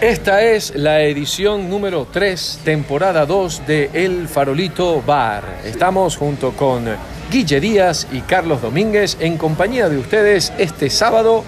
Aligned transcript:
Esta 0.00 0.42
es 0.42 0.74
la 0.76 1.00
edición 1.02 1.70
número 1.70 2.06
3, 2.12 2.60
temporada 2.64 3.24
2 3.24 3.62
de 3.66 3.90
El 3.94 4.28
Farolito 4.28 5.00
Bar. 5.02 5.42
Estamos 5.64 6.16
junto 6.16 6.52
con 6.52 6.84
Guille 7.30 7.60
Díaz 7.60 8.06
y 8.12 8.20
Carlos 8.20 8.60
Domínguez 8.60 9.16
en 9.20 9.38
compañía 9.38 9.88
de 9.88 9.96
ustedes 9.96 10.52
este 10.58 10.90
sábado 10.90 11.42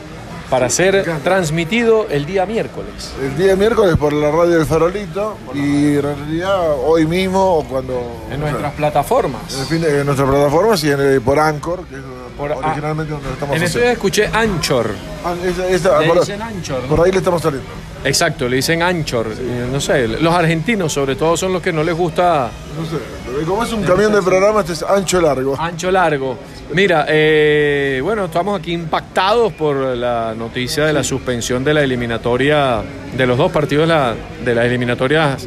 para 0.48 0.70
ser 0.70 1.04
transmitido 1.22 2.06
el 2.08 2.24
día 2.24 2.46
miércoles. 2.46 3.12
El 3.22 3.36
día 3.36 3.54
miércoles 3.54 3.96
por 3.98 4.14
la 4.14 4.30
radio 4.30 4.56
del 4.56 4.64
Farolito 4.64 5.36
y 5.52 5.96
en 5.96 6.02
realidad 6.02 6.72
hoy 6.86 7.04
mismo 7.06 7.58
o 7.58 7.64
cuando... 7.64 8.24
En 8.32 8.40
nuestras 8.40 8.72
plataformas. 8.72 9.54
En, 9.54 9.60
el 9.60 9.66
fin 9.66 9.80
de, 9.82 10.00
en 10.00 10.06
nuestras 10.06 10.26
plataformas 10.28 10.82
y 10.84 10.90
en 10.90 11.00
el- 11.00 11.20
por 11.20 11.38
Anchor, 11.38 11.84
que 11.84 11.96
es 11.96 12.00
Por- 12.34 12.52
originalmente 12.52 13.12
donde 13.12 13.28
estamos 13.30 13.56
En 13.56 13.62
eso 13.62 13.78
escuché 13.80 14.26
Anchor. 14.32 14.90
Ah, 15.22 15.34
esa- 15.44 15.68
esa- 15.68 15.98
Le 16.00 16.08
por, 16.08 16.20
dicen 16.20 16.40
Anchor, 16.40 16.80
¿no? 16.82 16.88
por 16.96 17.04
ahí 17.04 17.12
le 17.12 17.18
estamos 17.18 17.42
saliendo. 17.42 17.68
Exacto, 18.04 18.48
le 18.48 18.56
dicen 18.56 18.82
Anchor. 18.82 19.26
Eh, 19.38 19.66
No 19.72 19.80
sé, 19.80 20.06
los 20.08 20.32
argentinos 20.34 20.92
sobre 20.92 21.16
todo 21.16 21.36
son 21.36 21.52
los 21.52 21.60
que 21.62 21.72
no 21.72 21.82
les 21.82 21.94
gusta 21.96 22.48
No 22.78 22.84
sé, 22.86 23.44
como 23.44 23.64
es 23.64 23.72
un 23.72 23.82
camión 23.82 24.12
de 24.12 24.22
programa, 24.22 24.60
este 24.60 24.72
es 24.74 24.82
ancho 24.82 25.20
largo. 25.20 25.56
Ancho 25.58 25.90
largo. 25.90 26.38
Mira, 26.72 27.06
eh, 27.08 28.00
bueno, 28.02 28.26
estamos 28.26 28.58
aquí 28.60 28.72
impactados 28.72 29.52
por 29.54 29.76
la 29.96 30.34
noticia 30.36 30.84
de 30.84 30.92
la 30.92 31.02
suspensión 31.02 31.64
de 31.64 31.74
la 31.74 31.82
eliminatoria, 31.82 32.82
de 33.16 33.26
los 33.26 33.36
dos 33.38 33.50
partidos 33.50 33.88
de, 33.88 33.94
la- 33.94 34.14
de 34.44 34.54
las 34.54 34.64
eliminatorias 34.66 35.46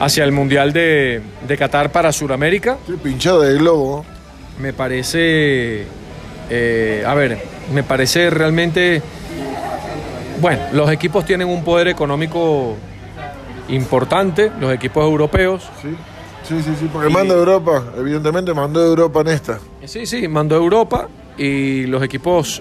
hacia 0.00 0.24
el 0.24 0.32
Mundial 0.32 0.72
de, 0.72 1.20
de 1.46 1.56
Qatar 1.56 1.92
para 1.92 2.10
Sudamérica. 2.12 2.76
Estoy 2.80 2.96
pinchado 2.96 3.40
de 3.42 3.54
globo. 3.54 4.04
Me 4.58 4.72
parece, 4.72 5.84
eh, 6.50 7.04
a 7.06 7.14
ver, 7.14 7.38
me 7.72 7.82
parece 7.82 8.30
realmente, 8.30 9.00
bueno, 10.42 10.60
los 10.72 10.90
equipos 10.90 11.24
tienen 11.24 11.48
un 11.48 11.62
poder 11.62 11.86
económico 11.86 12.74
importante, 13.68 14.50
los 14.60 14.72
equipos 14.72 15.04
europeos. 15.04 15.70
Sí, 15.80 15.94
sí, 16.42 16.62
sí, 16.64 16.72
sí 16.80 16.90
porque 16.92 17.08
manda 17.08 17.32
Europa, 17.32 17.84
evidentemente 17.96 18.52
mandó 18.52 18.84
Europa 18.84 19.20
en 19.20 19.28
esta. 19.28 19.60
Sí, 19.84 20.04
sí, 20.04 20.26
mandó 20.26 20.56
Europa 20.56 21.08
y 21.38 21.86
los 21.86 22.02
equipos, 22.02 22.60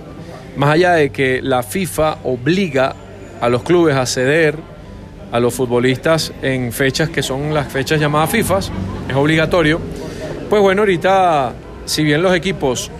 más 0.55 0.69
allá 0.69 0.93
de 0.93 1.09
que 1.09 1.41
la 1.41 1.63
FIFA 1.63 2.19
obliga 2.23 2.95
a 3.41 3.49
los 3.49 3.63
clubes 3.63 3.95
a 3.95 4.05
ceder 4.05 4.59
a 5.31 5.39
los 5.39 5.51
futbolistas 5.51 6.33
en 6.43 6.71
fechas 6.71 7.09
que 7.09 7.23
son 7.23 7.51
las 7.51 7.71
fechas 7.71 7.99
llamadas 7.99 8.29
FIFAs, 8.29 8.71
es 9.09 9.15
obligatorio, 9.15 9.79
pues 10.51 10.61
bueno, 10.61 10.83
ahorita, 10.83 11.53
si 11.85 12.03
bien 12.03 12.21
los 12.21 12.35
equipos, 12.35 12.91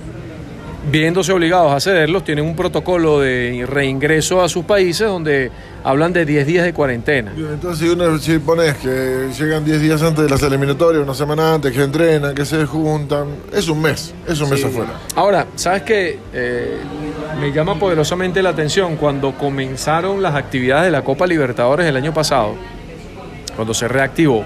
viéndose 0.90 1.32
obligados 1.32 1.72
a 1.74 1.80
cederlos, 1.80 2.24
tienen 2.24 2.46
un 2.46 2.56
protocolo 2.56 3.20
de 3.20 3.66
reingreso 3.68 4.42
a 4.42 4.50
sus 4.50 4.66
países 4.66 5.08
donde 5.08 5.52
hablan 5.84 6.14
de 6.14 6.26
10 6.26 6.48
días 6.48 6.66
de 6.66 6.74
cuarentena. 6.74 7.32
Bien, 7.36 7.50
Entonces, 7.54 7.80
si, 7.80 7.90
uno, 7.90 8.18
si 8.18 8.40
pones 8.40 8.76
que 8.76 9.30
llegan 9.38 9.64
10 9.64 9.82
días 9.82 10.02
antes 10.02 10.24
de 10.24 10.30
las 10.30 10.42
eliminatorias, 10.42 11.04
una 11.04 11.14
semana 11.14 11.54
antes, 11.56 11.72
que 11.72 11.84
entrenan, 11.84 12.34
que 12.34 12.46
se 12.46 12.66
juntan, 12.66 13.28
es 13.54 13.68
un 13.70 13.82
mes, 13.82 14.14
es 14.28 14.40
un 14.42 14.50
mes 14.50 14.64
afuera. 14.64 14.94
Ahora, 15.16 15.48
¿sabes 15.56 15.84
qué? 15.84 16.20
Eh, 16.34 16.78
me 17.40 17.52
llama 17.52 17.76
poderosamente 17.76 18.42
la 18.42 18.50
atención 18.50 18.96
cuando 18.96 19.34
comenzaron 19.38 20.22
las 20.22 20.36
actividades 20.36 20.86
de 20.86 20.92
la 20.92 21.04
Copa 21.04 21.28
Libertadores 21.28 21.86
el 21.86 21.96
año 21.96 22.14
pasado, 22.14 22.56
cuando 23.56 23.74
se 23.74 23.88
reactivó. 23.88 24.44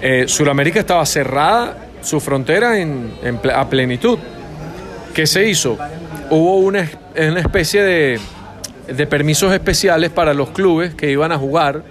Eh, 0.00 0.24
Sudamérica 0.26 0.80
estaba 0.80 1.04
cerrada, 1.04 1.88
su 2.00 2.20
frontera 2.20 2.78
en, 2.78 3.12
en 3.22 3.40
a 3.50 3.68
plenitud. 3.68 4.18
¿Qué 5.14 5.26
se 5.26 5.48
hizo? 5.48 5.76
Hubo 6.30 6.58
una, 6.58 6.88
una 7.16 7.40
especie 7.40 7.82
de, 7.82 8.20
de 8.86 9.06
permisos 9.06 9.52
especiales 9.52 10.10
para 10.10 10.34
los 10.34 10.50
clubes 10.50 10.94
que 10.94 11.10
iban 11.10 11.32
a 11.32 11.38
jugar 11.38 11.82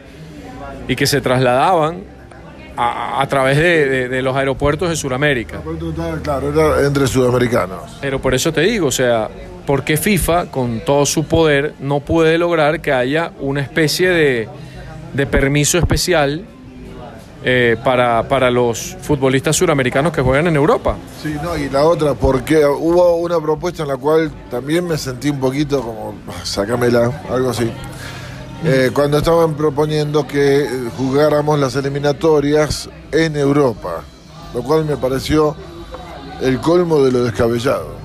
y 0.88 0.96
que 0.96 1.06
se 1.08 1.20
trasladaban 1.22 2.04
a, 2.78 3.22
a 3.22 3.28
través 3.28 3.58
de, 3.58 3.90
de- 3.90 4.10
de 4.10 4.22
los 4.22 4.36
aeropuertos 4.36 4.90
de 4.90 4.96
Sudamérica. 4.96 5.62
Claro, 6.24 6.54
era 6.54 6.86
entre 6.88 7.08
sudamericanos. 7.08 7.98
Pero 8.02 8.22
por 8.22 8.34
eso 8.34 8.54
te 8.54 8.62
digo, 8.62 8.88
o 8.88 8.92
sea, 8.92 9.30
¿por 9.66 9.84
qué 9.84 9.98
FIFA, 9.98 10.46
con 10.52 10.80
todo 10.82 11.06
su 11.06 11.26
poder, 11.26 11.74
no 11.80 12.00
puede 12.00 12.38
lograr 12.38 12.80
que 12.80 12.92
haya 12.94 13.32
una 13.40 13.62
especie 13.62 14.10
de, 14.10 14.48
de 15.14 15.26
permiso 15.26 15.78
especial 15.80 16.44
eh, 17.44 17.78
para, 17.84 18.28
para 18.28 18.50
los 18.52 18.98
futbolistas 19.02 19.56
suramericanos 19.56 20.12
que 20.12 20.22
juegan 20.22 20.48
en 20.48 20.56
Europa? 20.56 20.98
Sí, 21.22 21.36
no, 21.42 21.58
y 21.58 21.70
la 21.70 21.84
otra, 21.86 22.14
porque 22.14 22.66
hubo 22.66 23.16
una 23.18 23.40
propuesta 23.40 23.84
en 23.84 23.90
la 23.90 23.98
cual 23.98 24.32
también 24.50 24.88
me 24.88 24.98
sentí 24.98 25.30
un 25.30 25.40
poquito 25.40 25.82
como, 25.82 26.16
"Ah, 26.28 26.44
sácamela, 26.44 27.24
algo 27.30 27.50
así. 27.52 27.72
Eh, 28.66 28.90
cuando 28.94 29.20
estaban 29.20 29.54
proponiendo 29.54 30.26
que 30.28 30.68
jugáramos 30.98 31.60
las 31.60 31.76
eliminatorias 31.76 32.90
en 33.12 33.36
Europa, 33.38 34.02
lo 34.54 34.64
cual 34.64 34.86
me 34.86 34.98
pareció 34.98 35.56
el 36.42 36.60
colmo 36.60 37.02
de 37.04 37.12
lo 37.12 37.24
descabellado. 37.24 37.96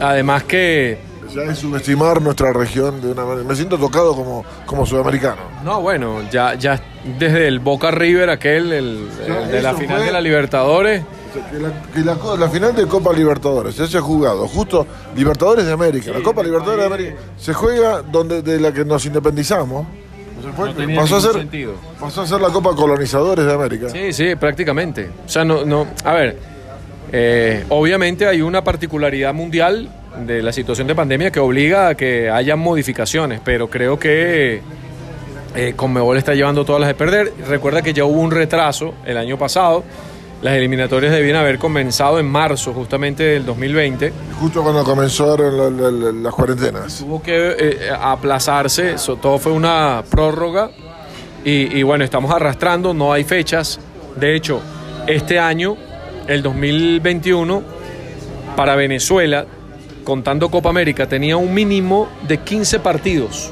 Además 0.00 0.44
que, 0.44 0.98
Ya 1.34 1.42
es 1.42 1.58
subestimar 1.58 2.20
nuestra 2.22 2.52
región 2.52 3.00
de 3.00 3.12
una 3.12 3.24
manera. 3.24 3.46
Me 3.46 3.54
siento 3.54 3.78
tocado 3.78 4.14
como, 4.14 4.44
como 4.66 4.86
sudamericano. 4.86 5.42
no, 5.64 5.80
bueno, 5.80 6.22
ya, 6.30 6.54
ya 6.54 6.80
desde 7.18 7.48
el 7.48 7.60
Boca 7.60 7.90
River, 7.90 8.30
aquel, 8.30 8.72
el, 8.72 9.08
Ya, 9.26 9.42
el 9.42 9.50
de 9.50 9.62
la 9.62 9.74
final 9.74 9.96
fue- 9.98 10.06
de 10.06 10.12
la 10.12 10.20
Libertadores, 10.20 11.02
O 11.02 11.34
sea, 11.38 11.50
que, 11.50 11.58
la, 11.58 11.82
que 11.92 12.00
la 12.30 12.36
la 12.36 12.48
final 12.50 12.74
de 12.74 12.86
Copa 12.86 13.12
Libertadores 13.12 13.74
se 13.74 13.82
haya 13.82 14.00
jugado 14.00 14.46
justo 14.48 14.86
Libertadores 15.16 15.66
de 15.66 15.72
América. 15.72 16.10
la 16.12 16.22
Copa 16.22 16.42
Libertadores 16.42 16.80
de 16.80 16.86
América 16.94 17.16
se 17.38 17.52
juega 17.54 18.02
donde 18.02 18.42
de 18.42 18.58
la 18.60 18.72
que 18.72 18.84
nos 18.84 19.04
independizamos. 19.06 19.86
Fue- 20.54 20.72
No 20.72 21.00
pasó, 21.00 21.16
a 21.16 21.20
ser, 21.20 21.32
sentido. 21.32 21.72
pasó 22.00 22.22
a 22.22 22.26
ser 22.26 22.40
la 22.40 22.48
Copa 22.50 22.74
Colonizadores 22.76 23.44
de 23.44 23.52
América. 23.52 23.88
Sí, 23.90 24.12
sí, 24.12 24.34
prácticamente. 24.36 25.10
O 25.26 25.28
sea, 25.28 25.44
no, 25.44 25.64
no, 25.64 25.86
a 26.04 26.12
ver, 26.12 26.38
eh, 27.12 27.64
obviamente 27.68 28.26
hay 28.26 28.42
una 28.42 28.62
particularidad 28.62 29.34
mundial 29.34 29.88
de 30.24 30.42
la 30.42 30.52
situación 30.52 30.86
de 30.86 30.94
pandemia 30.94 31.30
que 31.30 31.40
obliga 31.40 31.88
a 31.88 31.94
que 31.94 32.30
haya 32.30 32.56
modificaciones, 32.56 33.40
pero 33.44 33.68
creo 33.68 33.98
que 33.98 34.60
eh, 35.54 35.72
Conmebol 35.76 36.16
está 36.16 36.34
llevando 36.34 36.64
todas 36.64 36.80
las 36.80 36.88
de 36.88 36.94
perder. 36.94 37.32
Recuerda 37.48 37.82
que 37.82 37.92
ya 37.92 38.04
hubo 38.04 38.20
un 38.20 38.30
retraso 38.30 38.94
el 39.04 39.16
año 39.16 39.38
pasado. 39.38 39.84
Las 40.42 40.54
eliminatorias 40.54 41.12
debían 41.12 41.36
haber 41.36 41.58
comenzado 41.58 42.18
en 42.18 42.26
marzo 42.26 42.74
justamente 42.74 43.22
del 43.22 43.46
2020. 43.46 44.12
Justo 44.38 44.62
cuando 44.62 44.84
comenzaron 44.84 45.56
la- 45.56 45.70
la- 45.70 45.90
la- 45.90 46.12
las 46.12 46.34
cuarentenas. 46.34 46.98
Tuvo 46.98 47.22
que 47.22 47.56
eh, 47.58 47.78
aplazarse, 47.98 48.92
eso, 48.94 49.16
todo 49.16 49.38
fue 49.38 49.52
una 49.52 50.02
prórroga 50.10 50.70
y, 51.42 51.78
y 51.78 51.82
bueno, 51.82 52.04
estamos 52.04 52.30
arrastrando, 52.30 52.92
no 52.92 53.12
hay 53.14 53.24
fechas. 53.24 53.80
De 54.16 54.34
hecho, 54.36 54.60
este 55.06 55.38
año, 55.38 55.76
el 56.28 56.42
2021, 56.42 57.62
para 58.56 58.76
Venezuela, 58.76 59.46
contando 60.06 60.48
Copa 60.48 60.70
América, 60.70 61.08
tenía 61.08 61.36
un 61.36 61.52
mínimo 61.52 62.08
de 62.28 62.38
15 62.38 62.78
partidos 62.78 63.50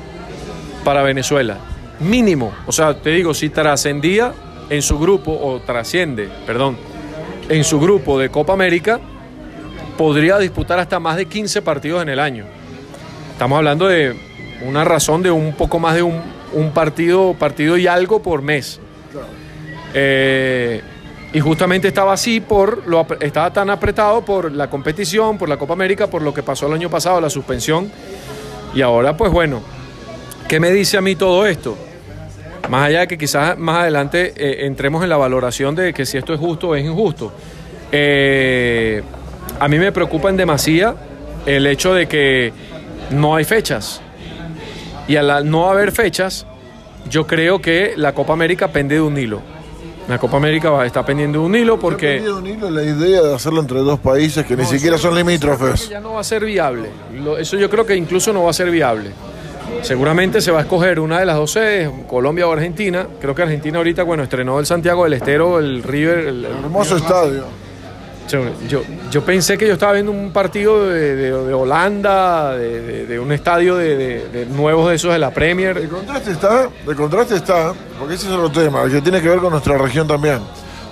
para 0.84 1.02
Venezuela. 1.02 1.58
Mínimo. 1.98 2.52
O 2.66 2.72
sea, 2.72 2.94
te 2.94 3.10
digo, 3.10 3.34
si 3.34 3.50
trascendía 3.50 4.32
en 4.70 4.80
su 4.80 4.96
grupo, 5.00 5.32
o 5.32 5.60
trasciende, 5.60 6.30
perdón, 6.46 6.76
en 7.48 7.64
su 7.64 7.80
grupo 7.80 8.20
de 8.20 8.28
Copa 8.28 8.52
América, 8.52 9.00
podría 9.98 10.38
disputar 10.38 10.78
hasta 10.78 11.00
más 11.00 11.16
de 11.16 11.26
15 11.26 11.60
partidos 11.60 12.02
en 12.02 12.08
el 12.08 12.20
año. 12.20 12.44
Estamos 13.32 13.56
hablando 13.58 13.88
de 13.88 14.14
una 14.64 14.84
razón 14.84 15.24
de 15.24 15.32
un 15.32 15.54
poco 15.54 15.80
más 15.80 15.96
de 15.96 16.04
un, 16.04 16.20
un 16.52 16.70
partido, 16.70 17.34
partido 17.34 17.76
y 17.76 17.88
algo 17.88 18.22
por 18.22 18.42
mes. 18.42 18.80
Eh, 19.92 20.82
y 21.34 21.40
justamente 21.40 21.88
estaba 21.88 22.12
así 22.12 22.40
por 22.40 22.86
lo 22.86 23.04
estaba 23.18 23.52
tan 23.52 23.68
apretado 23.68 24.24
por 24.24 24.52
la 24.52 24.70
competición, 24.70 25.36
por 25.36 25.48
la 25.48 25.56
Copa 25.56 25.72
América, 25.72 26.06
por 26.06 26.22
lo 26.22 26.32
que 26.32 26.44
pasó 26.44 26.68
el 26.68 26.74
año 26.74 26.88
pasado, 26.88 27.20
la 27.20 27.28
suspensión. 27.28 27.90
Y 28.72 28.82
ahora, 28.82 29.16
pues 29.16 29.32
bueno, 29.32 29.60
¿qué 30.46 30.60
me 30.60 30.70
dice 30.70 30.96
a 30.96 31.00
mí 31.00 31.16
todo 31.16 31.44
esto? 31.44 31.76
Más 32.70 32.86
allá 32.86 33.00
de 33.00 33.08
que 33.08 33.18
quizás 33.18 33.58
más 33.58 33.80
adelante 33.80 34.32
eh, 34.36 34.66
entremos 34.66 35.02
en 35.02 35.08
la 35.08 35.16
valoración 35.16 35.74
de 35.74 35.92
que 35.92 36.06
si 36.06 36.16
esto 36.16 36.32
es 36.32 36.38
justo 36.38 36.68
o 36.68 36.74
es 36.76 36.84
injusto. 36.84 37.32
Eh, 37.90 39.02
a 39.58 39.66
mí 39.66 39.76
me 39.76 39.90
preocupa 39.90 40.30
en 40.30 40.36
demasía 40.36 40.94
el 41.46 41.66
hecho 41.66 41.94
de 41.94 42.06
que 42.06 42.52
no 43.10 43.34
hay 43.34 43.44
fechas. 43.44 44.00
Y 45.08 45.16
al 45.16 45.50
no 45.50 45.68
haber 45.68 45.90
fechas, 45.90 46.46
yo 47.10 47.26
creo 47.26 47.60
que 47.60 47.94
la 47.96 48.14
Copa 48.14 48.32
América 48.32 48.68
pende 48.68 48.94
de 48.94 49.00
un 49.00 49.18
hilo. 49.18 49.53
La 50.08 50.18
Copa 50.18 50.36
América 50.36 50.68
va- 50.70 50.84
está 50.84 51.04
pendiendo 51.04 51.42
un 51.42 51.54
hilo 51.56 51.78
porque... 51.78 52.22
Ha 52.26 52.34
un 52.34 52.46
hilo 52.46 52.70
la 52.70 52.82
idea 52.82 53.22
de 53.22 53.34
hacerlo 53.34 53.60
entre 53.60 53.78
dos 53.80 53.98
países 54.00 54.44
que 54.44 54.54
ni 54.56 54.64
siquiera 54.66 54.98
son 54.98 55.14
limítrofes. 55.14 55.88
Ya 55.88 56.00
no 56.00 56.14
va 56.14 56.20
a 56.20 56.24
ser 56.24 56.44
viable. 56.44 56.90
Lo- 57.22 57.38
eso 57.38 57.56
yo 57.56 57.70
creo 57.70 57.86
que 57.86 57.96
incluso 57.96 58.32
no 58.32 58.42
va 58.44 58.50
a 58.50 58.52
ser 58.52 58.70
viable. 58.70 59.10
Seguramente 59.82 60.40
se 60.42 60.50
va 60.50 60.58
a 60.58 60.62
escoger 60.62 61.00
una 61.00 61.18
de 61.20 61.26
las 61.26 61.36
dos 61.36 61.52
sedes, 61.52 61.90
Colombia 62.06 62.46
o 62.46 62.52
Argentina. 62.52 63.06
Creo 63.20 63.34
que 63.34 63.42
Argentina 63.42 63.78
ahorita, 63.78 64.02
bueno, 64.02 64.22
estrenó 64.22 64.60
el 64.60 64.66
Santiago 64.66 65.04
del 65.04 65.14
Estero, 65.14 65.58
el 65.58 65.82
River. 65.82 66.18
el- 66.18 66.44
el- 66.44 66.54
Hermoso 66.64 66.96
estadio. 66.96 67.44
Yo, 68.68 68.82
yo 69.10 69.22
pensé 69.24 69.58
que 69.58 69.66
yo 69.66 69.74
estaba 69.74 69.92
viendo 69.92 70.10
un 70.10 70.32
partido 70.32 70.88
de, 70.88 71.14
de- 71.14 71.52
Holanda, 71.54 72.56
de, 72.56 73.06
de- 73.06 73.20
un 73.20 73.30
estadio 73.32 73.76
de, 73.76 74.46
nuevos 74.50 74.88
de 74.88 74.96
esos 74.96 75.12
de 75.12 75.18
la 75.18 75.30
Premier. 75.30 75.78
De 75.80 75.88
contraste 75.88 76.30
está, 76.32 76.68
de 76.86 76.94
contraste 76.94 77.34
está, 77.36 77.72
porque 77.98 78.14
ese 78.14 78.26
es 78.26 78.32
otro 78.32 78.50
tema, 78.50 78.88
que 78.88 79.00
tiene 79.02 79.20
que 79.20 79.28
ver 79.28 79.38
con 79.40 79.50
nuestra 79.50 79.76
región 79.78 80.06
también. 80.06 80.38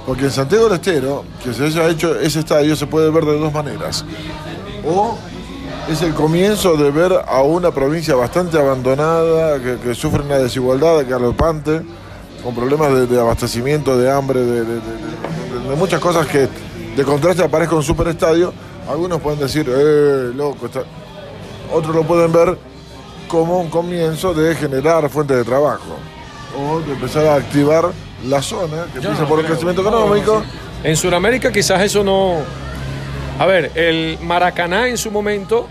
Porque 0.06 0.24
en 0.24 0.30
Santiago 0.30 0.64
del 0.64 0.74
Estero, 0.74 1.24
que 1.42 1.54
se 1.54 1.64
haya 1.64 1.88
hecho 1.88 2.18
ese 2.18 2.40
estadio, 2.40 2.76
se 2.76 2.86
puede 2.86 3.08
ver 3.10 3.24
de 3.24 3.38
dos 3.38 3.52
maneras. 3.52 4.04
O 4.84 5.16
es 5.88 6.02
el 6.02 6.12
comienzo 6.12 6.76
de 6.76 6.90
ver 6.90 7.12
a 7.26 7.42
una 7.42 7.70
provincia 7.70 8.14
bastante 8.14 8.58
abandonada, 8.58 9.58
que, 9.60 9.76
que 9.78 9.94
sufre 9.94 10.22
una 10.22 10.38
desigualdad 10.38 11.04
galopante, 11.08 11.82
con 12.42 12.54
problemas 12.54 13.08
de, 13.08 13.20
abastecimiento, 13.20 13.96
de 13.96 14.10
hambre, 14.10 14.40
de 14.40 14.64
muchas 15.78 16.00
cosas 16.00 16.26
que 16.26 16.48
de 16.96 17.04
contraste 17.04 17.42
aparezca 17.42 17.74
un 17.74 17.82
superestadio. 17.82 18.52
Algunos 18.88 19.20
pueden 19.20 19.38
decir, 19.38 19.66
eh, 19.68 20.32
loco, 20.34 20.66
está... 20.66 20.82
otros 21.72 21.94
lo 21.94 22.02
pueden 22.02 22.32
ver 22.32 22.58
como 23.28 23.60
un 23.60 23.70
comienzo 23.70 24.34
de 24.34 24.54
generar 24.54 25.08
fuentes 25.08 25.36
de 25.36 25.44
trabajo 25.44 25.96
o 26.58 26.80
de 26.80 26.92
empezar 26.92 27.26
a 27.26 27.36
activar 27.36 27.86
la 28.26 28.42
zona 28.42 28.86
que 28.92 28.98
empieza 28.98 29.26
por 29.26 29.40
el 29.40 29.46
crecimiento 29.46 29.80
económico. 29.80 30.42
En 30.84 30.96
Sudamérica 30.96 31.50
quizás 31.50 31.80
eso 31.82 32.04
no... 32.04 32.38
A 33.38 33.46
ver, 33.46 33.70
el 33.74 34.18
Maracaná 34.20 34.88
en 34.88 34.98
su 34.98 35.10
momento 35.10 35.66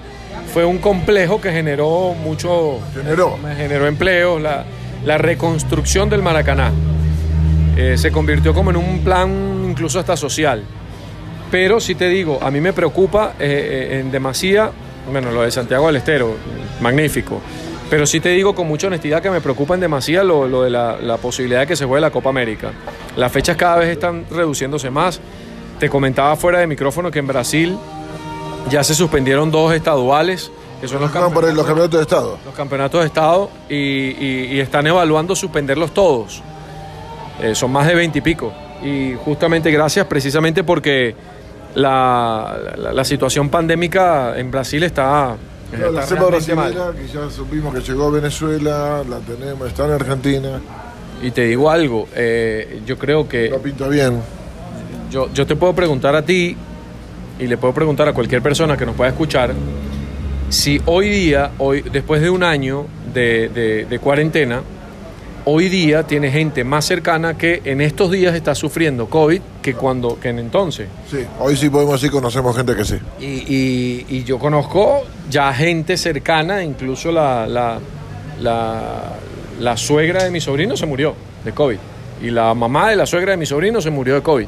fue 0.54 0.66
un 0.66 0.80
complejo 0.80 1.40
que 1.40 1.52
generó 1.52 2.16
mucho... 2.16 2.80
Generó. 2.96 3.38
Generó 3.56 3.88
empleos, 3.88 4.42
la, 4.42 4.66
la 5.06 5.18
reconstrucción 5.18 6.10
del 6.10 6.22
Maracaná. 6.24 6.72
Eh, 7.78 7.96
se 7.98 8.12
convirtió 8.12 8.54
como 8.54 8.72
en 8.72 8.78
un 8.78 9.04
plan 9.04 9.66
incluso 9.70 10.00
hasta 10.00 10.18
social. 10.18 10.64
Pero 11.52 11.80
si 11.82 11.96
te 11.96 12.08
digo, 12.08 12.40
a 12.42 12.50
mí 12.50 12.62
me 12.62 12.72
preocupa 12.74 13.34
eh, 13.40 13.90
eh, 13.92 14.00
en 14.00 14.10
demasía, 14.12 14.72
bueno, 15.12 15.32
lo 15.32 15.42
de 15.42 15.52
Santiago 15.52 15.88
del 15.88 15.98
Estero, 15.98 16.34
magnífico. 16.80 17.42
Pero 17.90 18.06
sí 18.06 18.22
te 18.22 18.30
digo 18.30 18.56
con 18.56 18.68
mucha 18.68 18.88
honestidad 18.88 19.22
que 19.22 19.30
me 19.30 19.42
preocupa 19.42 19.74
en 19.76 19.82
demasía 19.82 20.24
lo, 20.24 20.48
lo 20.48 20.64
de 20.64 20.70
la, 20.70 20.96
la 21.02 21.18
posibilidad 21.18 21.60
de 21.62 21.68
que 21.68 21.76
se 21.76 21.84
juegue 21.86 22.00
la 22.00 22.10
Copa 22.10 22.30
América. 22.30 22.72
Las 23.18 23.32
fechas 23.34 23.58
cada 23.58 23.76
vez 23.78 23.90
están 23.90 24.26
reduciéndose 24.32 24.90
más. 24.90 25.20
Te 25.78 25.90
comentaba 25.90 26.36
fuera 26.38 26.60
de 26.60 26.68
micrófono 26.68 27.12
que 27.12 27.20
en 27.20 27.28
Brasil 27.28 27.78
ya 28.70 28.82
se 28.84 28.96
suspendieron 28.96 29.52
dos 29.52 29.74
estaduales, 29.74 30.52
que 30.80 30.88
son 30.88 31.02
los 31.02 31.12
por 31.12 31.44
el- 31.44 31.56
los 31.56 31.66
campeonatos 31.66 32.00
de 32.00 32.04
Estado. 32.04 32.38
los 32.46 32.54
campeonatos 32.56 33.02
de 33.02 33.08
Estado 33.08 33.50
y, 33.68 33.76
y- 33.76 34.48
y 34.54 34.60
están 34.62 34.88
evaluando 34.88 35.36
suspenderlos 35.36 35.94
todos. 35.94 36.42
Eh, 37.42 37.56
son 37.56 37.72
más 37.72 37.88
de 37.88 37.96
20 37.96 38.20
y 38.20 38.22
pico. 38.22 38.54
Y 38.84 39.16
justamente 39.26 39.70
gracias 39.70 40.06
precisamente 40.08 40.64
porque 40.64 41.14
la, 41.76 42.58
la- 42.78 42.94
la 42.94 43.04
situación 43.04 43.50
pandémica 43.50 44.38
en 44.38 44.52
Brasil 44.52 44.84
está... 44.84 45.36
la 45.72 45.88
está 45.88 46.02
cepa 46.04 46.22
realmente 46.30 46.56
mal. 46.56 46.74
que 46.96 47.08
ya 47.08 47.30
supimos 47.30 47.74
que 47.74 47.82
llegó 47.82 48.08
a 48.08 48.12
Venezuela, 48.12 49.04
la 49.10 49.20
tenemos, 49.20 49.68
está 49.68 49.86
en 49.86 49.92
Argentina, 49.92 50.50
Y 51.22 51.32
te 51.32 51.46
digo 51.46 51.70
algo, 51.70 52.08
eh, 52.16 52.82
yo 52.86 52.98
creo 52.98 53.28
que... 53.28 53.50
no 53.50 53.58
pinta 53.60 53.88
bien. 53.88 54.20
Yo, 55.12 55.30
yo 55.34 55.46
te 55.46 55.56
puedo 55.56 55.74
preguntar 55.74 56.16
a 56.16 56.22
ti 56.24 56.56
y 57.40 57.48
le 57.48 57.58
puedo 57.58 57.74
preguntar 57.74 58.08
a 58.08 58.14
cualquier 58.14 58.42
persona 58.42 58.76
que 58.78 58.86
nos 58.86 58.96
pueda 58.96 59.10
escuchar 59.12 59.54
si 60.50 60.82
hoy 60.86 61.10
día, 61.10 61.52
hoy, 61.60 61.82
después 61.82 62.22
de 62.22 62.30
un 62.30 62.44
año 62.44 62.86
de, 63.14 63.48
de- 63.50 63.86
de 63.86 64.00
cuarentena, 64.00 64.62
hoy 65.46 65.70
día 65.70 66.04
tiene 66.04 66.32
gente 66.32 66.64
más 66.64 66.86
cercana 66.86 67.38
que 67.38 67.62
en 67.66 67.82
estos 67.82 68.12
días 68.12 68.36
está 68.36 68.54
sufriendo 68.56 69.08
COVID 69.10 69.42
que 69.62 69.74
cuando 69.74 70.20
que 70.20 70.30
en 70.30 70.40
entonces. 70.40 70.88
Sí, 71.10 71.18
hoy 71.40 71.56
sí 71.58 71.70
podemos 71.70 71.94
decir 72.00 72.12
conocemos 72.12 72.56
gente 72.56 72.76
que 72.76 72.86
sí. 72.86 72.96
Y, 73.20 73.26
y- 73.26 74.06
y 74.10 74.24
yo 74.24 74.38
conozco 74.40 75.04
ya 75.30 75.54
gente 75.54 75.98
cercana, 75.98 76.64
incluso 76.64 77.12
la, 77.12 77.48
la, 77.48 77.80
la- 78.40 79.14
la 79.60 79.78
suegra 79.78 80.24
de 80.24 80.32
mi 80.32 80.42
sobrino 80.42 80.76
se 80.78 80.86
murió 80.86 81.14
de 81.46 81.52
COVID. 81.52 81.78
Y 82.24 82.30
la 82.32 82.54
mamá 82.54 82.90
de 82.90 82.96
la 82.96 83.06
suegra 83.06 83.32
de 83.32 83.38
mi 83.38 83.46
sobrino 83.46 83.82
se 83.82 83.90
murió 83.90 84.16
de 84.16 84.22
COVID. 84.22 84.48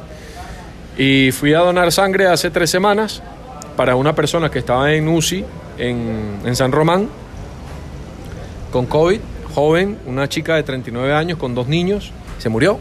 Y 0.98 1.30
fui 1.32 1.54
a 1.54 1.58
donar 1.60 1.90
sangre 1.92 2.26
hace 2.28 2.50
tres 2.50 2.70
semanas 2.70 3.22
para 3.76 3.96
una 3.96 4.14
persona 4.14 4.50
que 4.50 4.60
estaba 4.60 4.92
en 4.92 5.08
UCI 5.08 5.44
en, 5.78 6.38
en 6.44 6.54
San 6.56 6.70
Román 6.70 7.08
con 8.70 8.86
COVID, 8.86 9.20
joven, 9.54 9.98
una 10.06 10.28
chica 10.28 10.56
de 10.56 10.62
39 10.62 11.12
años 11.14 11.38
con 11.38 11.54
dos 11.54 11.68
niños, 11.68 12.12
se 12.38 12.48
murió. 12.48 12.78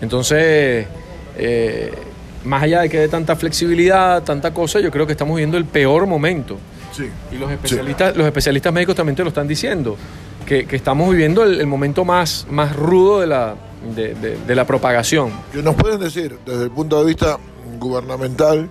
Entonces, 0.00 0.86
eh, 1.36 1.92
más 2.44 2.62
allá 2.62 2.82
de 2.82 2.88
que 2.88 2.98
de 3.00 3.08
tanta 3.08 3.34
flexibilidad, 3.36 4.22
tanta 4.22 4.52
cosa, 4.52 4.80
yo 4.80 4.90
creo 4.90 5.06
que 5.06 5.12
estamos 5.12 5.36
viviendo 5.36 5.56
el 5.56 5.64
peor 5.64 6.06
momento. 6.06 6.58
Sí. 6.92 7.08
Y 7.32 7.36
los 7.38 7.50
especialistas, 7.50 8.16
los 8.16 8.26
especialistas 8.26 8.72
médicos 8.72 8.94
también 8.94 9.16
te 9.16 9.22
lo 9.22 9.28
están 9.28 9.48
diciendo, 9.48 9.96
que, 10.46 10.66
que 10.66 10.76
estamos 10.76 11.10
viviendo 11.10 11.42
el, 11.42 11.60
el 11.60 11.66
momento 11.66 12.04
más, 12.04 12.46
más 12.50 12.74
rudo 12.76 13.20
de 13.20 13.26
la, 13.26 13.54
de, 13.94 14.14
de- 14.14 14.38
de 14.38 14.54
la 14.54 14.66
propagación. 14.66 15.30
Que 15.52 15.62
nos 15.62 15.74
pueden 15.74 15.98
decir, 16.00 16.38
desde 16.46 16.64
el 16.64 16.70
punto 16.70 17.00
de 17.00 17.06
vista 17.06 17.38
gubernamental, 17.80 18.68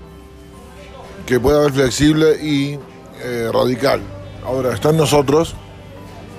que 1.25 1.39
puede 1.39 1.57
haber 1.57 1.73
flexible 1.73 2.37
y 2.41 2.79
eh, 3.23 3.49
radical. 3.53 3.99
Ahora, 4.45 4.73
está 4.73 4.91
en 4.91 4.97
nosotros 4.97 5.55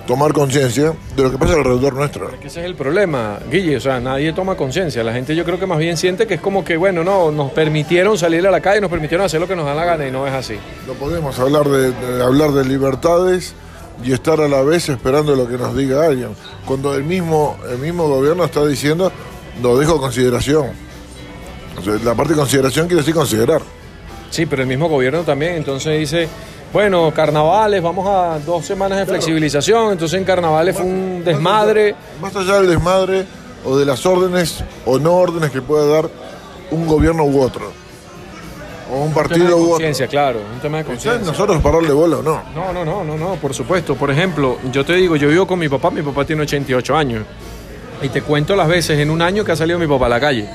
tomar 0.07 0.33
conciencia 0.33 0.93
de 1.15 1.23
lo 1.23 1.31
que 1.31 1.37
pasa 1.37 1.53
alrededor 1.53 1.93
nuestro. 1.93 2.31
Que 2.39 2.47
ese 2.47 2.61
es 2.61 2.65
el 2.65 2.75
problema, 2.75 3.39
Guille, 3.51 3.77
o 3.77 3.79
sea, 3.79 3.99
nadie 3.99 4.33
toma 4.33 4.55
conciencia. 4.55 5.03
La 5.03 5.13
gente 5.13 5.35
yo 5.35 5.43
creo 5.43 5.59
que 5.59 5.67
más 5.67 5.77
bien 5.77 5.97
siente 5.97 6.25
que 6.25 6.35
es 6.35 6.41
como 6.41 6.63
que, 6.63 6.77
bueno, 6.77 7.03
no, 7.03 7.29
nos 7.31 7.51
permitieron 7.51 8.17
salir 8.17 8.47
a 8.47 8.51
la 8.51 8.61
calle, 8.61 8.81
nos 8.81 8.89
permitieron 8.89 9.25
hacer 9.25 9.39
lo 9.39 9.47
que 9.47 9.55
nos 9.55 9.65
da 9.65 9.75
la 9.75 9.85
gana 9.85 10.07
y 10.07 10.11
no 10.11 10.25
es 10.25 10.33
así. 10.33 10.55
No 10.87 10.93
podemos 10.93 11.37
hablar 11.37 11.65
de, 11.67 11.91
de 11.91 12.23
hablar 12.23 12.51
de 12.53 12.65
libertades 12.65 13.53
y 14.03 14.13
estar 14.13 14.39
a 14.41 14.47
la 14.47 14.61
vez 14.61 14.89
esperando 14.89 15.35
lo 15.35 15.47
que 15.47 15.57
nos 15.57 15.75
diga 15.75 16.05
alguien. 16.05 16.29
Cuando 16.65 16.95
el 16.95 17.03
mismo, 17.03 17.57
el 17.69 17.77
mismo 17.77 18.07
gobierno 18.07 18.45
está 18.45 18.65
diciendo, 18.65 19.11
lo 19.61 19.77
dejo 19.77 19.95
a 19.95 19.99
consideración. 19.99 20.67
O 21.77 21.81
sea, 21.83 21.93
la 22.03 22.15
parte 22.15 22.33
de 22.33 22.39
consideración 22.39 22.87
quiere 22.87 23.01
decir 23.01 23.13
considerar. 23.13 23.61
Sí, 24.29 24.45
pero 24.45 24.61
el 24.61 24.67
mismo 24.67 24.89
gobierno 24.89 25.21
también, 25.23 25.55
entonces 25.55 25.99
dice, 25.99 26.27
bueno, 26.73 27.11
carnavales, 27.13 27.81
vamos 27.81 28.07
a 28.07 28.39
dos 28.39 28.65
semanas 28.65 28.99
de 28.99 29.05
flexibilización, 29.05 29.93
entonces 29.93 30.17
en 30.19 30.25
carnavales 30.25 30.75
fue 30.75 30.85
un 30.85 31.23
desmadre. 31.23 31.95
Más 32.21 32.35
allá 32.35 32.55
del 32.59 32.67
desmadre 32.69 33.25
o 33.65 33.77
de 33.77 33.85
las 33.85 34.05
órdenes 34.05 34.63
o 34.85 34.99
no 34.99 35.15
órdenes 35.15 35.51
que 35.51 35.61
pueda 35.61 35.85
dar 35.87 36.09
un 36.71 36.85
gobierno 36.85 37.23
u 37.25 37.41
otro. 37.41 37.71
O 38.91 38.97
un 38.97 39.07
Un 39.07 39.13
tema 39.13 39.23
de 39.23 39.27
partido 39.29 39.57
u 39.57 39.61
otro. 39.63 39.69
conciencia, 39.71 40.07
claro, 40.07 40.39
un 40.53 40.59
tema 40.61 40.77
de 40.79 40.85
conciencia. 40.85 41.25
nosotros 41.25 41.61
pararle 41.61 41.91
bola 41.91 42.17
o 42.17 42.21
no. 42.23 42.41
No, 42.55 42.71
no, 42.71 42.85
no, 42.85 43.03
no, 43.03 43.17
no, 43.17 43.35
por 43.35 43.53
supuesto. 43.53 43.95
Por 43.95 44.11
ejemplo, 44.11 44.57
yo 44.71 44.85
te 44.85 44.93
digo, 44.93 45.15
yo 45.15 45.27
vivo 45.29 45.45
con 45.47 45.59
mi 45.59 45.67
papá, 45.67 45.89
mi 45.91 46.01
papá 46.01 46.23
tiene 46.25 46.43
88 46.43 46.95
años. 46.95 47.25
Y 48.01 48.09
te 48.09 48.21
cuento 48.21 48.55
las 48.55 48.67
veces 48.67 48.99
en 48.99 49.09
un 49.09 49.21
año 49.21 49.43
que 49.43 49.51
ha 49.51 49.55
salido 49.55 49.79
mi 49.79 49.87
papá 49.87 50.05
a 50.05 50.09
la 50.09 50.19
calle. 50.19 50.47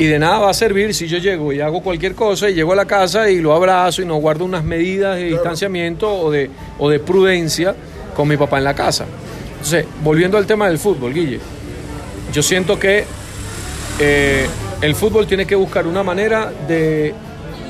Y 0.00 0.06
de 0.06 0.18
nada 0.18 0.38
va 0.38 0.50
a 0.50 0.54
servir 0.54 0.94
si 0.94 1.06
yo 1.06 1.18
llego 1.18 1.52
y 1.52 1.60
hago 1.60 1.82
cualquier 1.82 2.14
cosa 2.14 2.48
y 2.48 2.54
llego 2.54 2.72
a 2.72 2.76
la 2.76 2.86
casa 2.86 3.28
y 3.30 3.38
lo 3.40 3.52
abrazo 3.54 4.00
y 4.00 4.06
no 4.06 4.16
guardo 4.16 4.46
unas 4.46 4.64
medidas 4.64 5.16
de 5.16 5.24
distanciamiento 5.24 6.10
o 6.10 6.30
de, 6.30 6.50
o 6.78 6.88
de 6.88 6.98
prudencia 7.00 7.74
con 8.16 8.26
mi 8.26 8.38
papá 8.38 8.56
en 8.56 8.64
la 8.64 8.74
casa. 8.74 9.04
Entonces, 9.52 9.84
volviendo 10.02 10.38
al 10.38 10.46
tema 10.46 10.68
del 10.68 10.78
fútbol, 10.78 11.12
Guille, 11.12 11.38
yo 12.32 12.42
siento 12.42 12.78
que 12.78 13.04
eh, 13.98 14.46
el 14.80 14.94
fútbol 14.94 15.26
tiene 15.26 15.44
que 15.46 15.54
buscar 15.54 15.86
una 15.86 16.02
manera 16.02 16.50
de 16.66 17.12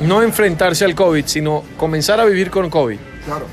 no 0.02 0.22
enfrentarse 0.22 0.84
al 0.84 0.94
COVID, 0.94 1.25
sino 1.26 1.64
comenzar 1.76 2.20
a 2.20 2.25
vivir 2.26 2.49
con 2.49 2.70
COVID 2.70 2.96
Claro. 3.25 3.46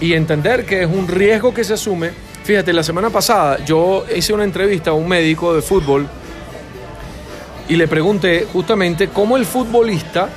y 0.00 0.14
entender 0.14 0.64
que 0.64 0.82
es 0.84 0.88
un 0.88 1.06
riesgo 1.08 1.52
que 1.52 1.62
se 1.62 1.74
asume. 1.74 2.10
Fíjate, 2.42 2.72
la 2.72 2.82
semana 2.82 3.10
pasada 3.10 3.62
yo 3.66 4.06
hice 4.16 4.32
una 4.32 4.44
entrevista 4.44 4.90
a 4.90 4.94
un 4.94 5.06
médico 5.06 5.54
de 5.54 5.60
fútbol 5.60 6.08
y 7.72 7.76
le 7.76 7.88
pregunté 7.88 8.46
justamente 8.52 9.08
cómo 9.08 9.38
el 9.38 9.46
futbolista, 9.46 10.28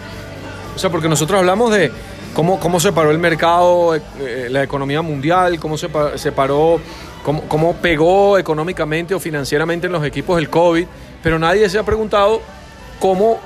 o 0.73 0.79
sea, 0.79 0.89
porque 0.89 1.09
nosotros 1.09 1.37
hablamos 1.37 1.69
de 1.69 1.91
cómo, 2.33 2.61
cómo 2.61 2.79
se 2.79 2.93
paró 2.93 3.11
el 3.11 3.17
mercado, 3.19 3.93
eh, 3.93 4.47
la 4.49 4.63
economía 4.63 5.01
mundial, 5.01 5.59
cómo 5.59 5.77
se, 5.77 5.89
se 6.15 6.31
paró, 6.31 6.79
cómo, 7.25 7.41
cómo 7.49 7.73
pegó 7.73 8.37
económicamente 8.37 9.13
o 9.13 9.19
financieramente 9.19 9.87
en 9.87 9.91
los 9.91 10.05
equipos 10.05 10.39
el 10.39 10.49
COVID, 10.49 10.87
pero 11.21 11.37
nadie 11.37 11.67
se 11.67 11.77
ha 11.77 11.83
preguntado 11.83 12.41
cómo 13.01 13.37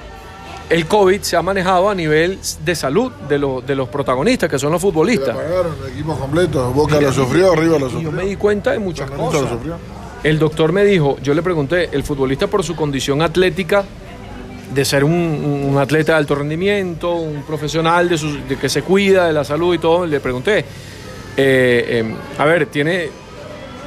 el 0.69 0.85
COVID 0.85 1.21
se 1.23 1.35
ha 1.35 1.41
manejado 1.41 1.89
a 1.89 1.95
nivel 1.95 2.37
de 2.63 2.75
salud 2.75 3.11
de, 3.27 3.39
los 3.39 3.65
de 3.65 3.73
los 3.73 3.89
protagonistas, 3.89 4.51
que 4.51 4.59
son 4.59 4.71
los 4.71 4.79
futbolistas. 4.79 5.35
pagaron 5.35 5.75
equipos 5.91 6.15
completos. 6.15 6.75
Boca 6.75 7.01
lo 7.01 7.11
sufrió, 7.11 7.53
arriba 7.53 7.79
lo 7.79 7.89
sufrió. 7.89 8.11
yo 8.11 8.11
me 8.11 8.25
di 8.25 8.35
cuenta 8.35 8.69
de 8.69 8.77
muchas 8.77 9.09
lo 9.09 9.17
cosas. 9.17 9.49
sufrió. 9.49 9.77
El 10.23 10.37
doctor 10.37 10.73
me 10.73 10.83
dijo, 10.83 11.17
yo 11.23 11.33
le 11.33 11.41
pregunté, 11.41 11.89
el 11.93 12.03
futbolista 12.03 12.47
por 12.47 12.63
su 12.63 12.75
condición 12.75 13.21
atlética, 13.21 13.85
de 14.73 14.85
ser 14.85 15.03
un, 15.03 15.75
atleta 15.79 16.11
de 16.13 16.17
alto 16.19 16.35
rendimiento, 16.35 17.15
un 17.15 17.41
profesional 17.43 18.07
de, 18.09 18.55
que 18.57 18.69
se 18.69 18.81
cuida 18.83 19.25
de 19.27 19.33
la 19.33 19.43
salud 19.43 19.73
y 19.73 19.79
todo, 19.79 20.05
le 20.05 20.19
pregunté, 20.19 20.59
eh, 20.59 20.65
eh, 21.37 22.15
a 22.37 22.45
ver, 22.45 22.65
tiene, 22.67 23.09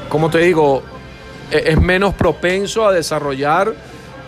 ¿cómo 0.08 0.30
te 0.30 0.38
digo? 0.38 0.82
E- 1.50 1.64
Es 1.72 1.80
menos 1.80 2.14
propenso 2.14 2.86
a 2.86 2.92
desarrollar 2.92 3.74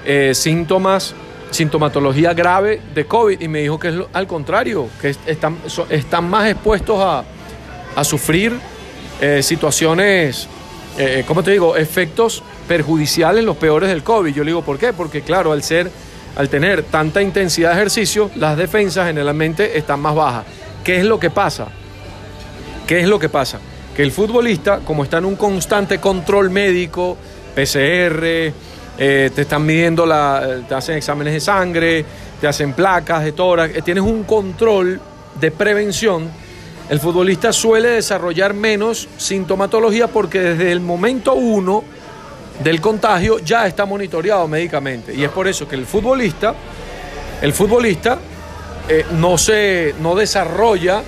eh, 0.05 0.33
síntomas 0.35 1.15
sintomatología 1.51 2.35
grave 2.35 2.81
de 2.97 3.07
COVID 3.07 3.41
y 3.41 3.47
me 3.47 3.61
dijo 3.61 3.79
que 3.79 3.89
es 3.89 3.95
al 4.13 4.27
contrario, 4.27 4.89
que 5.01 5.11
es- 5.11 5.19
están, 5.27 6.29
más 6.29 6.49
expuestos 6.51 6.99
a, 7.01 7.25
a 7.97 8.05
sufrir 8.05 8.53
eh, 9.21 9.41
situaciones, 9.43 10.49
eh, 10.99 11.25
¿cómo 11.27 11.43
te 11.43 11.51
digo?, 11.51 11.77
efectos 11.77 12.43
perjudiciales, 12.69 13.45
los 13.45 13.57
peores 13.57 13.89
del 13.89 14.03
COVID. 14.03 14.33
Yo 14.33 14.45
le 14.45 14.51
digo, 14.51 14.63
¿por 14.63 14.79
qué? 14.79 14.93
Porque 14.93 15.23
claro, 15.23 15.53
al 15.53 15.63
ser, 15.63 15.91
al 16.37 16.49
tener 16.49 16.85
tanta 16.85 17.21
intensidad 17.23 17.71
de 17.71 17.77
ejercicio, 17.77 18.31
las 18.37 18.57
defensas 18.57 19.07
generalmente 19.07 19.77
están 19.77 20.01
más 20.01 20.15
bajas. 20.15 20.45
¿Qué 20.85 20.99
es 20.99 21.05
lo 21.05 21.19
que 21.19 21.31
pasa? 21.31 21.69
¿Qué 22.87 23.01
es 23.01 23.09
lo 23.09 23.19
que 23.19 23.29
pasa? 23.29 23.59
Que 23.97 24.03
el 24.03 24.13
futbolista, 24.13 24.81
como 24.81 25.05
está 25.05 25.19
en 25.19 25.25
un 25.25 25.37
constante 25.37 25.99
control 25.99 26.51
médico, 26.51 27.17
PCR, 27.55 28.53
eh, 28.97 29.31
te 29.35 29.43
están 29.43 29.65
midiendo, 29.65 30.07
la, 30.07 30.61
te 30.69 30.75
hacen 30.75 30.97
exámenes 30.97 31.33
de 31.33 31.41
sangre, 31.41 32.05
te 32.41 32.47
hacen 32.47 32.73
placas 32.73 33.25
de 33.25 33.33
tórax, 33.33 33.77
eh, 33.77 33.83
tienes 33.83 34.05
un 34.05 34.25
control 34.25 35.01
de 35.41 35.51
prevención, 35.51 36.31
el 36.89 37.01
futbolista 37.01 37.53
suele 37.53 37.89
desarrollar 37.91 38.53
menos 38.55 39.09
sintomatología 39.17 40.07
porque 40.09 40.41
desde 40.41 40.71
el 40.73 40.81
momento 40.81 41.35
uno 41.35 41.83
del 42.63 42.81
contagio 42.81 43.39
ya 43.39 43.67
está 43.67 43.85
monitoreado 43.87 44.47
médicamente. 44.47 45.15
Y 45.15 45.25
es 45.25 45.31
por 45.31 45.49
eso 45.49 45.67
que 45.67 45.75
el 45.77 45.87
futbolista, 45.87 46.55
el 47.43 47.53
futbolista 47.53 48.19
eh, 48.89 49.05
no, 49.13 49.39
se, 49.39 49.95
no 50.01 50.15
desarrolla 50.15 51.03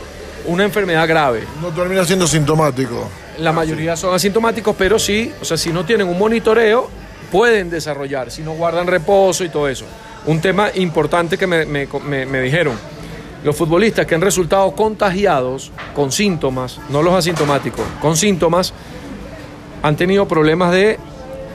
una 0.47 0.65
enfermedad 0.65 1.07
grave. 1.07 1.45
No 1.61 1.69
termina 1.69 2.05
siendo 2.05 2.27
sintomático. 2.27 3.09
La 3.39 3.53
mayoría 3.53 3.97
son 3.97 4.15
asintomáticos, 4.15 4.75
pero 4.79 4.99
sí, 4.99 5.31
o 5.43 5.45
sea, 5.45 5.57
si 5.59 5.71
no 5.71 5.85
tienen 5.85 6.09
un 6.09 6.19
monitoreo, 6.19 6.89
pueden 7.31 7.69
desarrollar, 7.69 8.31
si 8.31 8.41
no 8.43 8.53
guardan 8.55 8.87
reposo 8.87 9.45
y 9.45 9.51
todo 9.51 9.69
eso. 9.69 9.85
Un 10.25 10.41
tema 10.41 10.71
importante 10.75 11.37
que 11.37 11.47
me, 11.47 11.67
me- 11.67 11.87
me- 12.09 12.25
me 12.27 12.41
dijeron, 12.41 12.75
los 13.47 13.55
futbolistas 13.55 14.07
que 14.07 14.15
han 14.17 14.21
resultado 14.21 14.73
contagiados 14.73 15.71
con 15.95 16.11
síntomas, 16.11 16.81
no 16.91 17.01
los 17.01 17.15
asintomáticos, 17.15 17.85
con 18.03 18.17
síntomas, 18.17 18.73
han 19.83 19.95
tenido 19.97 20.27
problemas 20.27 20.73
de 20.73 20.99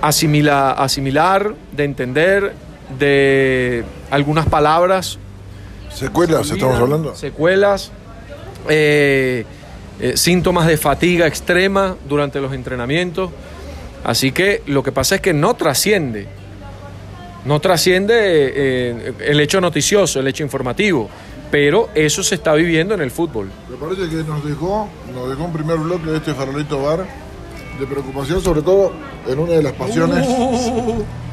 asimila- 0.02 0.74
asimilar, 0.78 1.54
de 1.74 1.84
entender, 1.84 2.56
de 2.98 3.84
algunas 4.10 4.46
palabras 4.46 5.20
¿Secuelas 5.94 6.50
estamos 6.50 6.80
hablando? 6.80 7.14
Secuelas, 7.14 7.92
eh, 8.70 9.44
eh, 10.00 10.14
síntomas 10.16 10.68
de 10.68 10.78
fatiga 10.78 11.28
extrema 11.28 11.98
durante 12.08 12.40
los 12.40 12.54
entrenamientos. 12.54 13.32
Así 14.06 14.32
que 14.32 14.64
lo 14.68 14.82
que 14.82 14.94
pasa 14.94 15.16
es 15.16 15.22
que 15.22 15.34
no 15.34 15.56
trasciende. 15.56 16.28
No 17.44 17.60
trasciende 17.60 18.14
eh, 18.16 19.14
el 19.28 19.42
hecho 19.42 19.60
noticioso, 19.60 20.22
el 20.22 20.28
hecho 20.28 20.44
informativo. 20.44 21.10
Pero 21.52 21.90
eso 21.94 22.24
se 22.24 22.36
está 22.36 22.54
viviendo 22.54 22.94
en 22.94 23.02
el 23.02 23.12
fútbol. 23.12 23.50
Me 23.70 23.76
parece 23.76 24.10
que 24.10 24.24
nos 24.24 24.44
dejó, 24.46 24.88
nos 25.14 25.30
dejó 25.30 25.44
un 25.44 25.52
primer 25.54 25.78
bloque 25.78 26.10
de 26.10 26.18
este 26.18 26.34
farolito 26.34 26.82
bar 26.82 27.06
de 27.80 27.86
preocupación, 27.88 28.42
sobre 28.42 28.62
todo 28.62 28.94
en 29.28 29.38
una 29.40 29.54
de 29.54 29.64
las 29.64 29.74
pasiones. 29.74 30.26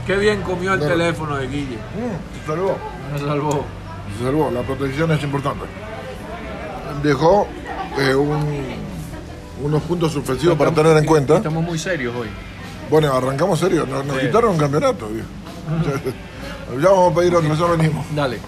qué 0.07 0.17
bien 0.17 0.43
comió 0.43 0.75
el 0.75 0.81
No. 0.81 0.87
teléfono 0.87 1.37
de 1.37 1.47
Guille. 1.47 1.77
Mm, 1.77 2.41
se 2.41 2.47
salvó, 2.47 2.77
Me 3.13 3.19
salvó. 3.21 3.65
se 4.19 4.25
salvó. 4.25 4.51
La 4.51 4.63
protección 4.63 5.11
es 5.13 5.23
importante. 5.23 5.65
Dejó 7.03 7.47
eh, 7.99 8.15
un- 8.15 8.89
unos 9.63 9.83
puntos 9.83 10.13
suspensivos 10.13 10.57
para 10.59 10.73
tener 10.73 10.97
en 10.97 11.05
cuenta. 11.05 11.37
Estamos 11.37 11.63
muy 11.65 11.79
serios 11.79 12.15
hoy. 12.17 12.29
Bueno, 12.91 13.13
arrancamos 13.13 13.59
serio, 13.59 13.87
nos, 13.87 14.05
nos 14.05 14.17
Sí. 14.19 14.27
quitaron 14.27 14.51
un 14.53 14.59
campeonato. 14.59 15.09
viejo. 15.09 15.29
ya 16.81 16.89
vamos 16.89 17.13
a 17.13 17.17
pedir 17.21 17.35
otro, 17.37 17.55
ya 17.55 17.67
venimos. 17.77 18.07
Dale. 18.15 18.39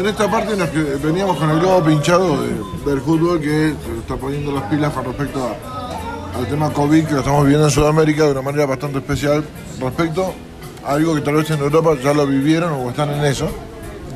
En 0.00 0.06
esta 0.06 0.30
parte 0.30 0.56
nos 0.56 0.70
que- 0.70 0.82
veníamos 1.02 1.36
con 1.36 1.50
el 1.50 1.60
globo 1.60 1.84
pinchado 1.84 2.40
de- 2.42 2.90
del 2.90 3.00
fútbol 3.02 3.38
que 3.38 3.74
se 3.84 3.98
está 3.98 4.16
poniendo 4.16 4.50
las 4.50 4.62
pilas 4.64 4.92
con 4.94 5.04
respecto 5.04 5.40
a- 5.44 6.38
al 6.38 6.46
tema 6.46 6.72
COVID 6.72 7.04
que 7.04 7.12
lo 7.12 7.18
estamos 7.18 7.42
viviendo 7.42 7.66
en 7.66 7.70
Sudamérica 7.70 8.24
de 8.24 8.30
una 8.32 8.40
manera 8.42 8.64
bastante 8.64 8.98
especial 8.98 9.44
respecto 9.78 10.32
a 10.86 10.92
algo 10.94 11.14
que 11.14 11.20
tal 11.20 11.34
vez 11.34 11.50
en 11.50 11.58
Europa 11.60 11.90
ya 12.02 12.14
lo 12.14 12.26
vivieron 12.26 12.72
o 12.72 12.88
están 12.88 13.10
en 13.10 13.24
eso. 13.26 13.50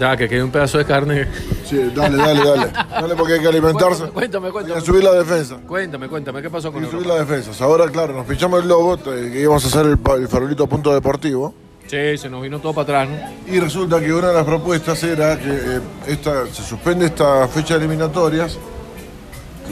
Ya, 0.00 0.16
que 0.16 0.26
quede 0.28 0.42
un 0.42 0.50
pedazo 0.50 0.78
de 0.78 0.86
carne. 0.86 1.28
Sí, 1.68 1.78
dale, 1.94 2.16
dale, 2.16 2.44
dale. 2.44 2.72
Dale 2.90 3.14
porque 3.14 3.34
hay 3.34 3.40
que 3.40 3.48
alimentarse. 3.48 4.04
Cuéntame, 4.06 4.50
cuéntame. 4.50 4.74
Hay 4.76 4.80
que 4.80 4.86
subir 4.86 5.04
la 5.04 5.12
defensa. 5.12 5.56
Cuéntame, 5.68 6.08
cuéntame, 6.08 6.42
¿qué 6.42 6.50
pasó 6.50 6.68
Hay 6.68 6.74
con 6.74 6.84
que 6.84 6.90
subir 6.90 7.06
las 7.06 7.18
defensas. 7.18 7.60
Ahora, 7.60 7.88
claro, 7.90 8.12
nos 8.14 8.26
pinchamos 8.26 8.60
el 8.60 8.66
globo, 8.66 8.96
te- 8.96 9.30
que 9.30 9.40
íbamos 9.40 9.64
a 9.64 9.68
hacer 9.68 9.86
el, 9.86 9.98
el 10.22 10.28
farolito 10.28 10.66
punto 10.66 10.92
deportivo. 10.94 11.54
Sí, 11.86 12.16
se 12.18 12.30
nos 12.30 12.42
vino 12.42 12.58
todo 12.60 12.72
para 12.72 13.02
atrás, 13.04 13.08
¿no? 13.46 13.52
Y 13.54 13.60
resulta 13.60 14.00
que 14.00 14.12
una 14.12 14.28
de 14.28 14.34
las 14.34 14.44
propuestas 14.44 15.02
era 15.02 15.38
que 15.38 15.50
eh, 15.50 15.80
esta, 16.06 16.46
se 16.46 16.62
suspende 16.62 17.06
esta 17.06 17.46
fecha 17.48 17.74
de 17.74 17.80
eliminatorias, 17.84 18.58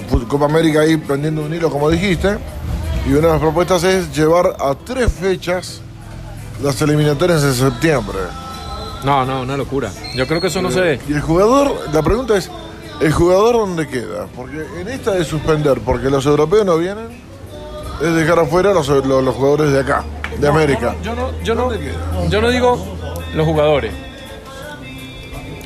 Fu- 0.09 0.27
Copa 0.29 0.45
América 0.45 0.81
ahí 0.81 0.97
prendiendo 0.99 1.43
un 1.43 1.53
hilo 1.55 1.71
como 1.71 1.89
dijiste, 1.91 2.37
y 3.07 3.11
una 3.13 3.27
de 3.29 3.33
las 3.33 3.41
propuestas 3.41 3.83
es 3.85 4.15
llevar 4.15 4.55
a 4.61 4.75
tres 4.75 5.11
fechas 5.11 5.81
las 6.63 6.81
eliminatorias 6.83 7.43
en 7.43 7.55
septiembre. 7.55 8.19
No, 9.05 9.25
no, 9.25 9.41
una 9.43 9.57
locura. 9.57 9.91
Yo 10.15 10.27
creo 10.29 10.41
que 10.41 10.47
eso 10.47 10.63
no 10.63 10.71
se 10.71 10.81
ve. 10.81 11.01
Y 11.09 11.15
el 11.15 11.21
jugador, 11.21 11.75
la 11.93 12.03
pregunta 12.03 12.37
es, 12.37 12.51
¿el 13.01 13.11
jugador 13.13 13.55
dónde 13.55 13.89
queda? 13.89 14.27
Porque 14.37 14.65
en 14.81 14.87
esta 14.89 15.13
de 15.13 15.25
suspender, 15.25 15.81
porque 15.81 16.09
los 16.11 16.25
europeos 16.27 16.65
no 16.65 16.77
vienen, 16.77 17.09
es 18.01 18.15
dejar 18.15 18.39
afuera 18.39 18.73
los, 18.73 18.87
los, 18.89 19.25
los 19.25 19.35
jugadores 19.35 19.73
de 19.73 19.81
acá, 19.81 20.05
de 20.39 20.49
América. 20.49 20.95
Yo 21.03 21.15
no, 21.15 21.31
yo 21.43 21.55
no, 21.55 21.71
yo 22.29 22.41
no 22.41 22.51
digo 22.51 22.79
los 23.35 23.47
jugadores. 23.47 23.93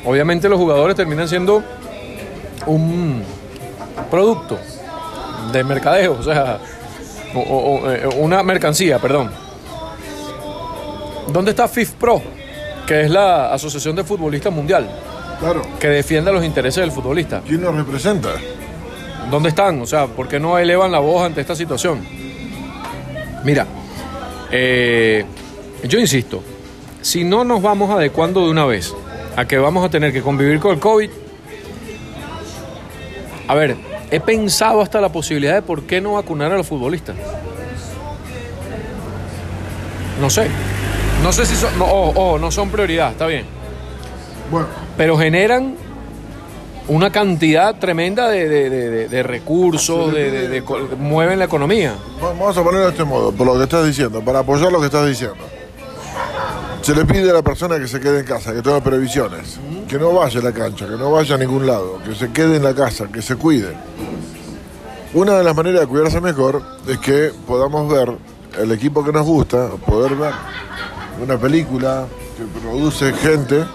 Obviamente 0.05 0.47
los 0.47 0.57
jugadores 0.59 0.95
terminan 0.95 1.27
siendo 1.27 1.63
un 2.65 3.23
producto 4.09 4.57
de 5.51 5.63
mercadeo, 5.63 6.13
o 6.19 6.23
sea, 6.23 6.59
o- 7.35 7.39
o- 7.39 7.75
o, 7.81 7.91
eh, 7.91 8.07
una 8.17 8.41
mercancía, 8.43 8.99
perdón. 8.99 9.31
¿Dónde 11.31 11.51
está 11.51 11.67
FIFPro? 11.67 12.21
Que 12.85 13.01
es 13.01 13.11
la 13.11 13.53
Asociación 13.53 13.95
de 13.97 14.03
Futbolistas 14.05 14.53
Mundial, 14.53 14.87
Claro, 15.41 15.61
que 15.79 15.89
defiende 15.89 16.31
los 16.31 16.43
intereses 16.43 16.81
del 16.81 16.91
futbolista. 16.91 17.41
¿quién 17.45 17.61
nos 17.61 17.75
representa? 17.75 18.29
¿Dónde 19.29 19.49
están? 19.49 19.81
O 19.81 19.85
sea, 19.85 20.07
¿por 20.07 20.29
qué 20.29 20.39
no 20.39 20.57
elevan 20.57 20.89
la 20.91 20.99
voz 20.99 21.25
ante 21.25 21.41
esta 21.41 21.53
situación? 21.53 22.01
Mira, 23.43 23.65
eh, 24.51 25.25
yo 25.83 25.99
insisto, 25.99 26.43
si 27.01 27.23
no 27.23 27.43
nos 27.43 27.61
vamos 27.61 27.89
adecuando 27.89 28.45
de 28.45 28.51
una 28.51 28.65
vez 28.65 28.93
a 29.35 29.45
que 29.45 29.57
vamos 29.57 29.85
a 29.85 29.89
tener 29.89 30.11
que 30.11 30.21
convivir 30.21 30.59
con 30.59 30.73
el 30.73 30.79
COVID, 30.79 31.09
a 33.47 33.55
ver, 33.55 33.77
he 34.11 34.19
pensado 34.19 34.81
hasta 34.81 34.99
la 34.99 35.09
posibilidad 35.09 35.55
de 35.55 35.61
por 35.61 35.83
qué 35.83 36.01
no 36.01 36.13
vacunar 36.13 36.51
a 36.51 36.57
los 36.57 36.67
futbolistas. 36.67 37.15
No 40.19 40.29
sé. 40.29 40.47
No 41.23 41.31
sé 41.31 41.45
si 41.45 41.55
son. 41.55 41.77
No, 41.77 41.85
ojo, 41.85 42.13
ojo, 42.15 42.39
no 42.39 42.51
son 42.51 42.69
prioridad, 42.69 43.11
está 43.11 43.27
bien. 43.27 43.45
Bueno, 44.51 44.67
Pero 44.95 45.17
generan 45.17 45.75
una 46.89 47.11
cantidad 47.11 47.75
tremenda 47.79 48.29
de, 48.29 48.47
de- 48.47 48.69
de- 48.69 49.07
de- 49.09 49.23
recursos, 49.23 50.13
de, 50.13 50.63
mueven 50.97 51.39
la 51.39 51.45
economía. 51.45 51.95
Va- 52.23 52.29
Vamos 52.29 52.57
a 52.57 52.63
ponerlo 52.63 52.85
de 52.85 52.91
este 52.91 53.03
modo, 53.03 53.31
por 53.31 53.45
lo 53.47 53.55
que 53.57 53.63
estás 53.63 53.85
diciendo, 53.85 54.21
para 54.21 54.39
apoyar 54.39 54.71
lo 54.71 54.79
que 54.79 54.85
estás 54.85 55.05
diciendo. 55.07 55.35
Se 56.81 56.95
le 56.95 57.03
pide 57.03 57.29
a 57.29 57.33
la 57.33 57.41
persona 57.41 57.77
que 57.79 57.87
se 57.87 57.99
quede 57.99 58.19
en 58.21 58.25
casa, 58.25 58.53
que 58.53 58.61
tome 58.61 58.79
previsiones, 58.81 59.59
que 59.89 59.97
no 59.99 60.13
vaya 60.13 60.39
a 60.39 60.43
la 60.43 60.53
cancha, 60.53 60.85
que 60.87 60.95
no 60.95 61.11
vaya 61.11 61.35
a 61.35 61.37
ningún 61.37 61.67
lado, 61.67 61.99
que 62.05 62.15
se 62.15 62.31
quede 62.31 62.55
en 62.57 62.63
la 62.63 62.73
casa, 62.73 63.07
que 63.11 63.21
se 63.21 63.35
cuide. 63.35 63.73
Una 65.13 65.37
de 65.37 65.43
las 65.43 65.55
maneras 65.55 65.81
de 65.81 65.87
cuidarse 65.87 66.21
mejor 66.21 66.61
es 66.87 66.97
que 66.99 67.31
podamos 67.45 67.91
ver 67.91 68.13
el 68.59 68.71
equipo 68.71 69.03
que 69.03 69.11
nos 69.11 69.25
gusta, 69.25 69.67
poder 69.85 70.15
ver 70.15 70.31
una 71.21 71.37
película 71.37 72.05
que 72.37 72.59
produce 72.61 73.11
gente 73.13 73.65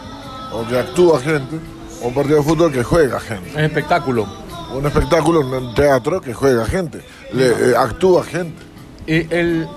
o 0.52 0.66
que 0.66 0.78
actúa 0.78 1.21
gente, 1.21 1.57
un 2.02 2.14
partido 2.14 2.38
de 2.38 2.42
fútbol 2.42 2.73
que 2.73 2.82
juega 2.82 3.21
gente. 3.21 3.50
Es 3.50 3.56
espectáculo. 3.56 4.26
Un 4.75 4.87
espectáculo, 4.87 5.40
un 5.40 5.75
teatro 5.75 6.21
que 6.21 6.32
juega 6.32 6.64
gente, 6.64 7.02
le, 7.32 7.47
eh, 7.47 7.75
actúa 7.76 8.25
gente. 8.25 8.62
Y 9.06 9.32
el, 9.35 9.68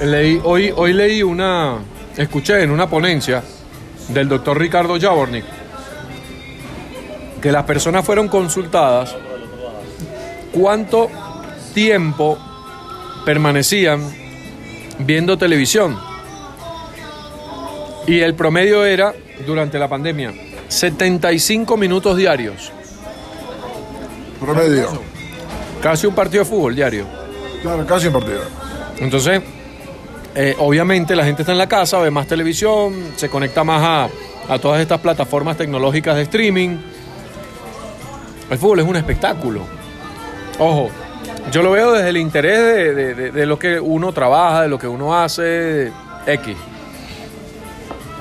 leí, 0.00 0.40
hoy, 0.44 0.72
hoy 0.76 0.92
leí 0.92 1.22
una, 1.22 1.78
escuché 2.16 2.62
en 2.62 2.70
una 2.70 2.88
ponencia 2.88 3.42
del 4.08 4.28
doctor 4.28 4.58
Ricardo 4.58 5.00
Jabornik 5.00 5.44
que 7.40 7.52
las 7.52 7.64
personas 7.64 8.04
fueron 8.04 8.28
consultadas 8.28 9.14
cuánto 10.52 11.08
tiempo 11.74 12.38
permanecían 13.24 14.00
viendo 14.98 15.36
televisión. 15.36 15.98
Y 18.06 18.20
el 18.20 18.34
promedio 18.34 18.84
era, 18.84 19.14
durante 19.46 19.78
la 19.78 19.88
pandemia, 19.88 20.32
75 20.68 21.76
minutos 21.76 22.16
diarios. 22.16 22.72
Promedio. 24.40 24.88
Casi 25.82 26.06
un 26.06 26.14
partido 26.14 26.44
de 26.44 26.50
fútbol 26.50 26.74
diario. 26.74 27.06
Claro, 27.62 27.86
casi 27.86 28.06
un 28.08 28.12
partido. 28.12 28.40
Entonces, 28.98 29.42
eh, 30.34 30.54
obviamente 30.58 31.14
la 31.16 31.24
gente 31.24 31.42
está 31.42 31.52
en 31.52 31.58
la 31.58 31.68
casa, 31.68 31.98
ve 31.98 32.10
más 32.10 32.26
televisión, 32.26 32.94
se 33.16 33.28
conecta 33.28 33.64
más 33.64 33.82
a, 34.48 34.52
a 34.54 34.58
todas 34.58 34.80
estas 34.80 35.00
plataformas 35.00 35.56
tecnológicas 35.56 36.16
de 36.16 36.22
streaming. 36.22 36.76
El 38.50 38.58
fútbol 38.58 38.80
es 38.80 38.86
un 38.86 38.96
espectáculo. 38.96 39.62
Ojo, 40.58 40.88
yo 41.52 41.62
lo 41.62 41.70
veo 41.70 41.92
desde 41.92 42.10
el 42.10 42.16
interés 42.16 42.58
de, 42.58 42.94
de- 42.94 43.14
de- 43.14 43.30
de 43.32 43.46
lo 43.46 43.58
que 43.58 43.78
uno 43.80 44.12
trabaja, 44.12 44.62
de 44.62 44.68
lo 44.68 44.78
que 44.78 44.86
uno 44.88 45.14
hace, 45.18 45.92
X. 46.26 46.56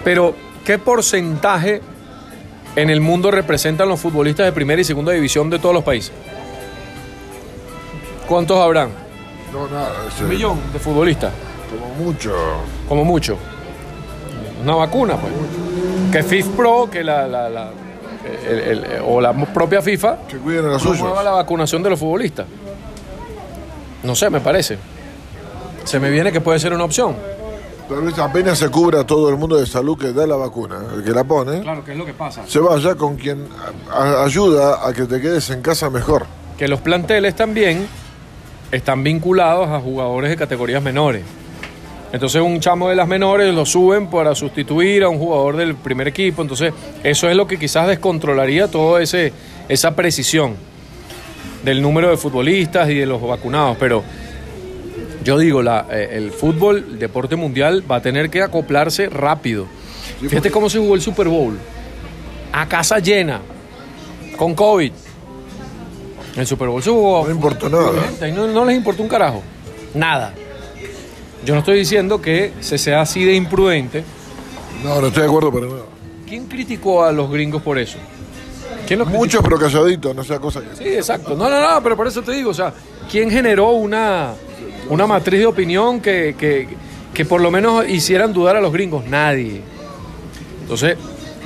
Pero, 0.04 0.36
¿qué 0.64 0.78
porcentaje 0.78 1.82
en 2.76 2.90
el 2.90 3.02
mundo 3.02 3.32
representan 3.32 3.88
los 3.90 4.00
futbolistas 4.00 4.46
de 4.46 4.52
primera 4.52 4.82
y 4.82 4.84
segunda 4.84 5.12
división 5.14 5.50
de 5.50 5.60
todos 5.60 5.74
los 5.76 5.84
países? 5.84 6.12
¿Cuántos 8.28 8.58
habrán? 8.60 8.90
No, 9.54 9.68
nada. 9.68 9.92
es, 10.08 10.20
Un 10.22 10.30
millón 10.30 10.60
de 10.74 10.80
futbolistas, 10.80 11.32
Como 11.70 12.06
mucho. 12.06 12.34
como 12.90 13.06
mucho. 13.06 13.38
Una 14.64 14.76
vacuna, 14.76 15.16
pues. 15.18 15.32
Que 16.12 16.24
FIFPro, 16.24 16.90
que 16.90 17.04
la, 17.04 17.28
la- 17.28 17.50
la- 17.50 17.70
el- 18.50 18.60
el- 18.60 18.86
o 19.06 19.22
la 19.22 19.32
propia 19.34 19.82
FIFA, 19.82 20.18
Que 20.28 20.38
cuiden 20.38 20.66
a 20.66 20.70
los 20.70 20.82
suyos. 20.82 20.98
promueva 20.98 21.24
la 21.24 21.32
vacunación 21.32 21.84
de 21.84 21.92
los 21.92 22.00
futbolistas. 22.00 22.48
No 24.04 24.16
sé, 24.16 24.30
me 24.30 24.40
parece. 24.40 24.78
Se 25.84 26.00
me 26.00 26.10
viene 26.10 26.32
que 26.32 26.42
puede 26.42 26.60
ser 26.60 26.74
una 26.74 26.84
opción. 26.84 27.16
Tal 27.90 28.02
vez 28.02 28.18
apenas 28.18 28.58
se 28.58 28.70
cubra 28.70 29.06
todo 29.06 29.30
el 29.30 29.38
mundo 29.38 29.58
de 29.58 29.66
salud 29.68 29.98
que 29.98 30.12
da 30.12 30.26
la 30.26 30.36
vacuna, 30.36 30.78
el 30.96 31.04
que 31.04 31.12
la 31.12 31.24
pone, 31.24 31.62
Claro, 31.62 31.84
¿qué 31.86 31.92
es 31.92 31.98
lo 31.98 32.06
que 32.06 32.14
pasa? 32.14 32.44
se 32.48 32.60
vaya 32.60 32.96
con 32.96 33.16
quien 33.16 33.48
ayuda 33.94 34.88
a 34.88 34.92
que 34.92 35.04
te 35.06 35.22
quedes 35.22 35.50
en 35.52 35.62
casa 35.62 35.90
mejor. 35.92 36.26
Que 36.58 36.68
los 36.68 36.82
planteles 36.82 37.36
también 37.36 37.86
están 38.72 39.04
vinculados 39.04 39.68
a 39.70 39.80
jugadores 39.80 40.32
de 40.32 40.36
categorías 40.36 40.82
menores. 40.82 41.22
Entonces 42.12 42.42
un 42.42 42.60
chamo 42.60 42.90
de 42.90 42.96
las 42.96 43.08
menores 43.08 43.54
lo 43.54 43.66
suben 43.66 44.10
para 44.10 44.34
sustituir 44.34 45.04
a 45.04 45.10
un 45.10 45.20
jugador 45.20 45.58
del 45.58 45.76
primer 45.76 46.08
equipo. 46.08 46.42
Entonces 46.42 46.74
eso 47.04 47.30
es 47.30 47.36
lo 47.36 47.46
que 47.46 47.60
quizás 47.60 47.88
descontrolaría 47.88 48.68
toda 48.68 49.02
esa 49.04 49.96
precisión 49.96 50.56
del 51.64 51.82
número 51.82 52.10
de 52.10 52.18
futbolistas 52.18 52.90
y 52.90 52.96
de 52.96 53.06
los 53.06 53.22
vacunados. 53.22 53.76
Pero 53.80 54.02
yo 55.26 55.40
digo, 55.40 55.64
la, 55.64 55.88
eh, 55.90 56.10
el 56.14 56.32
fútbol, 56.32 56.86
el 56.92 57.00
deporte 57.00 57.36
mundial, 57.36 57.84
va 57.90 57.96
a 57.96 58.02
tener 58.02 58.30
que 58.30 58.44
acoplarse 58.44 59.10
rápido. 59.10 59.66
Fíjate 60.22 60.52
cómo 60.52 60.70
se 60.70 60.78
jugó 60.78 60.94
el 60.94 61.02
Super 61.02 61.28
Bowl. 61.28 61.58
A 62.54 62.68
casa 62.70 63.00
llena, 63.00 63.42
con 64.38 64.54
COVID. 64.54 64.92
El 66.38 66.46
Super 66.46 66.68
Bowl 66.68 66.84
se 66.84 66.92
jugó. 66.92 67.26
No 67.26 67.32
importa 67.32 67.68
nada. 67.68 67.92
No, 68.34 68.48
no 68.48 68.66
les 68.66 68.78
importó 68.78 69.02
un 69.02 69.10
carajo. 69.10 69.42
Nada. 69.96 70.32
Yo 71.44 71.56
no 71.56 71.62
estoy 71.62 71.80
diciendo 71.80 72.22
que 72.22 72.54
se 72.60 72.78
sea 72.78 73.02
así 73.02 73.26
de 73.26 73.34
imprudente. 73.34 74.04
No, 74.84 75.02
no 75.02 75.08
estoy 75.08 75.24
de 75.24 75.28
acuerdo 75.28 75.52
para 75.52 75.66
nada. 75.66 75.82
¿Quién 76.28 76.46
criticó 76.46 77.04
a 77.04 77.12
los 77.12 77.32
gringos 77.32 77.64
por 77.64 77.80
eso? 77.80 77.98
¿Quién 78.86 79.00
los? 79.00 79.08
Muchos 79.08 79.44
pero 79.44 79.58
calladitos, 79.58 80.16
no 80.16 80.24
sea 80.24 80.38
cosa 80.40 80.62
que... 80.62 80.76
Sí, 80.76 80.88
exacto. 80.88 81.36
No, 81.36 81.50
no, 81.50 81.60
no, 81.60 81.82
pero 81.82 81.98
por 81.98 82.06
eso 82.08 82.22
te 82.22 82.32
digo, 82.32 82.52
o 82.52 82.54
sea, 82.54 82.74
¿quién 83.10 83.32
generó 83.32 83.72
una, 83.72 84.34
una 84.90 85.08
matriz 85.08 85.40
de 85.40 85.46
opinión 85.46 86.00
que, 86.02 86.36
que, 86.38 86.68
que 87.14 87.26
por 87.26 87.42
lo 87.42 87.52
menos 87.52 87.88
hicieran 87.90 88.34
dudar 88.34 88.56
a 88.56 88.62
los 88.62 88.72
gringos? 88.74 89.06
Nadie. 89.06 89.62
Entonces, 90.62 90.98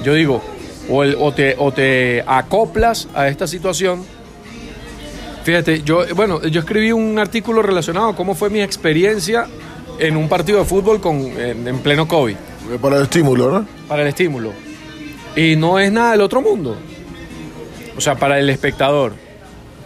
yo 0.03 0.13
digo, 0.13 0.41
o, 0.89 1.03
el- 1.03 1.15
o 1.19 1.31
te, 1.33 1.55
o 1.57 1.71
te 1.71 2.23
acoplas 2.25 3.07
a 3.13 3.27
esta 3.27 3.47
situación. 3.47 4.03
Fíjate, 5.43 5.81
yo, 5.83 6.03
bueno, 6.15 6.41
yo 6.43 6.59
escribí 6.59 6.91
un 6.91 7.17
artículo 7.17 7.61
relacionado 7.61 8.09
a 8.09 8.15
cómo 8.15 8.35
fue 8.35 8.49
mi 8.49 8.61
experiencia 8.61 9.47
en 9.97 10.15
un 10.17 10.29
partido 10.29 10.59
de 10.59 10.65
fútbol 10.65 11.01
con, 11.01 11.15
en, 11.19 11.67
en 11.67 11.79
pleno 11.79 12.07
COVID 12.07 12.35
Para 12.81 12.97
el 12.97 13.03
estímulo, 13.03 13.51
¿no? 13.51 13.65
para 13.87 14.01
el 14.03 14.09
estímulo. 14.09 14.51
Y 15.35 15.55
no 15.55 15.79
es 15.79 15.91
nada 15.91 16.11
del 16.11 16.21
otro 16.21 16.41
mundo. 16.41 16.75
O 17.97 18.01
sea, 18.01 18.15
para 18.15 18.39
el 18.39 18.49
espectador, 18.49 19.13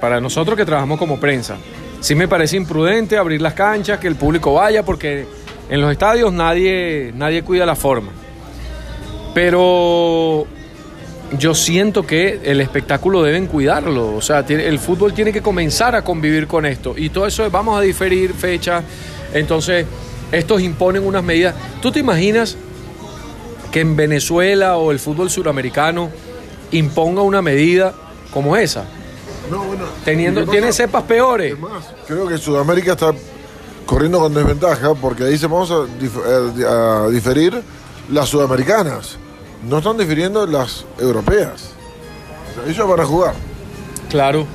para 0.01 0.19
nosotros 0.19 0.57
que 0.57 0.65
trabajamos 0.65 0.99
como 0.99 1.19
prensa, 1.19 1.55
sí 2.03 2.15
me 2.15 2.27
parece 2.27 2.57
imprudente 2.57 3.17
abrir 3.17 3.41
las 3.41 3.53
canchas, 3.53 3.97
que 3.97 4.07
el 4.07 4.17
público 4.17 4.53
vaya, 4.53 4.83
porque 4.83 5.25
en 5.69 5.79
los 5.79 5.89
estadios 5.89 6.33
nadie, 6.33 7.13
nadie 7.15 7.43
cuida 7.43 7.65
la 7.65 7.77
forma. 7.77 8.11
Pero 9.33 10.45
yo 11.39 11.55
siento 11.55 12.05
que 12.05 12.41
el 12.43 12.59
espectáculo 12.59 13.23
deben 13.23 13.47
cuidarlo. 13.47 14.15
O 14.15 14.21
sea, 14.21 14.39
el 14.39 14.79
fútbol 14.79 15.13
tiene 15.13 15.31
que 15.31 15.41
comenzar 15.41 15.95
a 15.95 16.03
convivir 16.03 16.45
con 16.45 16.65
esto. 16.65 16.93
Y 16.97 17.09
todo 17.09 17.25
eso, 17.25 17.49
vamos 17.49 17.79
a 17.79 17.81
diferir 17.81 18.33
fechas. 18.33 18.83
Entonces, 19.33 19.85
estos 20.33 20.61
imponen 20.61 21.05
unas 21.05 21.23
medidas. 21.23 21.55
¿Tú 21.81 21.89
te 21.89 21.99
imaginas 21.99 22.57
que 23.71 23.79
en 23.79 23.95
Venezuela 23.95 24.75
o 24.75 24.91
el 24.91 24.99
fútbol 24.99 25.29
suramericano 25.29 26.09
imponga 26.71 27.21
una 27.21 27.41
medida 27.41 27.93
como 28.33 28.57
esa? 28.57 28.83
No, 29.51 29.63
bueno. 29.63 29.83
Teniendo, 30.05 30.45
tiene 30.45 30.67
pasa- 30.67 30.83
cepas 30.83 31.03
peores. 31.03 31.53
es 31.53 31.59
más, 31.59 31.83
creo 32.07 32.27
que 32.27 32.37
Sudamérica 32.37 32.93
está 32.93 33.13
corriendo 33.85 34.19
con 34.19 34.33
desventaja 34.33 34.93
porque 34.95 35.23
ahí 35.25 35.37
se 35.37 35.47
vamos 35.47 35.69
a, 35.71 35.75
dif- 35.99 36.65
a 36.65 37.09
diferir 37.09 37.61
las 38.11 38.29
sudamericanas. 38.29 39.17
No 39.67 39.77
están 39.79 39.97
difiriendo 39.97 40.45
las 40.45 40.85
europeas. 40.99 41.69
O 42.51 42.61
sea, 42.63 42.71
ellos 42.71 42.87
van 42.87 42.99
a 42.99 43.05
jugar. 43.05 43.33
Claro. 44.09 44.45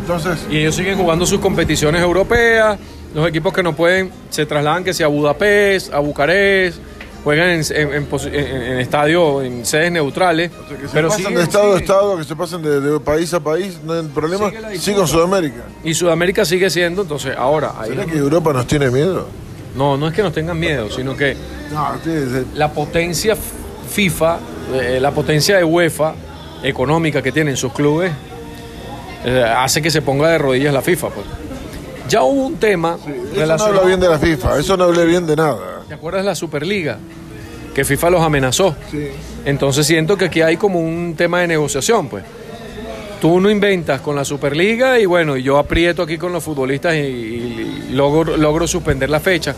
Entonces, 0.00 0.46
Y 0.50 0.58
ellos 0.58 0.74
siguen 0.74 0.98
jugando 0.98 1.26
sus 1.26 1.40
competiciones 1.40 2.02
europeas. 2.02 2.78
Los 3.14 3.28
equipos 3.28 3.52
que 3.52 3.62
no 3.62 3.74
pueden 3.74 4.10
se 4.30 4.46
trasladan 4.46 4.84
que 4.84 4.94
sea 4.94 5.06
a 5.06 5.08
Budapest, 5.10 5.92
a 5.92 5.98
Bucarest, 5.98 6.78
juegan 7.24 7.48
en, 7.50 7.62
en, 7.70 7.92
en 7.94 8.08
en- 8.34 8.62
en 8.62 8.78
estadio, 8.80 9.42
en 9.42 9.64
sedes 9.64 9.92
neutrales. 9.92 10.50
que 10.50 10.88
se 10.88 10.92
pero 10.92 11.10
siguen- 11.10 11.34
de 11.34 11.42
estado 11.42 11.74
a 11.74 11.78
estado, 11.78 12.16
que 12.18 12.24
se 12.24 12.34
pasen 12.36 12.62
de, 12.62 12.80
de 12.80 13.00
país 13.00 13.32
a 13.34 13.40
país, 13.40 13.78
no 13.84 13.92
hay 13.92 14.02
problema. 14.08 14.50
Sigue. 14.50 14.78
Sí 14.78 14.92
con 14.94 15.06
Sudamérica. 15.06 15.62
Y 15.84 15.94
Sudamérica 15.94 16.44
sigue 16.44 16.68
siendo, 16.70 17.02
entonces, 17.02 17.34
ahora. 17.36 17.72
ahí- 17.78 17.90
¿Será 17.90 18.04
que 18.06 18.16
Europa 18.18 18.52
nos 18.52 18.66
tiene 18.66 18.90
miedo? 18.90 19.26
no, 19.76 19.96
no 19.96 20.08
es 20.08 20.12
que 20.14 20.22
nos 20.22 20.32
tengan 20.34 20.58
miedo, 20.60 20.90
sino 20.90 21.16
que 21.16 21.34
No, 21.72 21.92
sí, 22.04 22.10
sí. 22.10 22.46
la 22.54 22.70
potencia 22.72 23.34
FIFA, 23.88 24.38
eh, 24.74 24.98
la 25.00 25.10
potencia 25.12 25.56
de 25.56 25.64
UEFA 25.64 26.14
económica 26.62 27.22
que 27.22 27.32
tienen 27.32 27.56
sus 27.56 27.72
clubes, 27.72 28.12
eh, 29.24 29.42
hace 29.56 29.80
que 29.80 29.90
se 29.90 30.02
ponga 30.02 30.28
de 30.28 30.38
rodillas 30.38 30.74
la 30.74 30.82
FIFA. 30.82 31.08
Pues. 31.08 31.26
Ya 32.08 32.22
hubo 32.22 32.46
un 32.48 32.56
tema 32.56 32.98
Eso 33.34 33.46
no 33.56 33.64
habla 33.64 33.80
bien 33.82 34.00
de 34.00 34.08
la 34.08 34.18
FIFA, 34.18 34.58
eso 34.58 34.76
no 34.76 34.84
habla 34.84 35.04
bien 35.04 35.26
de 35.26 35.36
nada. 35.36 35.71
¿Te 35.92 35.96
acuerdas 35.96 36.22
de 36.22 36.28
la 36.30 36.34
Superliga? 36.34 36.96
Que 37.74 37.84
FIFA 37.84 38.08
los 38.08 38.22
amenazó. 38.22 38.74
Sí. 38.90 39.08
Entonces 39.44 39.86
siento 39.86 40.16
que 40.16 40.24
aquí 40.24 40.40
hay 40.40 40.56
como 40.56 40.80
un 40.80 41.14
tema 41.18 41.40
de 41.42 41.48
negociación, 41.48 42.08
pues. 42.08 42.24
Tú 43.20 43.38
no 43.40 43.50
inventas 43.50 44.00
con 44.00 44.16
la 44.16 44.24
Superliga 44.24 44.98
y 44.98 45.04
bueno, 45.04 45.36
y 45.36 45.42
yo 45.42 45.58
aprieto 45.58 46.02
aquí 46.02 46.16
con 46.16 46.32
los 46.32 46.42
futbolistas 46.42 46.94
y, 46.94 46.98
y- 47.00 47.88
logro, 47.92 48.38
logro 48.38 48.66
suspender 48.66 49.10
la 49.10 49.20
fecha. 49.20 49.54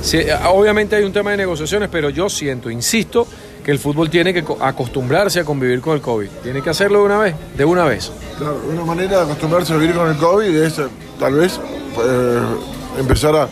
Sí, 0.00 0.20
obviamente 0.52 0.94
hay 0.94 1.02
un 1.02 1.12
tema 1.12 1.32
de 1.32 1.38
negociaciones, 1.38 1.88
pero 1.90 2.10
yo 2.10 2.28
siento, 2.28 2.70
insisto, 2.70 3.26
que 3.64 3.72
el 3.72 3.80
fútbol 3.80 4.08
tiene 4.08 4.32
que 4.32 4.44
co- 4.44 4.58
acostumbrarse 4.60 5.40
a 5.40 5.44
convivir 5.44 5.80
con 5.80 5.94
el 5.96 6.00
COVID. 6.00 6.28
Tiene 6.44 6.62
que 6.62 6.70
hacerlo 6.70 7.00
de 7.00 7.04
una 7.06 7.18
vez, 7.18 7.34
de 7.56 7.64
una 7.64 7.86
vez. 7.86 8.12
Claro, 8.38 8.60
una 8.72 8.84
manera 8.84 9.16
de 9.16 9.22
acostumbrarse 9.24 9.72
a 9.72 9.78
vivir 9.78 9.96
con 9.96 10.08
el 10.08 10.16
COVID 10.16 10.62
es 10.62 10.78
eh, 10.78 10.82
tal 11.18 11.34
vez 11.34 11.58
eh, 12.06 12.38
empezar 13.00 13.34
a 13.34 13.48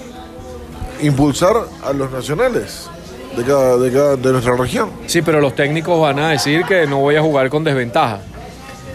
impulsar 1.03 1.57
a 1.85 1.93
los 1.93 2.11
nacionales 2.11 2.89
de 3.37 3.45
cada, 3.45 3.77
de 3.79 3.93
cada 3.93 4.17
de 4.17 4.33
nuestra 4.33 4.57
región. 4.57 4.91
Sí, 5.07 5.23
pero 5.23 5.41
los 5.41 5.55
técnicos 5.55 6.01
van 6.01 6.19
a 6.19 6.31
decir 6.31 6.65
que 6.65 6.87
no 6.87 6.99
voy 6.99 7.17
a 7.17 7.23
jugar 7.23 7.49
con 7.51 7.63
desventaja. 7.65 8.21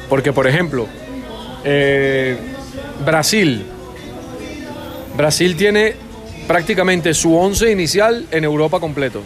Porque, 0.10 0.32
por 0.34 0.46
ejemplo, 0.48 0.86
eh, 1.64 2.38
Brasil. 3.06 3.66
Brasil 5.18 5.56
tiene 5.56 5.96
prácticamente 6.48 7.14
su 7.14 7.36
once 7.36 7.72
inicial 7.72 8.26
en 8.32 8.44
Europa 8.44 8.80
completo. 8.80 9.22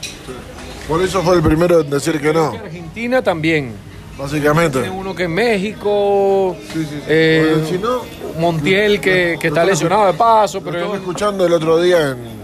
Por 0.88 1.02
eso 1.04 1.22
fue 1.22 1.36
el 1.36 1.42
primero 1.42 1.82
en 1.82 1.90
decir 1.90 2.20
que 2.20 2.34
no, 2.34 2.48
Argentina 2.52 3.22
también. 3.22 3.74
básicamente. 4.18 4.80
Tiene 4.82 4.96
uno 4.96 5.14
que 5.16 5.24
es 5.24 5.30
México. 5.30 6.56
Sí, 6.74 6.86
sí, 6.90 7.00
eh, 7.08 7.52
Bueno, 7.56 7.68
si 7.68 7.78
no, 7.78 8.02
Montiel 8.40 9.00
que, 9.02 9.38
que 9.40 9.48
está 9.50 9.64
lesionado 9.66 10.08
de 10.08 10.14
paso, 10.14 10.60
Lo 10.60 10.66
pero 10.66 10.78
estaba 10.78 10.96
escuchando 10.98 11.46
el 11.46 11.54
otro 11.54 11.80
día 11.82 12.12
en, 12.12 12.18
en- 12.26 12.39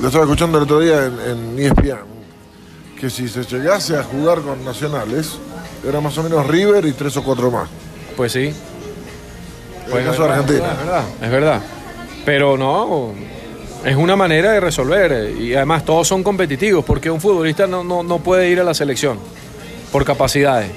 lo 0.00 0.08
estaba 0.08 0.24
escuchando 0.24 0.58
el 0.58 0.64
otro 0.64 0.80
día 0.80 1.06
en, 1.06 1.18
en 1.20 1.58
ESPN 1.58 2.12
que 3.00 3.10
si 3.10 3.28
se 3.28 3.42
llegase 3.42 3.96
a 3.96 4.04
jugar 4.04 4.42
con 4.42 4.64
nacionales 4.64 5.38
era 5.86 6.00
más 6.00 6.16
o 6.18 6.22
menos 6.22 6.46
River 6.46 6.84
y 6.84 6.92
tres 6.92 7.16
o 7.16 7.24
cuatro 7.24 7.50
más. 7.50 7.68
pues 8.16 8.30
sí. 8.32 8.54
En 9.90 9.98
el 9.98 10.04
caso 10.04 10.22
de 10.22 10.28
es 10.28 10.34
Argentina. 10.38 10.68
verdad, 10.68 10.76
Es 10.78 10.86
verdad, 10.86 11.04
es 11.22 11.30
verdad. 11.30 11.60
Pero 12.24 12.56
no, 12.56 13.12
es 13.84 13.96
una 13.96 14.14
manera 14.14 14.52
de 14.52 14.60
resolver. 14.60 15.34
Y 15.36 15.54
además 15.56 15.84
todos 15.84 16.06
son 16.06 16.22
competitivos, 16.22 16.84
porque 16.84 17.10
un 17.10 17.20
futbolista 17.20 17.66
no, 17.66 17.82
no, 17.82 18.04
no 18.04 18.18
puede 18.20 18.48
ir 18.48 18.60
a 18.60 18.64
la 18.64 18.74
selección 18.74 19.18
por 19.90 20.04
capacidades. 20.04 20.70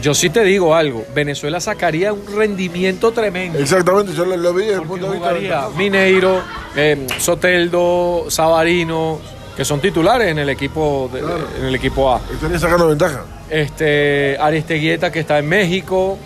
Yo 0.00 0.14
sí 0.14 0.30
te 0.30 0.42
digo 0.42 0.74
algo, 0.74 1.04
Venezuela 1.14 1.60
sacaría 1.60 2.12
un 2.12 2.22
rendimiento 2.34 3.12
tremendo. 3.12 3.58
Exactamente, 3.58 4.12
yo 4.14 4.24
lo, 4.24 4.36
lo 4.36 4.54
vi 4.54 4.64
desde 4.64 4.80
el 4.82 4.88
punto 4.88 5.10
de 5.12 5.18
vista 5.38 5.68
Mineiro, 5.76 6.40
eh, 6.74 7.06
Soteldo, 7.18 8.24
Sabarino, 8.28 9.20
que 9.56 9.64
son 9.64 9.80
titulares 9.80 10.28
en 10.28 10.38
el 10.38 10.48
equipo 10.48 11.10
de- 11.12 11.20
Claro. 11.20 11.46
en 11.60 11.66
el 11.66 11.74
equipo 11.74 12.10
A. 12.12 12.20
Estaría 12.32 12.58
sacando 12.58 12.88
ventaja. 12.88 13.24
Este 13.50 14.36
Aristeguieta 14.40 15.12
que 15.12 15.20
está 15.20 15.38
en 15.38 15.48
México. 15.48 16.18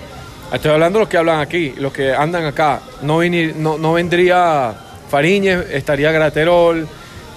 Estoy 0.53 0.71
hablando 0.71 1.01
de 1.01 1.03
los 1.05 1.09
que 1.09 1.17
hablan 1.19 1.41
aquí, 1.41 1.75
los 1.77 1.93
que 1.93 2.15
andan 2.15 2.45
acá. 2.45 2.81
No, 3.03 3.19
vini- 3.19 3.53
no, 3.57 3.77
no 3.79 3.93
vendría 3.95 4.75
Fariñez, 5.11 5.67
estaría 5.73 6.13
Graterol. 6.13 6.87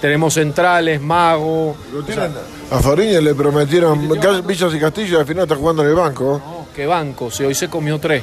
Tenemos 0.00 0.32
centrales, 0.34 1.00
Mago. 1.00 1.76
Lo 1.92 2.02
tienen- 2.04 2.30
a 2.70 2.78
Fariña 2.80 3.20
le 3.20 3.34
prometieron 3.34 4.08
Villas 4.46 4.74
y 4.74 4.78
Castillo 4.78 5.16
y 5.18 5.20
al 5.20 5.26
final 5.26 5.42
está 5.44 5.56
jugando 5.56 5.82
en 5.82 5.88
el 5.90 5.94
banco. 5.94 6.40
No, 6.44 6.66
qué 6.74 6.86
banco, 6.86 7.30
si 7.30 7.44
hoy 7.44 7.54
se 7.54 7.68
comió 7.68 7.98
tres. 7.98 8.22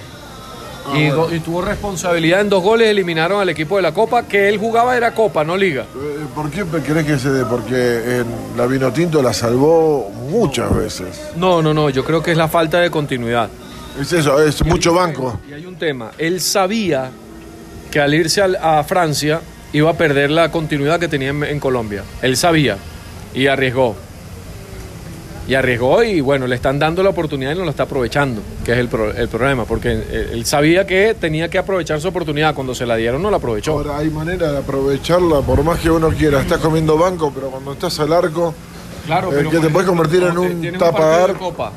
Ah, 0.89 0.97
y, 0.97 1.07
bueno. 1.07 1.27
do- 1.27 1.35
y 1.35 1.39
tuvo 1.41 1.61
responsabilidad 1.61 2.39
en 2.39 2.49
dos 2.49 2.63
goles, 2.63 2.87
eliminaron 2.87 3.41
al 3.41 3.49
equipo 3.49 3.75
de 3.75 3.81
la 3.81 3.93
Copa, 3.93 4.23
que 4.23 4.47
él 4.47 4.57
jugaba 4.57 4.95
era 4.95 5.13
Copa, 5.13 5.43
no 5.43 5.57
Liga. 5.57 5.83
Eh, 5.83 6.25
¿Por 6.33 6.49
qué 6.49 6.63
crees 6.63 7.05
que 7.05 7.19
se 7.19 7.29
dé? 7.29 7.43
Porque 7.45 8.19
en 8.19 8.25
la 8.55 8.65
Vinotinto 8.67 9.21
la 9.21 9.33
salvó 9.33 10.09
muchas 10.29 10.73
veces. 10.73 11.21
No, 11.35 11.61
no, 11.61 11.73
no, 11.73 11.89
yo 11.89 12.05
creo 12.05 12.23
que 12.23 12.31
es 12.31 12.37
la 12.37 12.47
falta 12.47 12.79
de 12.79 12.89
continuidad. 12.89 13.49
Es 13.99 14.13
eso, 14.13 14.41
es 14.41 14.63
mucho 14.63 14.93
banco. 14.93 15.39
Y 15.49 15.53
hay 15.53 15.65
un 15.65 15.75
tema, 15.75 16.11
él 16.17 16.39
sabía 16.39 17.09
que 17.91 17.99
al 17.99 18.13
irse 18.13 18.41
a 18.41 18.83
Francia 18.85 19.41
iba 19.73 19.89
a 19.89 19.93
perder 19.93 20.31
la 20.31 20.51
continuidad 20.51 20.99
que 21.01 21.09
tenía 21.09 21.29
en, 21.31 21.43
en 21.43 21.59
Colombia. 21.59 22.03
Él 22.21 22.37
sabía 22.37 22.77
y 23.33 23.47
arriesgó. 23.47 23.95
Y 25.47 25.53
arriesgó 25.55 26.03
y 26.03 26.19
bueno, 26.19 26.45
le 26.45 26.55
están 26.55 26.77
dando 26.77 27.01
la 27.01 27.09
oportunidad 27.09 27.53
y 27.53 27.57
no 27.57 27.63
lo 27.63 27.69
está 27.69 27.83
aprovechando, 27.83 28.41
que 28.65 28.73
es 28.73 28.77
el, 28.79 28.89
pro- 28.89 29.13
el 29.13 29.29
problema, 29.29 29.63
porque 29.63 29.93
él, 29.93 30.03
él 30.33 30.45
sabía 30.45 30.85
que 30.85 31.15
tenía 31.17 31.49
que 31.49 31.57
aprovechar 31.57 32.01
su 32.01 32.09
oportunidad, 32.09 32.53
cuando 32.53 32.75
se 32.75 32.85
la 32.85 32.97
dieron 32.97 33.21
no 33.21 33.31
la 33.31 33.37
aprovechó. 33.37 33.71
Ahora 33.71 33.97
hay 33.97 34.09
manera 34.09 34.51
de 34.51 34.57
aprovecharla 34.57 35.39
por 35.41 35.63
más 35.63 35.79
que 35.79 35.89
uno 35.89 36.09
quiera. 36.09 36.41
Estás 36.41 36.59
comiendo 36.59 36.97
banco, 36.97 37.31
pero 37.33 37.47
cuando 37.49 37.71
estás 37.73 37.97
al 38.01 38.11
arco, 38.13 38.53
Claro, 39.05 39.31
Eh, 39.31 39.47
que 39.49 39.59
te 39.59 39.69
puedes 39.69 39.87
convertir 39.87 40.21
en 40.23 40.37
un 40.37 40.59
tienes 40.59 40.79
tapa 40.81 40.97
partido 40.97 41.17
de 41.17 41.23
arco. 41.23 41.39
copa, 41.45 41.71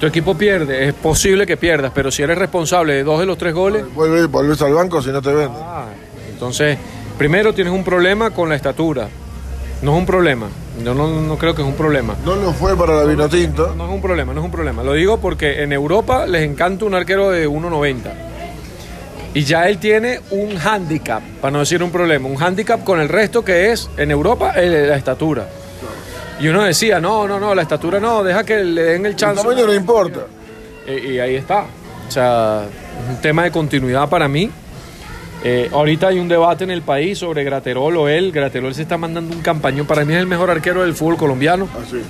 Tu 0.00 0.06
equipo 0.06 0.34
pierde, 0.38 0.88
es 0.88 0.94
posible 0.94 1.44
que 1.46 1.58
pierdas, 1.58 1.92
pero 1.94 2.10
si 2.10 2.22
eres 2.22 2.38
responsable 2.38 2.94
de 2.94 3.04
dos 3.04 3.20
de 3.20 3.26
los 3.26 3.36
tres 3.36 3.52
goles, 3.52 3.84
vuelves, 3.94 4.26
volvés 4.30 4.62
al 4.62 4.72
banco 4.72 5.02
si 5.02 5.10
no 5.10 5.20
te 5.20 5.28
venden. 5.34 5.60
Ah, 5.62 5.84
entonces, 6.32 6.78
primero 7.18 7.52
tienes 7.52 7.74
un 7.74 7.84
problema 7.84 8.30
con 8.30 8.48
la 8.48 8.54
estatura. 8.56 9.06
No 9.82 9.92
es 9.92 9.98
un 9.98 10.06
problema. 10.06 10.46
Yo 10.84 10.94
no, 10.94 11.08
no 11.20 11.36
creo 11.38 11.54
que 11.54 11.62
es 11.62 11.68
un 11.68 11.74
problema. 11.74 12.14
No 12.24 12.34
lo 12.36 12.52
fue 12.52 12.76
para 12.76 12.94
la 12.96 13.04
Vinotinto. 13.04 13.74
No 13.76 13.86
es 13.86 13.90
un 13.92 14.00
problema, 14.00 14.32
no 14.32 14.40
es 14.40 14.44
un 14.44 14.50
problema. 14.50 14.82
Lo 14.82 14.92
digo 14.94 15.18
porque 15.20 15.62
en 15.62 15.72
Europa 15.72 16.26
les 16.26 16.42
encanta 16.42 16.84
un 16.84 16.94
arquero 16.94 17.30
de 17.30 17.46
1.90. 17.48 17.96
Y 19.34 19.44
ya 19.44 19.68
él 19.68 19.78
tiene 19.78 20.20
un 20.30 20.56
handicap, 20.58 21.22
para 21.40 21.52
no 21.52 21.58
decir 21.60 21.82
un 21.82 21.90
problema, 21.92 22.28
un 22.28 22.42
handicap 22.42 22.82
con 22.82 23.00
el 23.00 23.08
resto 23.08 23.44
que 23.44 23.70
es 23.70 23.88
en 23.96 24.10
Europa 24.10 24.52
el- 24.56 24.88
la 24.88 24.96
estatura. 24.96 25.46
Y 26.40 26.48
uno 26.48 26.62
decía, 26.64 27.00
no, 27.00 27.28
no, 27.28 27.38
no, 27.38 27.54
la 27.54 27.62
estatura 27.62 28.00
no, 28.00 28.24
deja 28.24 28.42
que 28.44 28.64
le 28.64 28.82
den 28.82 29.04
el 29.06 29.12
El 29.12 29.16
chance. 29.16 29.42
tamaño 29.42 29.66
no 29.66 29.74
importa. 29.74 30.20
Y, 30.88 31.12
y 31.12 31.18
ahí 31.20 31.36
está. 31.36 31.66
O 32.08 32.10
sea, 32.10 32.62
es 32.64 33.14
un 33.16 33.20
tema 33.20 33.44
de 33.44 33.50
continuidad 33.52 34.08
para 34.08 34.26
mí. 34.26 34.50
Eh, 35.42 35.70
ahorita 35.72 36.08
hay 36.08 36.18
un 36.18 36.28
debate 36.28 36.64
en 36.64 36.70
el 36.70 36.82
país 36.82 37.18
sobre 37.18 37.44
Graterol 37.44 37.96
o 37.96 38.08
él. 38.08 38.32
Graterol 38.32 38.74
se 38.74 38.82
está 38.82 38.98
mandando 38.98 39.34
un 39.34 39.42
campañón. 39.42 39.86
Para 39.86 40.04
mí 40.04 40.12
es 40.12 40.20
el 40.20 40.26
mejor 40.26 40.50
arquero 40.50 40.82
del 40.82 40.94
fútbol 40.94 41.16
colombiano. 41.16 41.68
Así. 41.82 42.02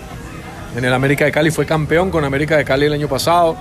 En 0.76 0.84
el 0.84 0.92
América 0.92 1.24
de 1.24 1.32
Cali 1.32 1.50
fue 1.50 1.66
campeón 1.66 2.10
con 2.10 2.24
América 2.24 2.56
de 2.56 2.64
Cali 2.64 2.86
el 2.86 2.92
año 2.92 3.08
pasado. 3.08 3.56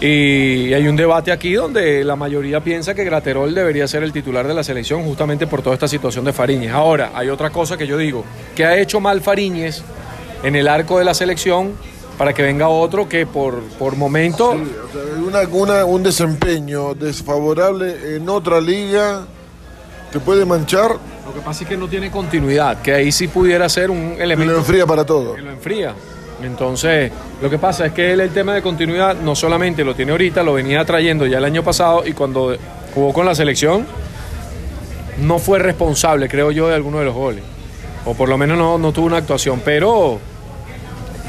Y 0.00 0.74
hay 0.74 0.86
un 0.88 0.96
debate 0.96 1.32
aquí 1.32 1.54
donde 1.54 2.04
la 2.04 2.16
mayoría 2.16 2.60
piensa 2.60 2.94
que 2.94 3.02
Graterol 3.02 3.54
debería 3.54 3.88
ser 3.88 4.02
el 4.02 4.12
titular 4.12 4.46
de 4.46 4.52
la 4.52 4.62
selección 4.62 5.02
justamente 5.04 5.46
por 5.46 5.62
toda 5.62 5.74
esta 5.74 5.88
situación 5.88 6.24
de 6.26 6.34
Fariñez. 6.34 6.70
Ahora, 6.70 7.12
hay 7.14 7.30
otra 7.30 7.48
cosa 7.48 7.78
que 7.78 7.86
yo 7.86 7.96
digo, 7.96 8.24
que 8.54 8.66
ha 8.66 8.78
hecho 8.78 9.00
mal 9.00 9.22
Fariñez 9.22 9.82
en 10.42 10.54
el 10.54 10.68
arco 10.68 10.98
de 10.98 11.06
la 11.06 11.14
selección 11.14 11.72
para 12.18 12.32
que 12.32 12.42
venga 12.42 12.68
otro 12.68 13.08
que 13.08 13.26
por, 13.26 13.60
por 13.78 13.96
momento... 13.96 14.52
Sí, 14.54 14.72
o 14.88 14.92
sea, 14.92 15.22
una- 15.42 15.48
una- 15.54 15.84
un 15.84 16.02
desempeño 16.02 16.94
desfavorable 16.94 18.16
en 18.16 18.28
otra 18.28 18.60
liga 18.60 19.26
te 20.10 20.20
puede 20.20 20.44
manchar 20.44 20.92
Lo 21.26 21.34
que 21.34 21.40
pasa 21.40 21.64
es 21.64 21.68
que 21.68 21.76
no 21.76 21.88
tiene 21.88 22.10
continuidad, 22.10 22.80
que 22.80 22.94
ahí 22.94 23.12
sí 23.12 23.28
pudiera 23.28 23.68
ser 23.68 23.90
un 23.90 24.12
y 24.14 24.16
lo 24.18 24.22
elemento 24.24 24.56
enfría 24.56 24.86
para 24.86 25.04
todo. 25.04 25.34
que 25.34 25.42
lo 25.42 25.50
enfría. 25.50 25.94
Entonces, 26.42 27.10
lo 27.42 27.48
que 27.50 27.58
pasa 27.58 27.86
es 27.86 27.92
que 27.92 28.12
él 28.12 28.20
el 28.20 28.30
tema 28.30 28.54
de 28.54 28.62
continuidad 28.62 29.16
no 29.16 29.34
solamente 29.34 29.82
lo 29.84 29.94
tiene 29.94 30.12
ahorita, 30.12 30.42
lo 30.42 30.52
venía 30.54 30.84
trayendo 30.84 31.26
ya 31.26 31.38
el 31.38 31.44
año 31.44 31.62
pasado 31.64 32.06
y 32.06 32.12
cuando 32.12 32.54
jugó 32.94 33.12
con 33.12 33.24
la 33.26 33.34
selección 33.34 33.86
no 35.22 35.38
fue 35.38 35.58
responsable, 35.58 36.28
creo 36.28 36.50
yo, 36.50 36.68
de 36.68 36.74
alguno 36.74 36.98
de 36.98 37.06
los 37.06 37.14
goles. 37.14 37.42
O 38.04 38.14
por 38.14 38.28
lo 38.28 38.36
menos 38.38 38.56
no, 38.58 38.76
no 38.78 38.92
tuvo 38.92 39.06
una 39.06 39.16
actuación. 39.16 39.60
Pero 39.64 40.18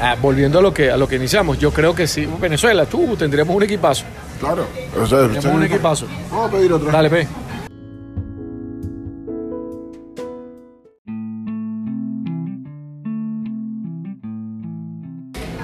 ah, 0.00 0.16
volviendo 0.20 0.58
a 0.58 0.62
lo 0.62 0.72
que 0.72 0.90
a 0.90 0.96
lo 0.96 1.08
que 1.08 1.16
iniciamos, 1.16 1.58
yo 1.58 1.72
creo 1.72 1.94
que 1.94 2.06
sí, 2.06 2.28
Venezuela, 2.40 2.86
tú 2.86 3.16
tendríamos 3.16 3.54
un 3.54 3.62
equipazo. 3.62 4.04
Claro. 4.40 4.66
O 5.00 5.06
sea, 5.06 5.20
Tendríamos 5.20 5.54
un 5.54 5.64
equipazo. 5.64 6.06
Vamos 6.30 6.48
a 6.48 6.52
pedir 6.52 6.72
otro. 6.72 6.90
Dale, 6.90 7.10
pe. 7.10 7.26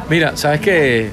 Mira, 0.09 0.37
sabes 0.37 0.61
que 0.61 1.11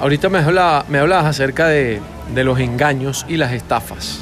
ahorita 0.00 0.28
me, 0.28 0.38
habla, 0.38 0.84
me 0.88 0.98
hablabas 0.98 1.26
acerca 1.26 1.66
de, 1.66 2.00
de 2.34 2.44
los 2.44 2.58
engaños 2.60 3.26
y 3.28 3.36
las 3.36 3.52
estafas. 3.52 4.20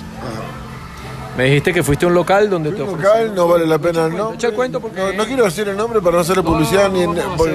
Me 1.37 1.45
dijiste 1.45 1.73
que 1.75 1.83
fuiste 1.83 2.05
a 2.07 2.09
un 2.09 2.15
local 2.15 2.49
donde 2.49 2.71
te 2.73 2.83
Un 2.83 2.89
ofrecieron- 2.89 3.19
local 3.27 3.35
no 3.35 3.49
vale 3.49 3.67
la 3.67 3.79
pena 3.79 4.01
el 4.01 4.07
cuento, 4.07 4.19
nombre. 4.19 4.37
echa 4.37 4.47
el 4.49 4.55
cuento 4.55 4.81
porque- 4.81 5.01
no, 5.01 5.13
no 5.13 5.25
quiero 5.27 5.45
decir 5.45 5.69
el 5.69 5.77
nombre 5.77 6.01
para 6.01 6.17
no 6.17 6.21
hacerle 6.21 6.43
publicidad 6.43 6.89
no, 6.89 6.95
ni 6.95 7.05
vamos 7.07 7.21
a 7.35 7.37
por- 7.37 7.55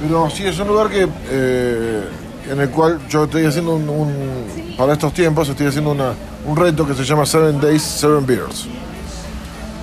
pero 0.00 0.30
sí 0.30 0.46
es 0.46 0.58
un 0.58 0.68
lugar 0.68 0.88
que 0.90 1.08
eh, 1.30 2.04
en 2.50 2.60
el 2.60 2.70
cual 2.70 3.00
yo 3.08 3.24
estoy 3.24 3.46
haciendo 3.46 3.74
un, 3.74 3.88
un- 3.88 4.74
para 4.76 4.92
estos 4.92 5.12
tiempos 5.12 5.48
estoy 5.48 5.66
haciendo 5.66 5.90
una, 5.90 6.12
un 6.46 6.56
reto 6.56 6.86
que 6.86 6.94
se 6.94 7.04
llama 7.04 7.24
Seven 7.26 7.60
Days 7.60 7.82
Seven 7.82 8.24
Beers 8.26 8.66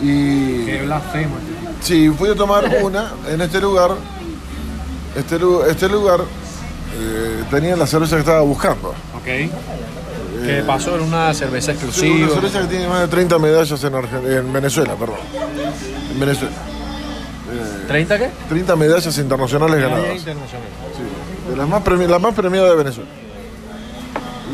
y 0.02 0.66
Qué 0.66 0.82
blasfemo. 0.86 1.36
sí 1.82 2.10
fui 2.10 2.30
a 2.30 2.36
tomar 2.36 2.64
una 2.84 3.12
en 3.30 3.42
este 3.42 3.60
lugar 3.60 3.92
este, 5.18 5.40
lu- 5.40 5.64
este 5.64 5.90
lugar 5.90 6.22
eh, 6.98 7.44
tenía 7.50 7.76
la 7.76 7.88
cerveza 7.88 8.16
que 8.16 8.22
estaba 8.22 8.42
buscando 8.42 8.90
Ok. 8.90 9.50
Que 10.46 10.64
pasó 10.64 10.96
era 10.96 11.04
una 11.04 11.34
cerveza 11.34 11.72
Sí, 11.72 11.78
exclusiva. 11.78 12.16
una 12.26 12.34
cerveza 12.34 12.62
que 12.62 12.68
tiene 12.68 12.88
más 12.88 13.02
de 13.02 13.08
30 13.08 13.40
medallas 13.40 13.84
en, 13.84 13.94
Argen- 13.94 14.38
en 14.40 14.54
Venezuela 14.54 14.96
perdón 14.96 15.18
en 16.12 16.20
Venezuela 16.20 16.52
¿30 17.90 18.18
qué? 18.18 18.30
30 18.50 18.76
medallas 18.76 19.18
internacionales 19.18 19.82
ganadas. 19.82 20.16
internacional. 20.18 20.68
Sí, 20.96 21.52
de 21.52 21.56
las 21.58 21.68
más, 21.70 22.10
la 22.10 22.20
más 22.20 22.34
premiada 22.34 22.70
de 22.70 22.76
Venezuela. 22.76 23.10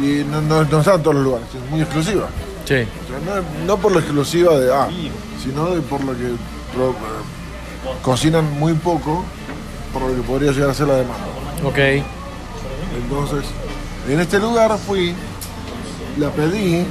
Y 0.01 0.23
no, 0.29 0.41
no, 0.41 0.63
no 0.65 0.79
está 0.79 0.95
en 0.95 1.01
todos 1.03 1.15
los 1.15 1.23
lugares, 1.23 1.47
es 1.53 1.69
muy 1.71 1.81
exclusiva. 1.81 2.27
Sí. 2.65 2.73
O 2.75 2.75
sea, 3.07 3.41
no, 3.41 3.65
no 3.65 3.77
por 3.77 3.91
la 3.93 3.99
exclusiva 3.99 4.57
de 4.59 4.73
A, 4.73 4.87
sino 5.41 5.69
de 5.71 5.81
por 5.81 6.03
lo 6.03 6.11
que 6.13 6.31
pro- 6.73 6.91
eh, 6.91 7.95
cocinan 8.01 8.59
muy 8.59 8.73
poco, 8.73 9.23
por 9.93 10.03
lo 10.03 10.15
que 10.15 10.21
podría 10.21 10.51
llegar 10.51 10.69
a 10.69 10.73
ser 10.73 10.87
la 10.87 10.95
demanda. 10.95 11.25
Ok. 11.63 11.77
Entonces, 13.03 13.45
en 14.09 14.19
este 14.19 14.37
lugar 14.39 14.77
fui, 14.77 15.15
la 16.17 16.29
pedí 16.29 16.85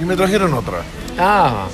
y 0.00 0.04
me 0.04 0.16
trajeron 0.16 0.52
otra. 0.54 0.78
Ah. 1.18 1.66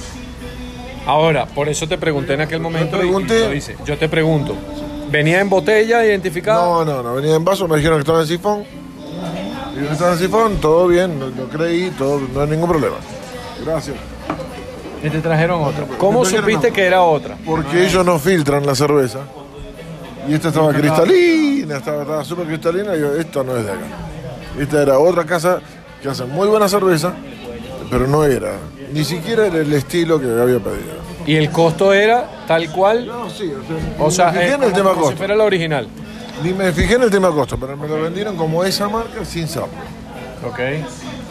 Ahora, 1.07 1.47
por 1.47 1.69
eso 1.69 1.87
te 1.89 1.99
pregunté 1.99 2.35
en 2.35 2.43
aquel 2.43 2.61
momento. 2.61 2.97
y- 2.97 3.01
y 3.01 3.03
pregunté- 3.03 3.49
lo 3.49 3.55
hice. 3.55 3.77
Yo 3.85 3.97
te 3.99 4.09
pregunto. 4.09 4.55
¿Venía 5.11 5.41
en 5.41 5.51
botella 5.51 6.05
identificada? 6.05 6.65
No, 6.65 6.85
no, 6.85 7.03
no, 7.03 7.15
venía 7.15 7.35
en 7.35 7.45
vaso, 7.45 7.67
me 7.69 7.77
dijeron 7.77 7.99
que 7.99 8.03
estaba 8.03 8.21
en 8.23 8.27
sifón. 8.27 8.65
Y 9.75 9.93
estaba 9.93 10.13
en 10.13 10.19
sifón, 10.19 10.57
todo 10.61 10.87
bien, 10.87 11.19
lo, 11.19 11.29
lo 11.31 11.49
creí, 11.49 11.91
todo, 11.91 12.21
no 12.33 12.41
hay 12.43 12.49
ningún 12.49 12.69
problema. 12.69 12.97
Gracias. 13.65 13.97
Y 15.03 15.11
te 15.11 15.19
trajeron 15.21 15.63
otra. 15.65 15.85
¿Cómo 15.99 16.25
supiste 16.25 16.55
otra. 16.57 16.71
que 16.71 16.85
era 16.87 17.03
otra? 17.03 17.37
Porque 17.45 17.85
ellos 17.87 18.07
no 18.07 18.19
filtran 18.19 18.65
la 18.65 18.75
cerveza. 18.75 19.21
Y 20.29 20.35
esta 20.35 20.49
estaba 20.49 20.73
cristalina, 20.73 21.79
estaba 21.79 22.03
estaba 22.03 22.25
súper 22.25 22.47
cristalina. 22.47 22.95
Y 22.95 23.01
yo, 23.01 23.15
esto 23.17 23.43
no 23.43 23.57
es 23.57 23.65
de 23.67 23.73
acá. 23.73 23.81
Esta 24.61 24.83
era 24.83 24.99
otra 25.01 25.25
casa 25.25 25.59
que 26.03 26.09
hace 26.09 26.25
muy 26.25 26.49
buena 26.49 26.69
cerveza, 26.69 27.15
pero 27.91 28.07
no 28.07 28.25
era. 28.25 28.57
Ni 28.93 29.05
siquiera 29.05 29.47
era 29.47 29.59
el 29.59 29.73
estilo 29.73 30.21
que 30.21 30.27
había 30.27 30.59
pedido. 30.59 31.01
Y 31.25 31.37
el 31.37 31.51
costo 31.51 31.93
era 31.93 32.45
tal 32.49 32.71
cual. 32.73 33.07
No, 33.07 33.31
sí, 33.31 33.53
O 33.99 34.11
sea, 34.11 34.33
me 34.33 34.41
fijé 34.41 34.51
eh, 34.51 34.55
en 34.55 34.63
el 34.65 34.71
como- 34.71 34.77
tema 34.77 34.91
como 34.91 34.95
si 34.95 35.01
costo. 35.03 35.17
fuera 35.19 35.37
la 35.37 35.45
original. 35.45 35.89
Ni 36.43 36.53
me 36.53 36.73
fijé 36.73 36.95
en 36.95 37.03
el 37.03 37.11
tema 37.11 37.31
costo, 37.31 37.57
pero 37.59 37.77
me 37.77 37.87
lo 37.87 38.03
vendieron 38.03 38.37
como 38.37 38.65
esa 38.65 38.89
marca 38.89 39.25
sin 39.25 39.47
sabor. 39.47 39.69
Ok. 40.47 40.59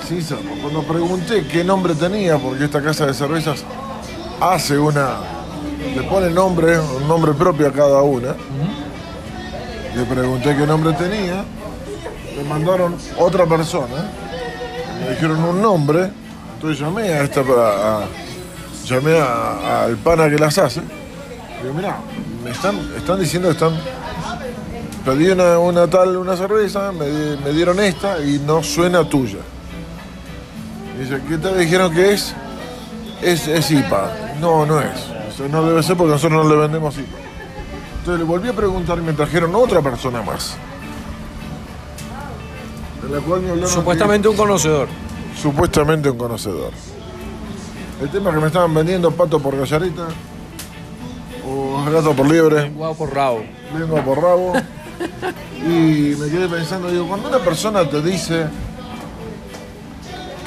Sin 0.08 0.24
sabor. 0.24 0.44
Cuando 0.62 0.84
pregunté 0.84 1.46
qué 1.52 1.64
nombre 1.66 1.94
tenía, 1.96 2.38
porque 2.38 2.64
esta 2.64 2.82
casa 2.82 3.06
de 3.06 3.14
cervezas 3.14 3.64
hace 4.40 4.78
una. 4.80 5.18
le 5.96 6.04
pone 6.04 6.30
nombre, 6.30 6.80
un 6.80 7.08
nombre 7.08 7.34
propio 7.34 7.68
a 7.68 7.72
cada 7.74 8.02
una. 8.02 8.36
le 9.96 10.06
pregunté 10.06 10.56
qué 10.56 10.66
nombre 10.66 10.94
tenía, 10.94 11.44
me 12.38 12.44
mandaron 12.48 12.96
otra 13.18 13.46
persona, 13.46 14.10
me 15.04 15.10
dijeron 15.12 15.44
un 15.44 15.62
nombre, 15.62 16.10
entonces 16.56 16.80
llamé 16.80 17.04
a 17.14 17.24
esta 17.24 17.42
a- 17.42 17.44
a- 18.04 18.08
llamé 18.86 19.20
al 19.20 19.98
pana 19.98 20.30
que 20.30 20.38
las 20.38 20.58
hace. 20.58 20.82
Digo, 21.62 21.74
mira, 21.76 21.98
me 22.44 22.52
están, 22.52 22.78
están 22.98 23.20
diciendo 23.20 23.48
que 23.50 23.54
están. 23.54 23.74
Pedí 25.06 25.30
una, 25.30 25.58
una 25.58 25.88
tal, 25.88 26.16
una 26.18 26.36
cerveza, 26.38 26.92
me, 26.92 27.06
di- 27.06 27.38
me 27.44 27.52
dieron 27.52 27.80
esta 27.80 28.20
y 28.20 28.40
no 28.46 28.62
suena 28.62 29.04
tuya. 29.08 29.40
Dice, 31.00 31.20
¿qué 31.28 31.38
te 31.38 31.58
dijeron 31.58 31.92
que 31.94 32.14
es? 32.14 32.34
Es, 33.22 33.48
es 33.48 33.72
IPA. 33.72 34.12
No, 34.40 34.66
no 34.66 34.80
es. 34.80 34.90
No 35.50 35.64
debe 35.66 35.82
ser 35.82 35.98
porque 35.98 36.12
nosotros 36.14 36.44
no 36.46 36.50
le 36.50 36.56
vendemos 36.62 36.96
IPA. 36.98 37.18
Entonces 38.00 38.20
le 38.20 38.26
volví 38.26 38.50
a 38.50 38.54
preguntar 38.54 38.98
y 39.00 39.02
me 39.02 39.14
trajeron 39.14 39.56
otra 39.56 39.82
persona 39.82 40.22
más. 40.22 40.56
La 43.10 43.20
cual 43.20 43.42
me 43.42 43.68
Supuestamente 43.68 44.28
un 44.28 44.36
conocedor. 44.36 44.88
supuestamente 45.42 46.10
un 46.10 46.18
conocedor. 46.18 46.72
El 48.02 48.10
tema 48.10 48.30
es 48.30 48.36
que 48.36 48.42
me 48.42 48.48
estaban 48.48 48.74
vendiendo 48.74 49.12
pato 49.12 49.40
por 49.40 49.58
gallarita 49.58 50.08
o 51.46 51.84
gato 51.92 52.14
por 52.14 52.28
liebre, 52.30 52.70
Guau 52.70 52.96
por 52.96 53.14
rabo. 53.14 53.44
lengua 53.78 54.02
por 54.04 54.22
rabo. 54.22 54.54
Y 55.66 56.16
me 56.20 56.30
quedé 56.30 56.48
pensando, 56.48 56.90
digo, 56.90 57.08
cuando 57.08 57.28
una 57.30 57.40
persona 57.40 57.88
te 57.90 58.02
dice 58.02 58.46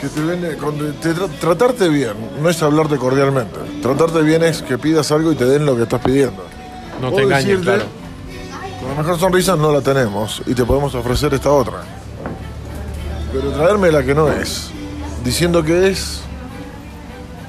que 0.01 0.09
te 0.09 0.21
vende, 0.21 0.57
cuando 0.57 0.87
te 0.95 1.15
tra- 1.15 1.29
tratarte 1.41 1.89
bien, 1.89 2.13
no 2.41 2.49
es 2.51 2.63
hablarte 2.63 2.97
cordialmente. 2.97 3.59
Tratarte 3.83 4.23
bien 4.23 4.43
es 4.45 4.63
que 4.63 4.79
pidas 4.79 5.11
algo 5.13 5.33
y 5.33 5.35
te 5.35 5.45
den 5.45 5.67
lo 5.67 5.77
que 5.77 5.83
estás 5.85 6.01
pidiendo. 6.01 6.45
No 7.01 7.09
O 7.09 7.13
te 7.13 7.23
engañes, 7.23 7.61
claro. 7.61 7.85
Con 8.81 8.89
la 8.91 9.03
mejor 9.03 9.19
sonrisa 9.19 9.57
no 9.57 9.73
la 9.73 9.81
tenemos 9.81 10.43
y 10.47 10.55
te 10.55 10.65
podemos 10.65 10.95
ofrecer 10.95 11.33
esta 11.35 11.51
otra. 11.51 11.83
Pero 13.35 13.51
traerme 13.51 13.91
la 13.91 14.05
que 14.05 14.15
no 14.15 14.31
es, 14.31 14.71
diciendo 15.25 15.65
que 15.65 15.89
es, 15.89 16.21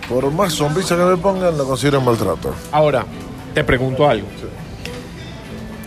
por 0.10 0.32
más 0.32 0.54
sonrisa 0.54 0.98
que 0.98 1.04
me 1.04 1.16
pongan, 1.16 1.56
lo 1.56 1.68
considero 1.68 2.00
un 2.00 2.06
maltrato. 2.06 2.56
Ahora, 2.72 3.06
te 3.54 3.64
pregunto 3.64 4.10
algo. 4.10 4.26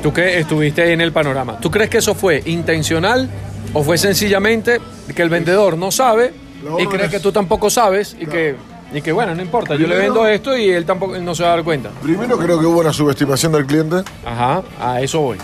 Tú 0.00 0.12
que 0.12 0.38
estuviste 0.38 0.82
ahí 0.82 0.92
en 0.92 1.00
el 1.00 1.10
panorama, 1.10 1.58
¿tú 1.58 1.68
crees 1.68 1.90
que 1.90 1.98
eso 1.98 2.14
fue 2.14 2.40
intencional 2.46 3.28
o 3.72 3.82
fue 3.82 3.98
sencillamente 3.98 4.80
que 5.12 5.20
el 5.22 5.30
vendedor 5.30 5.76
no 5.76 5.90
sabe 5.90 6.32
La 6.62 6.80
y 6.80 6.86
cree 6.86 7.08
que 7.08 7.18
tú 7.18 7.32
tampoco 7.32 7.68
sabes 7.68 8.16
y 8.20 8.26
que, 8.26 8.54
y 8.94 9.02
que 9.02 9.10
bueno, 9.10 9.34
no 9.34 9.42
importa, 9.42 9.74
yo 9.74 9.88
le 9.88 9.96
vendo 9.96 10.24
esto 10.28 10.56
y 10.56 10.70
él 10.70 10.86
tampoco 10.86 11.16
él 11.16 11.24
no 11.24 11.34
se 11.34 11.42
va 11.42 11.48
a 11.48 11.56
dar 11.56 11.64
cuenta? 11.64 11.90
Primero 12.00 12.38
creo 12.38 12.60
que 12.60 12.66
hubo 12.66 12.78
una 12.78 12.92
subestimación 12.92 13.50
del 13.50 13.66
cliente 13.66 13.96
Ajá, 14.24 14.62
a 14.80 15.00
eso 15.00 15.18
voy. 15.20 15.38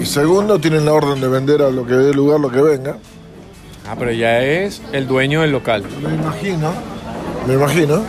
y 0.00 0.06
segundo 0.06 0.58
tienen 0.58 0.86
la 0.86 0.94
orden 0.94 1.20
de 1.20 1.28
vender 1.28 1.60
a 1.60 1.68
lo 1.68 1.86
que 1.86 1.92
dé 1.92 2.14
lugar, 2.14 2.40
lo 2.40 2.50
que 2.50 2.62
venga. 2.62 2.96
Ah, 3.88 3.94
pero 3.98 4.12
ya 4.12 4.42
es 4.42 4.82
el 4.92 5.06
dueño 5.06 5.42
del 5.42 5.52
local. 5.52 5.84
Me 6.02 6.14
imagino, 6.14 6.72
me 7.46 7.54
imagino, 7.54 8.02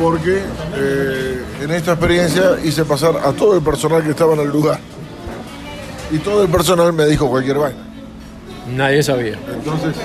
porque 0.00 0.40
eh, 0.76 1.42
en 1.62 1.70
esta 1.72 1.92
experiencia 1.92 2.52
hice 2.62 2.84
pasar 2.84 3.16
a 3.24 3.32
todo 3.32 3.56
el 3.56 3.62
personal 3.62 4.02
que 4.04 4.10
estaba 4.10 4.34
en 4.34 4.40
el 4.40 4.48
lugar. 4.48 4.78
Y 6.12 6.18
todo 6.18 6.42
el 6.44 6.48
personal 6.50 6.92
me 6.92 7.06
dijo 7.06 7.28
cualquier 7.28 7.58
vaina. 7.58 7.78
Nadie 8.76 9.02
sabía. 9.02 9.38
Entonces, 9.52 9.96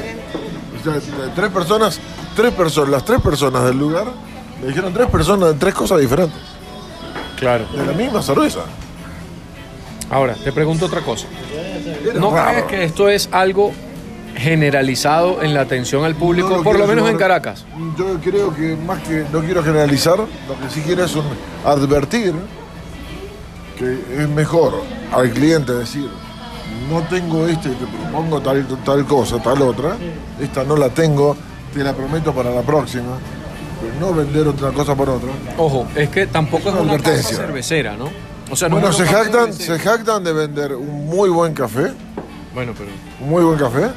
o 0.79 0.83
sea, 0.83 1.33
tres 1.35 1.51
personas, 1.51 1.99
tres 2.35 2.53
personas, 2.53 2.89
las 2.89 3.05
tres 3.05 3.21
personas 3.21 3.65
del 3.65 3.77
lugar 3.77 4.05
me 4.61 4.67
dijeron 4.69 4.91
tres 4.93 5.07
personas, 5.09 5.53
tres 5.59 5.73
cosas 5.75 5.99
diferentes, 5.99 6.39
Claro. 7.39 7.65
de 7.75 7.85
la 7.85 7.91
misma 7.93 8.23
cerveza. 8.23 8.61
Ahora, 10.09 10.33
te 10.33 10.51
pregunto 10.51 10.85
otra 10.87 11.01
cosa. 11.01 11.27
Era 12.03 12.19
¿No 12.19 12.31
raro. 12.31 12.49
crees 12.51 12.65
que 12.65 12.83
esto 12.85 13.09
es 13.09 13.29
algo 13.31 13.71
generalizado 14.37 15.41
en 15.41 15.53
la 15.53 15.61
atención 15.61 16.05
al 16.05 16.15
público, 16.15 16.49
No 16.49 16.57
lo 16.57 16.63
por 16.63 16.77
lo 16.79 16.87
menos 16.87 17.09
en 17.09 17.17
Caracas? 17.17 17.65
Yo 17.97 18.17
creo 18.23 18.53
que 18.55 18.75
más 18.75 19.01
que 19.03 19.25
no 19.31 19.39
quiero 19.41 19.63
generalizar, 19.63 20.17
lo 20.17 20.25
que 20.27 20.69
sí 20.69 20.81
quiero 20.85 21.03
es 21.03 21.15
un- 21.15 21.23
advertir 21.65 22.33
que 23.77 23.99
es 24.23 24.29
mejor 24.29 24.81
al 25.11 25.29
cliente 25.31 25.73
decir, 25.73 26.09
no 26.89 27.01
tengo 27.03 27.47
este, 27.47 27.69
te 27.69 27.85
propongo 27.85 28.41
tal, 28.41 28.65
tal 28.83 29.05
cosa, 29.05 29.41
tal 29.41 29.61
otra, 29.61 29.95
esta 30.39 30.63
no 30.63 30.75
la 30.77 30.89
tengo, 30.89 31.35
te 31.73 31.83
la 31.83 31.93
prometo 31.93 32.33
para 32.33 32.49
la 32.51 32.61
próxima, 32.61 33.17
pero 33.81 33.93
no 33.99 34.15
vender 34.15 34.47
otra 34.47 34.71
cosa 34.71 34.95
por 34.95 35.09
otra. 35.09 35.29
Ojo, 35.57 35.85
es 35.95 36.09
que 36.09 36.25
tampoco 36.27 36.69
es 36.69 36.75
Una 36.75 36.93
una 36.93 37.03
casa 37.03 37.21
cervecera, 37.35 37.95
¿no? 37.95 38.09
O 38.49 38.55
sea, 38.55 38.69
no 38.69 38.75
Bueno, 38.77 38.93
se 38.93 39.05
jactan, 39.05 39.53
cervecera. 39.53 39.77
se 39.77 39.83
jactan 39.83 40.23
de 40.23 40.33
vender 40.33 40.73
un 40.75 41.05
muy 41.07 41.29
buen 41.29 41.53
café, 41.53 41.91
Bueno, 42.55 42.73
pero 42.75 42.89
un 43.21 43.29
muy 43.29 43.43
buen 43.43 43.59
café, 43.59 43.87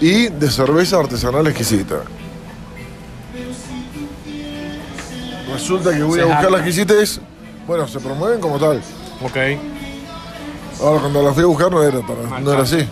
y 0.00 0.28
de 0.28 0.50
cerveza 0.50 0.98
artesanal 0.98 1.46
exquisita. 1.46 1.96
Resulta 5.52 5.90
que 5.90 6.02
voy 6.02 6.20
a 6.20 6.24
buscar 6.24 6.42
jactan. 6.42 6.52
la 6.52 6.58
exquisitez, 6.58 7.20
bueno, 7.66 7.86
se 7.86 8.00
promueven 8.00 8.40
como 8.40 8.58
tal. 8.58 8.80
ok. 9.22 9.36
Ahora 10.82 11.00
cuando 11.00 11.22
la 11.22 11.32
fui 11.34 11.42
a 11.42 11.46
buscar 11.46 11.70
no 11.70 11.82
era, 11.82 12.00
para, 12.00 12.40
no 12.40 12.52
era 12.52 12.62
así. 12.62 12.88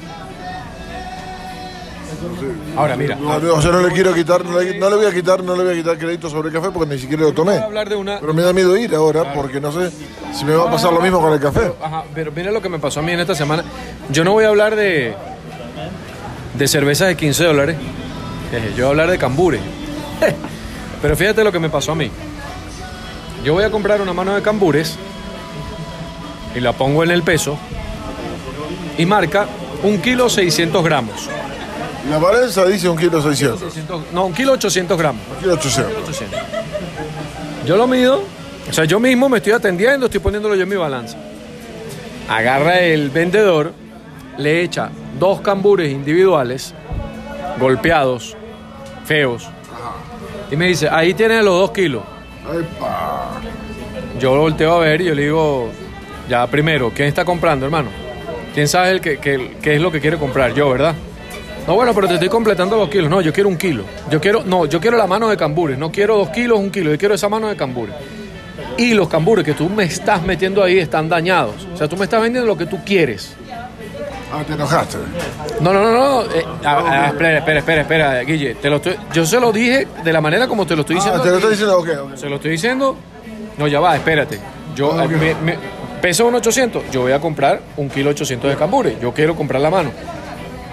Ahora 2.76 2.96
mira, 2.96 3.16
No, 3.16 3.38
no, 3.38 3.54
o 3.54 3.62
sea, 3.62 3.70
no 3.72 3.80
le 3.80 3.92
quiero 3.92 4.12
quitar, 4.14 4.44
no 4.44 4.60
le, 4.60 4.78
no 4.78 4.90
le 4.90 4.96
voy 4.96 5.06
a 5.06 5.12
quitar, 5.12 5.42
no 5.42 5.56
le 5.56 5.64
voy 5.64 5.72
a 5.72 5.76
quitar 5.76 5.98
crédito 5.98 6.28
sobre 6.28 6.48
el 6.48 6.54
café 6.54 6.70
porque 6.70 6.94
ni 6.94 7.00
siquiera 7.00 7.22
lo 7.22 7.32
tomé. 7.32 7.52
voy 7.52 7.62
a 7.62 7.64
hablar 7.64 7.88
de 7.88 7.96
una 7.96 8.20
Pero 8.20 8.34
me 8.34 8.42
da 8.42 8.52
miedo 8.52 8.76
ir 8.76 8.94
ahora 8.94 9.32
porque 9.34 9.60
no 9.60 9.72
sé 9.72 9.90
si 10.32 10.44
me 10.44 10.54
va 10.54 10.68
a 10.68 10.70
pasar 10.70 10.92
lo 10.92 11.00
mismo 11.00 11.20
con 11.20 11.32
el 11.32 11.40
café. 11.40 11.72
Ajá, 11.82 12.04
pero 12.14 12.30
mira 12.32 12.50
lo 12.50 12.60
que 12.60 12.68
me 12.68 12.78
pasó 12.78 13.00
a 13.00 13.02
mí 13.02 13.12
en 13.12 13.20
esta 13.20 13.34
semana. 13.34 13.64
Yo 14.10 14.24
no 14.24 14.32
voy 14.32 14.44
a 14.44 14.48
hablar 14.48 14.76
de 14.76 15.14
de 16.58 16.68
cervezas 16.68 17.08
de 17.08 17.16
15 17.16 17.44
dólares. 17.44 17.76
Yo 18.76 18.76
voy 18.76 18.84
a 18.84 18.88
hablar 18.88 19.10
de 19.10 19.18
cambure. 19.18 19.60
Pero 21.02 21.16
fíjate 21.16 21.44
lo 21.44 21.52
que 21.52 21.60
me 21.60 21.70
pasó 21.70 21.92
a 21.92 21.94
mí. 21.94 22.10
Yo 23.44 23.54
voy 23.54 23.64
a 23.64 23.70
comprar 23.70 24.02
una 24.02 24.12
mano 24.12 24.34
de 24.34 24.42
cambures 24.42 24.96
y 26.54 26.60
la 26.60 26.72
pongo 26.72 27.04
en 27.04 27.12
el 27.12 27.22
peso 27.22 27.56
y 28.96 29.06
marca 29.06 29.46
un 29.84 29.98
kilo 29.98 30.28
600 30.28 30.84
gramos. 30.84 31.28
La 32.10 32.18
balanza 32.18 32.64
dice 32.64 32.88
un 32.88 32.96
kilo 32.96 33.22
600, 33.22 33.60
600 33.60 34.02
no, 34.12 34.26
un 34.26 34.32
kilo 34.32 34.52
800 34.52 34.98
gramos. 34.98 35.22
un 35.30 35.36
kilo 35.38 35.52
800. 35.54 35.92
800. 36.02 36.40
Yo 37.66 37.76
lo 37.76 37.86
mido, 37.86 38.24
o 38.68 38.72
sea, 38.72 38.84
yo 38.84 38.98
mismo 38.98 39.28
me 39.28 39.38
estoy 39.38 39.52
atendiendo, 39.52 40.06
estoy 40.06 40.20
poniéndolo 40.20 40.54
yo 40.56 40.62
en 40.62 40.68
mi 40.68 40.76
balanza. 40.76 41.16
Agarra 42.28 42.80
el 42.80 43.10
vendedor, 43.10 43.72
le 44.38 44.62
echa 44.62 44.90
dos 45.18 45.40
cambures 45.40 45.90
individuales, 45.92 46.74
golpeados, 47.60 48.36
feos, 49.04 49.48
y 50.50 50.56
me 50.56 50.66
dice, 50.68 50.88
ahí 50.90 51.12
tienes 51.14 51.44
los 51.44 51.54
dos 51.60 51.70
kilos. 51.72 52.02
¡Epa! 52.46 53.32
Yo 54.18 54.34
lo 54.34 54.42
volteo 54.42 54.74
a 54.74 54.78
ver 54.78 55.00
y 55.00 55.04
yo 55.06 55.14
le 55.14 55.22
digo, 55.22 55.68
ya 56.28 56.46
primero, 56.46 56.90
¿quién 56.94 57.08
está 57.08 57.24
comprando, 57.24 57.66
hermano? 57.66 57.90
¿Quién 58.54 58.66
sabe 58.66 58.90
el 58.92 59.00
que, 59.00 59.18
que- 59.18 59.56
qué 59.62 59.74
es 59.76 59.80
lo 59.80 59.92
que 59.92 60.00
quiere 60.00 60.16
comprar? 60.16 60.54
Yo, 60.54 60.70
¿verdad? 60.70 60.94
No, 61.66 61.74
bueno, 61.74 61.94
pero 61.94 62.08
te 62.08 62.14
estoy 62.14 62.30
completando 62.30 62.76
los 62.78 62.88
kilos. 62.88 63.10
No, 63.10 63.20
yo 63.20 63.30
quiero 63.32 63.48
un 63.50 63.58
kilo. 63.58 63.84
Yo 64.10 64.20
quiero, 64.20 64.42
no, 64.42 64.64
yo 64.64 64.80
quiero 64.80 64.96
la 64.96 65.06
mano 65.06 65.28
de 65.28 65.36
cambures. 65.36 65.76
No 65.78 65.92
quiero 65.92 66.16
dos 66.16 66.30
kilos, 66.30 66.58
un 66.58 66.70
kilo. 66.70 66.90
Yo 66.90 66.96
quiero 66.98 67.14
esa 67.14 67.28
mano 67.28 67.46
de 67.48 67.56
cambures. 67.56 67.94
Y 68.78 68.94
los 68.94 69.06
cambures 69.08 69.44
que 69.44 69.52
tú 69.52 69.68
me 69.68 69.84
estás 69.84 70.22
metiendo 70.22 70.64
ahí 70.64 70.78
están 70.78 71.10
dañados. 71.10 71.66
O 71.74 71.76
sea, 71.76 71.86
tú 71.86 71.96
me 71.98 72.04
estás 72.04 72.22
vendiendo 72.22 72.46
lo 72.48 72.56
que 72.56 72.64
tú 72.64 72.78
quieres. 72.86 73.36
Ah, 74.32 74.42
te 74.46 74.52
enojaste. 74.52 74.98
No, 75.60 75.72
no, 75.72 75.82
no, 75.82 75.92
no. 75.92 76.22
eh, 76.24 76.44
ah, 76.64 77.06
espera, 77.08 77.38
espera, 77.38 77.58
espera, 77.60 77.80
espera, 77.82 78.20
Guille. 78.24 78.54
Te 78.56 78.68
lo 78.68 78.76
estoy, 78.76 78.96
yo 79.12 79.24
se 79.24 79.40
lo 79.40 79.52
dije 79.52 79.88
de 80.04 80.12
la 80.12 80.20
manera 80.20 80.46
como 80.46 80.66
te 80.66 80.74
lo 80.76 80.82
estoy 80.82 80.96
diciendo. 80.96 81.20
Ah, 81.20 81.24
te 81.24 81.30
lo 81.30 81.36
estoy 81.36 81.50
diciendo, 81.52 81.78
ok, 81.78 81.88
ok. 82.04 82.16
Se 82.16 82.28
lo 82.28 82.36
estoy 82.36 82.50
diciendo. 82.52 82.96
No, 83.56 83.66
ya 83.66 83.80
va, 83.80 83.96
espérate. 83.96 84.38
Yo 84.76 84.92
Ah, 84.92 85.04
ok. 85.04 85.10
eh, 85.12 85.16
me, 85.42 85.52
me- 85.52 85.58
pesa 86.02 86.24
un 86.24 86.34
800. 86.34 86.90
Yo 86.92 87.00
voy 87.02 87.12
a 87.12 87.20
comprar 87.20 87.60
un 87.76 87.88
kilo 87.88 88.10
800 88.10 88.50
de 88.50 88.56
cambures. 88.56 89.00
Yo 89.00 89.12
quiero 89.12 89.34
comprar 89.34 89.60
la 89.62 89.70
mano. 89.70 89.90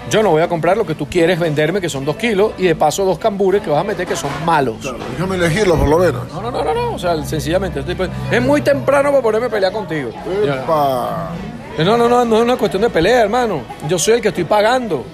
Yo 0.08 0.22
no 0.22 0.30
voy 0.30 0.40
a 0.42 0.48
comprar 0.48 0.76
lo 0.76 0.86
que 0.86 0.94
tú 0.94 1.06
quieres 1.08 1.36
venderme, 1.40 1.80
que 1.80 1.88
son 1.88 2.04
dos 2.04 2.14
kilos, 2.14 2.52
y 2.58 2.62
de 2.64 2.76
paso 2.76 3.04
dos 3.04 3.18
cambures 3.18 3.60
que 3.60 3.70
vas 3.70 3.80
a 3.80 3.84
meter 3.84 4.06
que 4.06 4.14
son 4.14 4.30
malos. 4.44 4.76
Claro, 4.80 4.98
déjame 5.10 5.34
elegirlo 5.34 5.74
por 5.76 5.88
lo 5.88 5.98
menos. 5.98 6.32
No, 6.32 6.42
no, 6.42 6.50
no, 6.52 6.62
no, 6.62 6.72
no. 6.74 6.94
O 6.94 6.98
sea, 6.98 7.20
sencillamente. 7.24 7.80
estoy 7.80 7.96
pe- 7.96 8.08
es 8.30 8.40
muy 8.40 8.60
temprano 8.60 9.10
para 9.10 9.22
ponerme 9.22 9.46
a 9.48 9.50
pelear 9.50 9.72
contigo. 9.72 10.10
Ya. 10.46 10.62
¡Epa! 10.62 11.30
No, 11.78 11.96
no, 11.96 12.08
no, 12.08 12.24
no 12.24 12.36
es 12.36 12.42
una 12.42 12.56
cuestión 12.56 12.82
de 12.82 12.90
pelea, 12.90 13.20
hermano. 13.22 13.62
Yo 13.88 13.98
soy 13.98 14.14
el 14.14 14.20
que 14.22 14.28
estoy 14.28 14.44
pagando. 14.44 15.04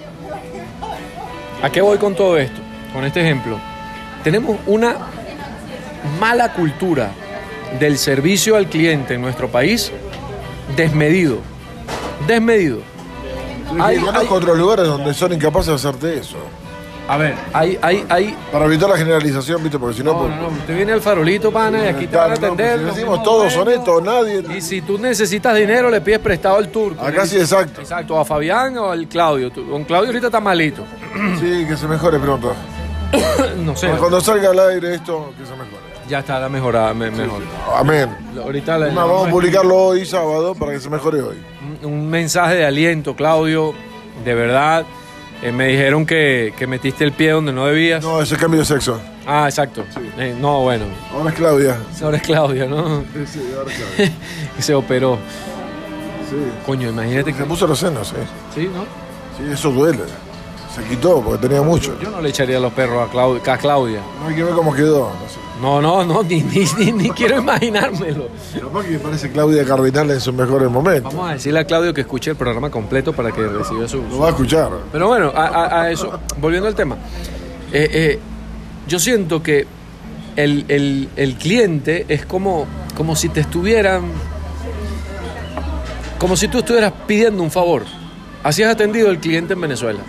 ¿A 1.61 1.69
qué 1.69 1.81
voy 1.81 1.97
con 1.97 2.15
todo 2.15 2.37
esto? 2.37 2.59
Con 2.93 3.03
este 3.05 3.21
ejemplo. 3.21 3.57
Tenemos 4.23 4.57
una 4.65 4.95
mala 6.19 6.53
cultura 6.53 7.11
del 7.79 7.97
servicio 7.97 8.55
al 8.55 8.67
cliente 8.67 9.15
en 9.15 9.21
nuestro 9.21 9.49
país 9.49 9.91
desmedido. 10.77 11.37
Desmedido. 12.27 12.79
Hay- 13.79 13.97
Hay, 13.97 14.27
otros 14.29 14.57
lugares 14.57 14.85
donde 14.87 15.13
son 15.13 15.33
incapaces 15.33 15.67
de 15.67 15.73
hacerte 15.75 16.17
eso. 16.17 16.37
A 17.07 17.17
ver, 17.17 17.35
hay, 17.51 17.77
hay, 17.81 18.05
hay. 18.07 18.35
Para 18.51 18.63
evitar 18.65 18.89
la 18.89 18.95
generalización, 18.97 19.61
¿viste? 19.61 19.77
Porque 19.77 19.97
si 19.97 20.03
no. 20.03 20.13
No, 20.13 20.19
pues- 20.19 20.29
no, 20.35 20.41
no. 20.43 20.47
Usted 20.47 20.75
viene 20.75 20.93
al 20.93 21.01
farolito, 21.01 21.51
pana, 21.51 21.83
y 21.83 21.87
aquí 21.89 22.07
te 22.07 22.15
van 22.15 22.25
a 22.25 22.27
no, 22.29 22.33
atender. 22.35 22.55
pues 22.67 22.79
si 22.79 22.85
los 22.85 22.95
decimos 22.95 23.23
todos 23.23 23.53
dueños. 23.53 23.57
honestos, 23.57 24.03
nadie. 24.03 24.57
Y 24.57 24.61
si 24.61 24.81
tú 24.81 24.97
necesitas 24.97 25.55
dinero, 25.55 25.89
le 25.89 25.99
pides 25.99 26.19
prestado 26.19 26.55
al 26.57 26.69
turco. 26.69 27.03
Acá 27.05 27.25
sí, 27.25 27.37
exacto. 27.37 27.81
Exacto, 27.81 28.17
a 28.17 28.23
Fabián 28.23 28.77
o 28.77 28.89
al 28.89 29.07
Claudio. 29.07 29.51
Con 29.51 29.83
Claudio 29.83 30.07
ahorita 30.09 30.27
está 30.27 30.39
malito. 30.39 30.83
Sí, 31.39 31.65
que 31.67 31.75
se 31.75 31.87
mejore 31.87 32.19
pronto. 32.19 32.53
no 33.65 33.75
sé. 33.75 33.89
Cuando 33.99 34.19
salga 34.21 34.49
al 34.51 34.59
aire 34.71 34.95
esto, 34.95 35.33
que 35.37 35.45
se 35.45 35.51
mejore. 35.51 35.83
Ya 36.07 36.19
está 36.19 36.39
la 36.39 36.49
mejorada, 36.49 36.93
me- 36.93 37.11
mejor. 37.11 37.41
Amén. 37.75 38.09
Ahorita 38.41 38.77
le- 38.77 38.89
Una, 38.89 39.05
vamos 39.05 39.27
a 39.27 39.31
publicarlo 39.31 39.75
hoy, 39.77 40.05
sábado, 40.05 40.55
para 40.55 40.71
que 40.71 40.79
se 40.79 40.89
mejore 40.89 41.21
hoy. 41.21 41.37
un, 41.83 41.91
un 41.93 42.09
mensaje 42.09 42.55
de 42.55 42.65
aliento, 42.65 43.15
Claudio. 43.15 43.73
De 44.23 44.33
verdad. 44.33 44.85
Eh, 45.41 45.51
me 45.51 45.67
dijeron 45.67 46.05
que, 46.05 46.53
que 46.57 46.67
metiste 46.67 47.03
el 47.03 47.11
pie 47.11 47.31
donde 47.31 47.51
no 47.51 47.65
debías. 47.65 48.03
No, 48.03 48.21
ese 48.21 48.37
cambio 48.37 48.61
de 48.61 48.65
sexo. 48.65 48.99
Ah, 49.25 49.45
exacto. 49.49 49.83
Eh, 50.17 50.35
no, 50.39 50.61
bueno. 50.61 50.85
Ahora 51.13 51.29
es 51.31 51.35
Claudia. 51.35 51.77
Ahora 52.01 52.17
es 52.17 52.23
Claudia, 52.23 52.65
¿no? 52.65 53.01
Sí, 53.01 53.25
sí, 53.33 53.53
ahora 53.57 53.71
es 53.71 53.77
Claudia. 53.77 54.13
se 54.59 54.73
operó. 54.73 55.17
Sí. 56.29 56.35
Coño, 56.65 56.89
imagínate 56.89 57.31
Se 57.31 57.37
que. 57.37 57.43
puso 57.43 57.67
los 57.67 57.77
senos, 57.79 58.07
sí. 58.07 58.15
Sí, 58.55 58.69
¿no? 58.73 58.83
Sí, 59.37 59.51
eso 59.51 59.69
duele. 59.71 60.03
Se 60.73 60.81
quitó 60.85 61.21
porque 61.21 61.47
tenía 61.47 61.61
mucho. 61.61 61.97
Yo 61.99 62.09
no 62.09 62.21
le 62.21 62.29
echaría 62.29 62.59
los 62.59 62.73
perros 62.73 63.07
a, 63.09 63.11
Clau- 63.13 63.47
a 63.47 63.57
Claudia. 63.57 63.99
No 64.21 64.27
hay 64.29 64.35
que 64.35 64.43
ver 64.43 64.53
cómo 64.53 64.73
quedó. 64.73 65.11
No 65.21 65.29
sé. 65.29 65.39
No, 65.61 65.81
no, 65.81 66.03
no, 66.03 66.23
ni, 66.23 66.41
ni, 66.41 66.65
ni, 66.77 66.91
ni 66.91 67.09
quiero 67.11 67.37
imaginármelo. 67.39 68.27
Capaz 68.59 68.83
que 68.85 68.97
parece 68.97 69.31
Claudia 69.31 69.63
Cardinal 69.63 70.11
en 70.11 70.19
sus 70.19 70.33
mejores 70.33 70.69
momentos. 70.69 71.13
Vamos 71.13 71.29
a 71.29 71.33
decirle 71.33 71.59
a 71.59 71.65
Claudio 71.65 71.93
que 71.93 72.01
escuche 72.01 72.31
el 72.31 72.35
programa 72.37 72.69
completo 72.69 73.13
para 73.13 73.31
que 73.31 73.47
reciba 73.47 73.87
su. 73.87 74.01
Lo 74.01 74.19
va 74.19 74.27
a 74.27 74.29
escuchar. 74.31 74.69
Pero 74.91 75.07
bueno, 75.07 75.31
a, 75.33 75.45
a- 75.45 75.81
a 75.83 75.91
eso, 75.91 76.19
volviendo 76.37 76.67
al 76.67 76.75
tema. 76.75 76.97
Eh, 77.71 77.87
eh, 77.91 78.19
yo 78.87 78.99
siento 78.99 79.41
que 79.43 79.65
el, 80.35 80.65
el- 80.67 81.09
el 81.15 81.35
cliente 81.35 82.05
es 82.09 82.25
como, 82.25 82.65
como 82.97 83.15
si 83.15 83.29
te 83.29 83.39
estuvieran. 83.41 84.03
Como 86.17 86.35
si 86.35 86.47
tú 86.47 86.59
estuvieras 86.59 86.93
pidiendo 87.07 87.43
un 87.43 87.51
favor. 87.51 87.83
Así 88.43 88.63
has 88.63 88.71
atendido 88.73 89.09
el 89.09 89.19
cliente 89.19 89.53
en 89.53 89.61
Venezuela. 89.61 89.99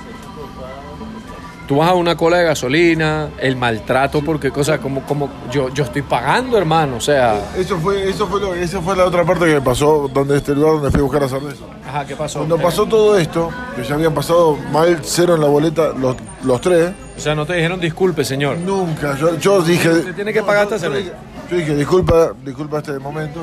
Tú 1.66 1.76
vas 1.78 1.88
a 1.88 1.94
una 1.94 2.14
cola 2.14 2.36
de 2.38 2.44
gasolina, 2.44 3.30
el 3.38 3.56
maltrato, 3.56 4.20
porque 4.22 4.50
cosa 4.50 4.76
como, 4.78 5.00
como 5.06 5.30
yo, 5.50 5.70
yo 5.70 5.84
estoy 5.84 6.02
pagando, 6.02 6.58
hermano. 6.58 6.96
O 6.96 7.00
sea, 7.00 7.40
Eso 7.56 7.78
fue, 7.78 8.06
eso 8.10 8.26
fue 8.26 8.38
lo, 8.38 8.54
esa 8.54 8.82
fue 8.82 8.94
la 8.94 9.06
otra 9.06 9.24
parte 9.24 9.46
que 9.46 9.54
me 9.54 9.60
pasó 9.62 10.10
donde 10.12 10.36
este 10.36 10.54
lugar 10.54 10.74
donde 10.74 10.90
fui 10.90 11.00
a 11.00 11.02
buscar 11.04 11.22
la 11.22 11.28
cerveza. 11.28 11.64
ajá, 11.88 12.04
¿qué 12.04 12.16
pasó? 12.16 12.40
Cuando 12.40 12.58
pasó 12.58 12.84
todo 12.84 13.16
esto, 13.16 13.48
que 13.74 13.82
ya 13.82 13.94
habían 13.94 14.12
pasado 14.12 14.58
mal 14.70 14.98
cero 15.02 15.36
en 15.36 15.40
la 15.40 15.46
boleta 15.46 15.88
los, 15.98 16.16
los 16.42 16.60
tres, 16.60 16.92
O 17.16 17.20
sea, 17.20 17.34
no 17.34 17.46
te 17.46 17.54
dijeron 17.54 17.80
disculpe, 17.80 18.24
señor. 18.26 18.58
nunca. 18.58 19.16
Yo, 19.16 19.38
yo 19.38 19.62
dije. 19.62 19.88
Usted 19.88 20.14
tiene 20.14 20.34
que 20.34 20.42
pagar 20.42 20.64
esta 20.64 20.78
cerveza. 20.78 21.12
Yo 21.50 21.56
dije, 21.56 21.74
disculpa, 21.76 22.32
disculpa 22.44 22.78
este 22.78 22.98
momento. 22.98 23.40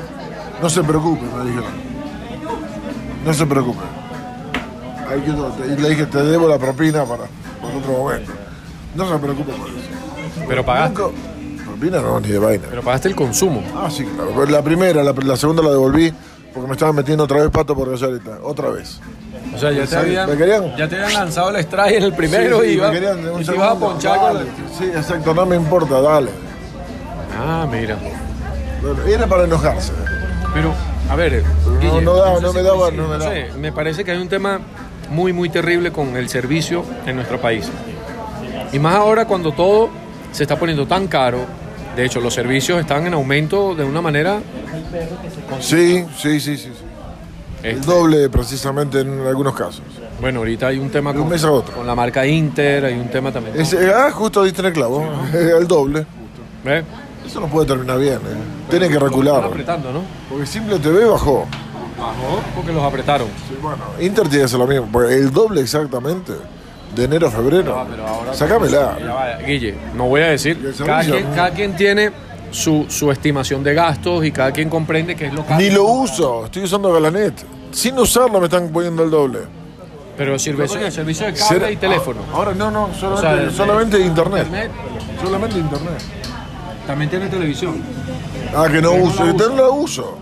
No 0.60 0.70
se 0.70 0.80
preocupe, 0.84 1.22
me 1.36 1.44
dijeron. 1.44 1.70
No 3.24 3.34
se 3.34 3.46
preocupe. 3.46 3.80
Ahí 5.10 5.76
le 5.76 5.88
dije, 5.90 6.06
te 6.06 6.22
debo 6.22 6.48
la 6.48 6.58
propina 6.58 7.04
para, 7.04 7.24
otro 7.78 7.92
momento. 7.92 8.32
No 8.94 9.08
se 9.10 9.18
preocupe 9.18 9.52
por 9.52 9.68
eso. 9.68 10.46
Pero 10.48 10.64
pagaste. 10.64 11.00
Nunca- 11.02 11.16
Propina 11.66 12.00
no, 12.00 12.20
ni 12.20 12.28
de 12.28 12.38
vaina. 12.38 12.64
Pero 12.68 12.82
pagaste 12.82 13.08
el 13.08 13.14
consumo. 13.16 13.62
Ah, 13.74 13.88
sí, 13.90 14.04
claro. 14.04 14.30
Pero 14.36 14.46
La 14.50 14.62
primera, 14.62 15.02
la, 15.02 15.12
la 15.12 15.36
segunda 15.36 15.62
la 15.62 15.70
devolví 15.70 16.12
porque 16.52 16.66
me 16.68 16.74
estaban 16.74 16.94
metiendo 16.94 17.24
otra 17.24 17.40
vez 17.40 17.50
pato 17.50 17.74
por 17.74 17.90
gallareta. 17.90 18.38
Otra 18.42 18.68
vez. 18.70 19.00
O 19.54 19.58
sea, 19.58 19.70
ya 19.72 19.86
te, 19.86 19.96
habían, 19.96 20.28
¿me 20.30 20.36
querían? 20.36 20.76
ya 20.76 20.88
te 20.88 20.96
habían 20.96 21.14
lanzado 21.14 21.50
el 21.50 21.56
strike 21.56 21.96
en 21.96 22.02
el 22.04 22.14
primero 22.14 22.60
Sí, 22.60 22.66
sí, 22.66 22.70
y, 22.72 22.74
iba, 22.76 22.88
me 22.88 22.94
querían 22.94 23.18
y 23.40 23.44
te 23.44 23.54
ibas 23.54 23.70
a 23.72 23.78
ponchar 23.78 24.18
con. 24.18 24.38
Sí, 24.78 24.84
exacto, 24.84 25.34
no 25.34 25.46
me 25.46 25.56
importa, 25.56 26.00
dale. 26.00 26.30
Ah, 27.38 27.66
mira. 27.70 27.96
Era 29.06 29.26
para 29.26 29.44
enojarse. 29.44 29.92
Pero, 30.54 30.72
a 31.08 31.16
ver, 31.16 31.42
no 31.66 31.78
Guille, 31.80 32.04
daba, 32.04 32.40
no 32.40 32.50
si 32.50 32.56
me 32.56 32.62
daba, 32.62 32.90
no 32.90 33.08
me 33.08 33.18
daba. 33.18 33.30
sé, 33.32 33.50
me 33.58 33.72
parece 33.72 34.04
que 34.04 34.10
hay 34.12 34.18
un 34.18 34.28
tema 34.28 34.60
muy, 35.10 35.32
muy 35.32 35.48
terrible 35.48 35.92
con 35.92 36.16
el 36.16 36.28
servicio 36.28 36.84
en 37.06 37.16
nuestro 37.16 37.40
país. 37.40 37.68
Y 38.72 38.78
más 38.78 38.94
ahora 38.94 39.26
cuando 39.26 39.52
todo 39.52 39.90
se 40.32 40.44
está 40.44 40.58
poniendo 40.58 40.86
tan 40.86 41.06
caro. 41.08 41.40
De 41.96 42.06
hecho, 42.06 42.20
los 42.20 42.32
servicios 42.32 42.80
están 42.80 43.06
en 43.06 43.12
aumento 43.14 43.74
de 43.74 43.84
una 43.84 44.00
manera... 44.00 44.40
Sí, 45.60 46.04
sí, 46.16 46.40
sí, 46.40 46.56
sí. 46.56 46.56
sí. 46.56 46.70
El 47.62 47.76
este, 47.76 47.86
doble 47.86 48.28
precisamente 48.28 49.00
en 49.00 49.20
algunos 49.26 49.54
casos. 49.54 49.82
bueno, 50.20 50.40
ahorita 50.40 50.66
hay 50.68 50.78
un 50.78 50.90
tema 50.90 51.12
De 51.12 51.20
un 51.20 51.28
con, 51.28 51.62
con 51.62 51.86
la 51.86 51.94
marca 51.94 52.26
Inter, 52.26 52.86
hay 52.86 52.94
un 52.94 53.08
tema 53.08 53.30
también. 53.30 53.54
con- 53.54 53.78
ah, 53.94 54.10
justo 54.10 54.42
diste 54.42 54.60
en 54.62 54.66
el 54.66 54.72
clavo. 54.72 55.06
El 55.32 55.68
doble. 55.68 56.04
¿Ve? 56.64 56.82
Eso 57.24 57.38
no 57.40 57.46
puede 57.46 57.68
terminar 57.68 57.98
bien. 58.00 58.14
¿eh? 58.16 58.68
Tiene 58.68 58.88
que 58.88 58.98
recular. 58.98 59.44
apretando, 59.44 59.92
¿no? 59.92 60.00
Porque 60.28 60.44
Simple 60.46 60.78
TV 60.80 61.04
bajó. 61.04 61.46
Bajó 62.02 62.40
porque 62.54 62.72
los 62.72 62.82
apretaron. 62.82 63.28
Sí, 63.48 63.56
bueno, 63.62 63.78
Inter 64.00 64.24
tiene 64.24 64.38
que 64.38 64.44
hacer 64.44 64.58
lo 64.58 64.66
mismo. 64.66 65.02
El 65.02 65.30
doble 65.32 65.60
exactamente. 65.60 66.32
De 66.94 67.04
enero 67.04 67.28
a 67.28 67.30
febrero. 67.30 67.78
Ah, 67.78 67.86
pero 67.88 68.06
ahora- 68.06 68.34
Sácamela. 68.34 68.98
Ya 68.98 69.14
va, 69.14 69.36
Guille, 69.38 69.74
no 69.94 70.08
voy 70.08 70.20
a 70.20 70.26
decir. 70.26 70.60
¿Y 70.62 70.66
el 70.66 70.74
Cada 70.86 71.00
quien, 71.02 71.26
cada 71.34 71.50
quien 71.50 71.74
tiene 71.76 72.10
su, 72.50 72.84
su 72.90 73.10
estimación 73.10 73.62
de 73.64 73.72
gastos 73.72 74.22
y 74.26 74.30
cada 74.30 74.52
quien 74.52 74.68
comprende 74.68 75.16
que 75.16 75.26
es 75.26 75.32
lo 75.32 75.42
caro. 75.46 75.58
Ni 75.58 75.70
lo 75.70 75.84
uso. 75.84 76.44
Estoy 76.44 76.64
usando 76.64 76.92
Galanet. 76.92 77.32
Sin 77.70 77.98
usarlo 77.98 78.38
me 78.40 78.44
están 78.46 78.68
poniendo 78.68 79.02
el 79.04 79.10
doble. 79.10 79.38
Pero 80.18 80.38
servicio, 80.38 80.78
el 80.80 80.92
servicio 80.92 81.24
de 81.26 81.32
cable 81.32 81.46
Será- 81.58 81.70
y 81.70 81.76
teléfono. 81.76 82.20
Ahora 82.34 82.52
no, 82.52 82.70
no, 82.70 82.90
solamente, 82.92 83.26
O 83.26 83.30
sea, 83.30 83.34
de- 83.46 83.50
solamente 83.52 83.96
de- 83.98 84.04
internet. 84.04 84.44
internet. 84.44 84.70
Solamente 85.24 85.58
internet. 85.58 86.02
También 86.86 87.08
tiene 87.10 87.28
televisión. 87.28 87.82
Ah, 88.54 88.66
que 88.70 88.82
no 88.82 88.90
Pero 88.90 89.04
no 89.04 89.08
uso. 89.10 89.24
no 89.24 89.56
la 89.56 89.68
uso. 89.70 90.18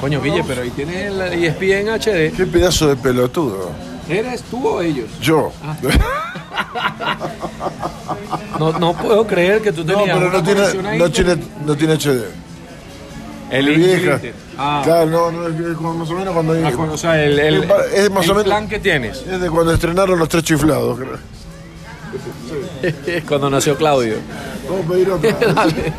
Coño, 0.00 0.20
Guille, 0.22 0.44
pero 0.46 0.62
ahí 0.62 0.70
tienes 0.70 1.06
el 1.12 1.20
ESPN 1.44 1.88
HD. 1.90 2.32
Qué 2.36 2.46
pedazo 2.46 2.88
de 2.88 2.96
pelotudo. 2.96 3.70
¿Eres 4.08 4.42
tú 4.44 4.66
o 4.66 4.80
ellos? 4.80 5.08
Yo. 5.20 5.52
No, 8.58 8.78
no 8.78 8.92
puedo 8.94 9.26
creer 9.26 9.60
que 9.60 9.72
tú 9.72 9.84
No, 9.84 9.94
tenías 9.98 10.16
pero 10.16 10.28
una 10.28 10.38
no 10.38 10.42
tiene, 10.42 10.98
no 10.98 11.10
tiene, 11.10 11.36
no 11.66 11.76
tiene 11.76 11.94
HD. 11.94 12.24
El 13.50 13.66
Mi 13.66 13.76
vieja. 13.76 14.20
Ah, 14.58 14.82
Claro, 14.84 15.06
no, 15.06 15.30
no, 15.30 15.48
es 15.48 15.80
más 15.80 16.10
o 16.10 16.14
menos 16.14 16.34
cuando 16.34 16.52
ah, 16.54 16.92
o 16.92 16.96
sea, 16.98 17.22
el, 17.24 17.38
el, 17.38 17.62
Es 17.62 17.66
pa- 17.66 17.84
es 17.94 18.10
más 18.10 18.24
el 18.24 18.30
o 18.30 18.34
menos- 18.34 18.44
plan 18.44 18.68
que 18.68 18.78
tienes. 18.78 19.18
Es 19.26 19.40
de 19.40 19.48
cuando 19.50 19.72
estrenaron 19.72 20.18
los 20.18 20.28
tres 20.28 20.42
chiflados. 20.44 20.98
creo. 20.98 21.18
Cuando 23.28 23.50
nació 23.50 23.76
Claudio. 23.76 24.16
Vamos 24.68 24.86
a 24.86 24.88
pedir 24.88 25.10
otra. 25.10 25.32
Dale. 25.54 25.92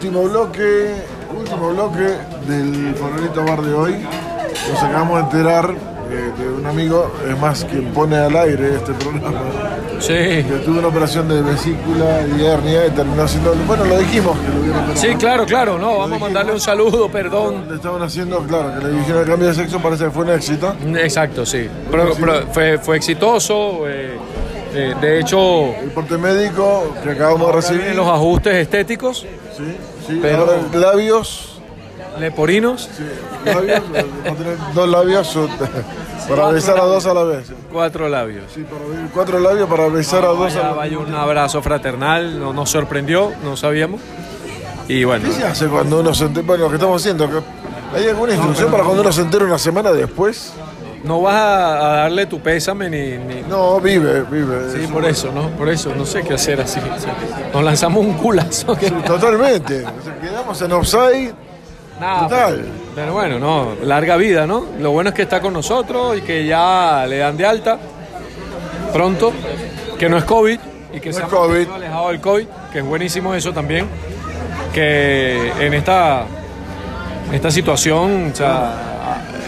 Último 0.00 0.22
bloque, 0.22 0.94
último 1.36 1.68
bloque 1.74 2.16
del 2.48 2.94
Farolito 2.94 3.44
Bar 3.44 3.60
de 3.60 3.74
hoy. 3.74 3.94
Nos 4.72 4.82
acabamos 4.82 5.16
de 5.18 5.24
enterar 5.38 5.74
eh, 6.10 6.32
de 6.38 6.48
un 6.48 6.64
amigo, 6.64 7.12
es 7.28 7.38
más, 7.38 7.66
quien 7.66 7.92
pone 7.92 8.16
al 8.16 8.34
aire 8.34 8.76
este 8.76 8.94
programa, 8.94 9.40
Sí. 9.98 10.14
que 10.14 10.62
tuvo 10.64 10.78
una 10.78 10.88
operación 10.88 11.28
de 11.28 11.42
vesícula 11.42 12.22
y 12.34 12.42
hernia 12.46 12.86
y 12.86 12.90
terminó 12.92 13.24
haciendo. 13.24 13.54
Bueno, 13.66 13.84
lo 13.84 13.98
dijimos 13.98 14.38
que 14.38 14.48
lo. 14.48 14.96
Sí, 14.96 15.08
claro, 15.18 15.44
claro, 15.44 15.78
no, 15.78 15.98
vamos 15.98 16.16
a 16.16 16.24
mandarle 16.24 16.54
un 16.54 16.60
saludo, 16.60 17.10
perdón. 17.10 17.66
Le 17.68 17.74
estaban 17.76 18.00
haciendo, 18.02 18.38
claro, 18.44 18.72
que 18.80 18.86
le 18.86 18.92
dijeron 18.94 19.20
el 19.20 19.28
cambio 19.28 19.48
de 19.48 19.54
sexo, 19.54 19.80
parece 19.80 20.04
que 20.06 20.10
fue 20.12 20.24
un 20.24 20.30
éxito. 20.30 20.74
Exacto, 20.96 21.44
sí. 21.44 21.68
Pero, 21.90 22.12
pero 22.18 22.46
fue, 22.50 22.78
fue 22.78 22.96
exitoso. 22.96 23.82
eh, 23.86 24.16
eh, 24.74 24.94
de 25.00 25.20
hecho, 25.20 25.66
El 25.82 25.90
porte 25.90 26.16
médico 26.18 26.94
que 27.02 27.10
acabamos 27.10 27.46
de 27.48 27.52
recibir. 27.52 27.94
los 27.94 28.06
ajustes 28.08 28.54
estéticos, 28.56 29.26
Sí, 29.56 29.76
sí. 30.06 30.18
Pero- 30.22 30.42
Ahora, 30.42 30.58
labios. 30.72 31.60
leporinos, 32.18 32.88
Sí, 32.96 33.04
labios. 33.44 33.82
tener 33.92 34.56
dos 34.74 34.88
labios 34.88 35.36
eh, 35.36 35.48
para 36.28 36.48
besar 36.50 36.78
a 36.78 36.84
dos 36.84 37.06
a 37.06 37.14
la 37.14 37.24
vez. 37.24 37.52
cuatro 37.72 38.08
labios. 38.08 38.44
Sí, 38.54 38.62
para, 38.64 39.08
cuatro 39.14 39.38
labios 39.40 39.68
para 39.68 39.88
besar 39.88 40.24
a 40.24 40.28
dos 40.28 40.38
Vaya, 40.38 40.60
a 40.60 40.62
la 40.62 40.68
vez. 40.70 40.76
vaya 40.76 40.98
un 40.98 41.14
abrazo 41.14 41.62
fraternal, 41.62 42.38
no, 42.38 42.52
nos 42.52 42.70
sorprendió, 42.70 43.32
no 43.44 43.56
sabíamos. 43.56 44.00
Y 44.88 45.04
bueno, 45.04 45.28
¿Qué 45.28 45.34
se 45.34 45.44
hace 45.44 45.66
cuando 45.68 46.00
uno 46.00 46.12
se 46.14 46.24
entera? 46.24 46.46
Bueno, 46.46 46.64
lo 46.64 46.68
que 46.70 46.76
estamos 46.76 47.00
haciendo. 47.00 47.28
¿Hay 47.94 48.08
alguna 48.08 48.32
instrucción 48.34 48.70
para 48.70 48.82
cuando 48.84 49.02
uno 49.02 49.12
se 49.12 49.20
entera 49.22 49.44
una 49.44 49.58
semana 49.58 49.92
después? 49.92 50.52
No 51.04 51.22
vas 51.22 51.34
a, 51.34 51.76
a 51.76 51.96
darle 52.02 52.26
tu 52.26 52.40
pésame 52.40 52.90
ni... 52.90 53.16
ni- 53.18 53.42
No, 53.48 53.80
vive, 53.80 54.22
vive. 54.30 54.70
Sí, 54.72 54.86
por 54.92 55.04
eso, 55.04 55.32
¿no? 55.32 55.48
Por 55.50 55.68
eso, 55.68 55.94
no 55.96 56.04
sé 56.04 56.22
qué 56.22 56.34
hacer 56.34 56.60
así. 56.60 56.78
o 56.80 57.00
sea, 57.00 57.14
nos 57.52 57.62
lanzamos 57.64 58.04
un 58.04 58.14
culazo. 58.14 58.76
que- 58.76 58.90
Totalmente. 58.90 59.84
Quedamos 60.20 60.60
en 60.62 60.72
offside. 60.72 61.32
Nada, 62.00 62.22
Total. 62.28 62.56
Pero, 62.60 62.68
pero 62.94 63.12
bueno, 63.12 63.38
no, 63.38 63.74
larga 63.84 64.16
vida, 64.16 64.46
¿no? 64.46 64.64
Lo 64.80 64.90
bueno 64.90 65.10
es 65.10 65.14
que 65.16 65.22
está 65.22 65.40
con 65.40 65.52
nosotros 65.52 66.16
y 66.18 66.22
que 66.22 66.46
ya 66.46 67.04
le 67.08 67.18
dan 67.18 67.36
de 67.36 67.44
alta 67.46 67.78
pronto, 68.92 69.32
que 69.98 70.08
no 70.08 70.16
es 70.16 70.24
COVID 70.24 70.58
y 70.94 71.00
que 71.00 71.10
No 71.10 71.14
se 71.14 71.20
es 71.20 71.26
ha 71.26 71.28
COVID. 71.28 71.70
alejado 71.70 72.08
del 72.08 72.20
COVID, 72.20 72.46
que 72.72 72.78
es 72.80 72.84
buenísimo 72.84 73.34
eso 73.34 73.52
también. 73.52 73.86
que 74.72 75.52
en 75.60 75.74
esta, 75.74 76.24
esta 77.32 77.50
situación, 77.50 78.30
o 78.32 78.36
sea, 78.36 78.89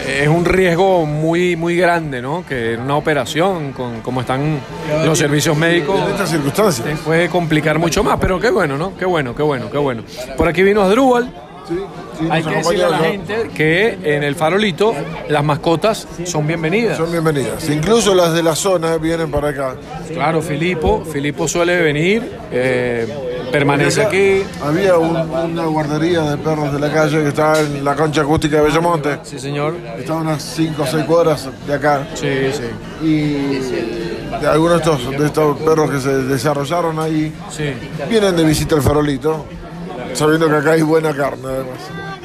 es 0.07 0.27
un 0.27 0.45
riesgo 0.45 1.05
muy, 1.05 1.55
muy 1.55 1.75
grande, 1.75 2.21
¿no? 2.21 2.45
Que 2.47 2.73
en 2.73 2.81
una 2.81 2.95
operación, 2.97 3.71
con 3.73 4.01
como 4.01 4.21
están 4.21 4.59
los 5.05 5.17
servicios 5.17 5.55
médicos, 5.57 5.99
En 6.01 6.11
estas 6.11 6.29
circunstancias. 6.29 6.87
se 6.87 6.95
puede 7.03 7.29
complicar 7.29 7.79
mucho 7.79 8.03
más, 8.03 8.17
pero 8.19 8.39
qué 8.39 8.49
bueno, 8.49 8.77
¿no? 8.77 8.95
Qué 8.97 9.05
bueno, 9.05 9.35
qué 9.35 9.43
bueno, 9.43 9.69
qué 9.71 9.77
bueno. 9.77 10.03
Por 10.37 10.47
aquí 10.47 10.63
vino 10.63 10.81
Asdrúbal. 10.81 11.31
Sí, 11.67 11.75
sí, 12.23 12.29
Hay 12.31 12.43
que 12.43 12.55
decirle 12.55 12.83
a 12.85 12.89
la 12.89 12.97
gente 12.99 13.49
que 13.55 13.97
en 14.03 14.23
el 14.23 14.35
farolito 14.35 14.93
las 15.29 15.43
mascotas 15.43 16.07
son 16.25 16.47
bienvenidas. 16.47 16.97
Son 16.97 17.11
bienvenidas. 17.11 17.69
Incluso 17.69 18.13
las 18.15 18.33
de 18.33 18.43
la 18.43 18.55
zona 18.55 18.97
vienen 18.97 19.31
para 19.31 19.49
acá. 19.49 19.75
Claro, 20.11 20.41
Filipo, 20.41 21.03
Filipo 21.05 21.47
suele 21.47 21.81
venir, 21.81 22.31
eh, 22.51 23.07
permanece 23.51 24.01
aquí. 24.03 24.43
Había 24.63 24.97
un- 24.97 25.15
una 25.15 25.65
guardería 25.65 26.21
de 26.21 26.37
perros 26.37 26.71
de 26.73 26.79
la 26.79 26.91
calle 26.91 27.21
que 27.21 27.27
estaba 27.29 27.59
en 27.59 27.83
la 27.83 27.95
concha 27.95 28.21
acústica 28.21 28.57
de 28.57 28.63
Bellamonte. 28.63 29.19
Sí, 29.23 29.39
señor. 29.39 29.75
Estaba 29.97 30.21
unas 30.21 30.41
5 30.41 30.83
o 30.83 30.87
6 30.87 31.03
cuadras 31.05 31.47
de 31.67 31.73
acá. 31.73 32.07
Sí, 32.15 32.27
sí. 32.51 33.05
Y 33.05 34.39
de 34.41 34.47
algunos 34.47 34.77
de 34.77 34.91
estos, 34.91 35.11
de 35.19 35.25
estos 35.25 35.57
perros 35.59 35.91
que 35.91 35.99
se 35.99 36.09
desarrollaron 36.23 36.97
ahí 36.99 37.31
Sí. 37.51 37.65
vienen 38.09 38.35
de 38.35 38.43
visita 38.43 38.75
al 38.75 38.81
farolito, 38.81 39.45
sabiendo 40.13 40.47
que 40.49 40.55
acá 40.55 40.71
hay 40.71 40.81
buena 40.81 41.13
carne 41.15 41.43
además. 41.45 41.77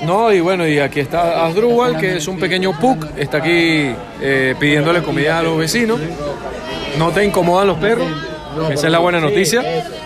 No, 0.03 0.33
y 0.33 0.41
bueno, 0.41 0.67
y 0.67 0.79
aquí 0.79 1.01
está 1.01 1.45
Asdrúbal, 1.47 1.99
que 1.99 2.17
es 2.17 2.29
un 2.29 2.39
pequeño 2.39 2.79
pug, 2.79 2.99
está 3.17 3.39
aquí 3.39 3.93
eh, 4.21 4.55
pidiéndole 4.59 5.03
comida 5.03 5.39
a 5.39 5.43
los 5.43 5.59
vecinos. 5.59 5.99
No 6.99 7.11
te 7.11 7.25
incomodan 7.25 7.67
los 7.69 7.79
perros, 7.79 8.07
esa 8.71 8.87
es 8.87 8.93
la 8.93 8.99
buena 8.99 9.21
noticia. 9.21 9.63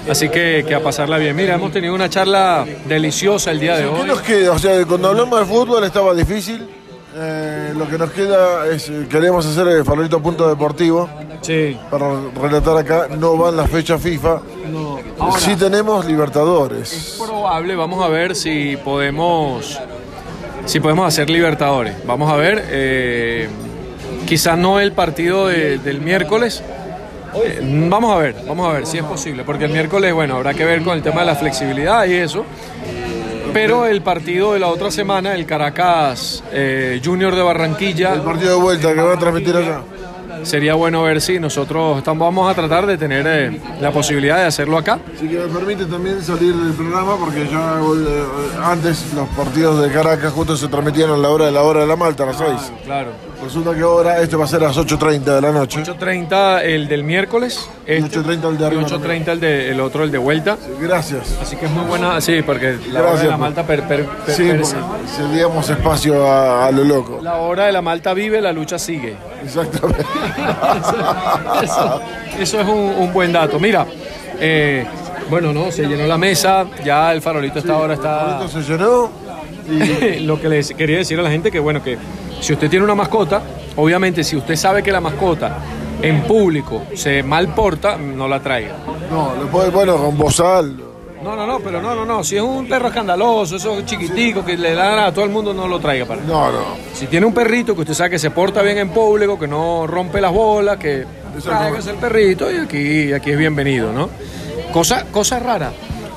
Así 0.09 0.29
que, 0.29 0.65
que 0.67 0.75
a 0.75 0.81
pasarla 0.83 1.19
bien. 1.19 1.37
Mira, 1.37 1.55
hemos 1.55 1.73
tenido 1.73 1.95
una 1.95 2.09
charla 2.11 2.67
deliciosa 2.87 3.51
el 3.53 3.61
día 3.61 3.77
de 3.77 3.85
¿Qué 3.85 3.89
hoy. 3.89 4.07
nos 4.07 4.21
queda? 4.23 4.53
O 4.53 4.59
sea, 4.59 4.85
cuando 4.85 5.09
hablamos 5.09 5.39
de 5.41 5.47
fútbol 5.47 5.85
estaba 5.85 6.15
difícil. 6.15 6.67
Eh, 7.15 7.75
lo 7.77 7.87
que 7.89 7.99
nos 7.99 8.11
queda 8.11 8.67
es, 8.69 8.89
eh, 8.89 9.07
queremos 9.09 9.45
hacer 9.45 9.69
el 9.69 9.85
farolito 9.85 10.21
punto 10.23 10.49
deportivo 10.49 11.09
Sí. 11.43 11.77
para 11.91 12.07
relatar 12.41 12.77
acá. 12.79 13.09
No 13.19 13.37
van 13.37 13.57
las 13.57 13.69
fechas 13.71 14.01
FIFA. 14.01 14.41
Ahora, 15.19 15.39
Sí 15.41 15.55
tenemos 15.57 16.05
Libertadores. 16.07 17.17
probable, 17.25 17.77
vamos 17.77 18.03
a 18.05 18.09
ver 18.09 18.35
si 18.35 18.77
podemos 18.83 19.79
si 20.65 20.79
podemos 20.81 21.07
hacer 21.07 21.29
Libertadores. 21.29 21.95
Vamos 22.07 22.31
a 22.33 22.37
ver, 22.37 22.65
eh, 22.71 23.49
quizás 24.27 24.57
no 24.57 24.79
el 24.81 24.93
partido 24.93 25.49
de- 25.49 25.79
del 25.79 26.01
miércoles. 26.01 26.63
Eh, 27.35 27.87
vamos 27.91 28.13
a 28.15 28.19
ver, 28.19 28.37
vamos 28.47 28.69
a 28.69 28.73
ver 28.73 28.87
si 28.87 28.99
es 28.99 29.05
posible, 29.05 29.43
porque 29.43 29.65
el 29.65 29.73
miércoles, 29.73 30.13
bueno, 30.15 30.37
habrá 30.37 30.55
que 30.55 30.65
ver 30.65 30.83
con 30.85 30.95
el 30.97 31.03
tema 31.03 31.21
de 31.21 31.27
la 31.27 31.35
flexibilidad 31.35 32.05
y 32.05 32.13
eso. 32.15 32.45
Pero 33.53 33.87
el 33.87 34.01
partido 34.03 34.53
de 34.55 34.61
la 34.61 34.69
otra 34.69 34.91
semana, 34.91 35.35
el 35.35 35.45
Caracas 35.47 36.43
eh, 36.53 37.01
Junior 37.05 37.35
de 37.35 37.43
Barranquilla, 37.43 38.15
El 38.15 38.23
partido 38.23 38.57
de 38.57 38.63
vuelta 38.63 38.95
que 38.95 39.01
van 39.01 39.17
a 39.17 39.19
transmitir 39.19 39.57
allá. 39.57 39.81
Sería 40.43 40.75
bueno 40.75 41.03
ver 41.03 41.21
si 41.21 41.39
nosotros 41.39 41.99
estamos, 41.99 42.27
vamos 42.27 42.51
a 42.51 42.55
tratar 42.55 42.87
de 42.87 42.97
tener 42.99 43.27
eh, 43.27 43.61
la 43.81 43.91
posibilidad 43.91 44.37
de 44.39 44.45
hacerlo 44.45 44.79
acá. 44.79 44.99
Así 45.17 45.29
que 45.29 45.39
me 45.39 45.47
permite 45.49 45.85
también 45.87 46.23
salir 46.23 46.55
del 46.55 46.73
programa 46.73 47.17
porque 47.17 47.47
ya 47.51 47.79
eh, 47.81 48.25
antes 48.63 49.13
los 49.15 49.29
partidos 49.31 49.83
de 49.83 49.91
Caracas 49.91 50.33
justo 50.33 50.57
se 50.57 50.69
transmitían 50.69 51.11
a 51.11 51.17
la 51.17 51.29
hora 51.31 51.47
de 51.47 51.53
la 51.53 51.63
hora 51.63 51.81
de 51.81 51.87
la 51.87 51.97
Malta, 51.97 52.23
a 52.25 52.27
las 52.27 52.37
6. 52.39 52.51
Claro. 52.85 53.11
Resulta 53.43 53.75
que 53.75 53.81
ahora 53.81 54.21
este 54.21 54.37
va 54.37 54.45
a 54.45 54.47
ser 54.49 54.63
a 54.63 54.69
las 54.69 54.77
8.30 54.79 55.21
de 55.25 55.41
la 55.41 55.51
noche. 55.51 55.83
8.30 55.83 56.61
el 56.63 56.87
del 56.87 57.03
miércoles. 57.03 57.69
este, 57.87 58.21
8.30 58.21 58.49
el 58.51 58.59
de 58.59 58.67
arriba 58.67 58.83
8.30 58.83 59.29
el, 59.33 59.41
de, 59.41 59.71
el 59.71 59.81
otro, 59.81 60.05
el 60.05 60.13
de 60.13 60.19
vuelta. 60.19 60.57
Gracias. 60.81 61.37
Así 61.43 61.57
que 61.57 61.67
es 61.67 61.73
muy 61.73 61.85
buena, 61.87 62.21
sí, 62.21 62.41
porque 62.43 62.79
la 62.93 63.01
hora 63.01 63.11
de 63.15 63.25
la 63.25 63.29
pues. 63.31 63.39
Malta 63.41 63.67
per- 63.67 63.83
per- 63.89 64.07
per- 64.07 64.35
Sí, 64.35 64.49
cedíamos 65.17 65.69
espacio 65.69 66.25
a, 66.27 66.67
a 66.67 66.71
lo 66.71 66.85
loco. 66.85 67.19
la 67.21 67.37
hora 67.37 67.67
de 67.67 67.73
la 67.73 67.83
Malta 67.83 68.15
vive, 68.15 68.41
la 68.41 68.53
lucha 68.53 68.79
sigue. 68.79 69.17
Exactamente. 69.45 70.05
Eso, 71.63 72.01
eso 72.41 72.61
es 72.61 72.67
un, 72.67 72.79
un 72.99 73.13
buen 73.13 73.33
dato. 73.33 73.59
Mira, 73.59 73.87
eh, 74.41 74.85
bueno, 75.31 75.53
no, 75.53 75.71
se 75.71 75.87
llenó 75.87 76.07
la 76.07 76.19
mesa, 76.19 76.67
ya 76.85 77.13
el 77.13 77.23
farolito 77.23 77.59
esta 77.59 77.77
hora 77.77 77.95
está. 77.95 78.41
Esto 78.45 78.61
se 78.61 78.73
llenó 78.73 79.11
y 79.69 80.21
Lo 80.21 80.41
que 80.41 80.49
les 80.49 80.73
quería 80.73 80.99
decir 80.99 81.19
a 81.19 81.23
la 81.23 81.31
gente 81.31 81.51
que 81.51 81.61
bueno 81.61 81.83
que 81.83 81.97
si 82.41 82.53
usted 82.53 82.69
tiene 82.69 82.85
una 82.85 82.95
mascota, 82.95 83.43
obviamente 83.77 84.25
si 84.25 84.37
usted 84.37 84.57
sabe 84.57 84.83
que 84.83 84.91
la 84.91 85.01
mascota 85.01 85.59
en 86.03 86.23
público 86.23 86.83
se 86.95 87.23
mal 87.23 87.55
porta, 87.55 87.97
no 87.97 88.27
la 88.27 88.41
traiga. 88.41 88.77
no, 89.11 89.35
lo 89.41 89.47
puede, 89.49 89.71
bueno, 89.71 89.97
con 89.97 90.19
bozal. 90.19 90.92
No, 91.23 91.37
no, 91.37 91.47
no, 91.47 91.61
pero 91.61 91.81
no, 91.81 91.95
no, 91.95 92.05
no. 92.05 92.25
Si 92.25 92.37
es 92.37 92.43
un 92.43 92.67
perro 92.69 92.89
escandaloso, 92.89 93.57
esos 93.57 93.85
chiquiticos 93.87 94.45
que 94.45 94.57
le 94.57 94.75
dan 94.75 94.99
a 94.99 95.13
todo 95.13 95.25
el 95.25 95.31
mundo, 95.31 95.55
no 95.55 95.69
lo 95.69 95.79
traiga 95.79 96.05
para. 96.05 96.23
No, 96.23 96.51
no. 96.51 96.65
Si 96.95 97.07
tiene 97.07 97.27
un 97.27 97.35
perrito 97.35 97.75
que 97.75 97.83
usted 97.83 97.95
sabe 97.95 98.11
que 98.11 98.19
se 98.19 98.31
porta 98.31 98.61
bien 98.63 98.79
en 98.79 98.89
público, 98.91 99.39
que 99.39 99.47
no 99.47 99.87
rompe 99.87 100.21
las 100.21 100.33
bolas, 100.33 100.79
que 100.79 101.05
traiga 101.43 101.79
el 101.79 101.97
perrito 101.97 102.51
y 102.51 102.57
aquí, 102.59 103.13
aquí 103.13 103.31
es 103.31 103.39
bienvenido, 103.39 103.93
¿no? 103.93 104.09
Cosa, 104.73 105.05
cosa 105.11 105.39
rara. 105.39 105.73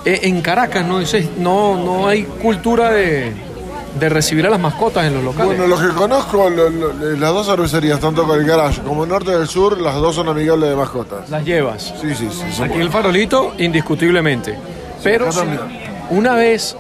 eh, 0.06 0.22
en 0.24 0.42
Caracas 0.42 0.86
no, 0.86 1.00
es- 1.00 1.38
no, 1.38 1.76
no 1.84 2.08
hay 2.08 2.24
cultura 2.24 2.92
de, 2.92 3.32
de 4.00 4.10
recibir 4.10 4.46
a 4.46 4.50
las 4.52 4.60
mascotas 4.60 5.06
en 5.06 5.14
los 5.16 5.24
locales. 5.24 5.48
Bueno, 5.58 5.68
los 5.68 5.82
que 5.82 5.90
conozco, 5.96 6.50
lo- 6.50 6.70
lo- 6.70 6.94
las 6.94 7.32
dos 7.34 7.48
cervecerías, 7.48 8.00
tanto 8.00 8.26
con 8.28 8.40
el 8.40 8.46
garage 8.46 8.82
como 8.82 9.04
el 9.04 9.10
norte 9.10 9.32
del 9.32 9.48
sur, 9.48 9.80
las 9.82 9.96
dos 9.96 10.16
son 10.16 10.30
amigables 10.30 10.70
de 10.70 10.76
mascotas. 10.76 11.30
Las 11.30 11.44
llevas. 11.44 11.94
Sí, 12.02 12.14
sí, 12.16 12.28
sí. 12.32 12.62
Aquí 12.64 12.80
el 12.80 12.90
farolito, 12.92 13.54
indiscutiblemente. 13.58 14.58
Pero 15.06 15.32
sí, 15.32 15.40
una 16.10 16.34
vez, 16.36 16.76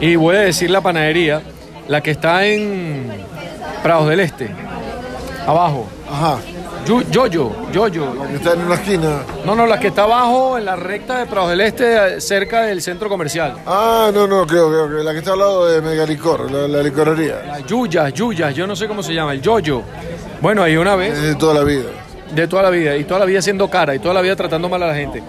y 0.00 0.16
voy 0.16 0.36
a 0.36 0.40
decir 0.40 0.70
la 0.70 0.80
panadería, 0.80 1.40
la 1.88 2.00
que 2.00 2.10
está 2.12 2.44
en 2.46 3.10
Prados 3.82 4.08
del 4.08 4.20
Este, 4.20 4.50
abajo. 5.46 5.86
Ajá. 6.10 6.38
Yoyo, 7.10 7.50
Yoyo. 7.72 8.26
Que 8.28 8.34
está 8.36 8.52
en 8.52 8.60
una 8.60 8.74
esquina. 8.74 9.22
No, 9.46 9.54
no, 9.54 9.66
la 9.66 9.80
que 9.80 9.86
está 9.88 10.02
abajo 10.02 10.58
en 10.58 10.66
la 10.66 10.76
recta 10.76 11.18
de 11.20 11.26
Prados 11.26 11.48
del 11.50 11.62
Este, 11.62 12.20
cerca 12.20 12.62
del 12.62 12.82
centro 12.82 13.08
comercial. 13.08 13.54
Ah, 13.66 14.10
no, 14.12 14.26
no, 14.26 14.46
creo, 14.46 14.68
creo 14.68 14.98
que 14.98 15.02
la 15.02 15.12
que 15.12 15.18
está 15.20 15.32
al 15.32 15.38
lado 15.38 15.66
de 15.66 15.80
Megalicor, 15.80 16.50
la, 16.50 16.68
la 16.68 16.82
licorería. 16.82 17.42
La 17.46 17.60
Yuyas, 17.60 18.12
Yuyas, 18.12 18.54
yo 18.54 18.66
no 18.66 18.76
sé 18.76 18.86
cómo 18.86 19.02
se 19.02 19.14
llama, 19.14 19.32
el 19.32 19.40
Yoyo. 19.40 19.80
Bueno, 20.42 20.62
ahí 20.62 20.76
una 20.76 20.94
vez, 20.94 21.14
Es 21.14 21.22
de 21.22 21.34
toda 21.36 21.54
la 21.54 21.64
vida. 21.64 21.84
de 22.34 22.46
toda 22.48 22.62
la 22.64 22.70
vida, 22.70 22.94
y 22.96 23.04
toda 23.04 23.20
la 23.20 23.26
vida 23.26 23.40
siendo 23.40 23.70
cara, 23.70 23.94
y 23.94 23.98
toda 23.98 24.12
la 24.12 24.20
vida 24.20 24.36
tratando 24.36 24.68
mal 24.68 24.82
a 24.82 24.88
la 24.88 24.94
gente. 24.94 25.22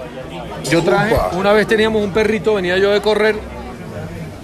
Yo 0.69 0.83
traje, 0.83 1.15
una 1.33 1.51
vez 1.53 1.67
teníamos 1.67 2.03
un 2.03 2.11
perrito, 2.11 2.55
venía 2.55 2.77
yo 2.77 2.91
de 2.91 3.01
correr, 3.01 3.35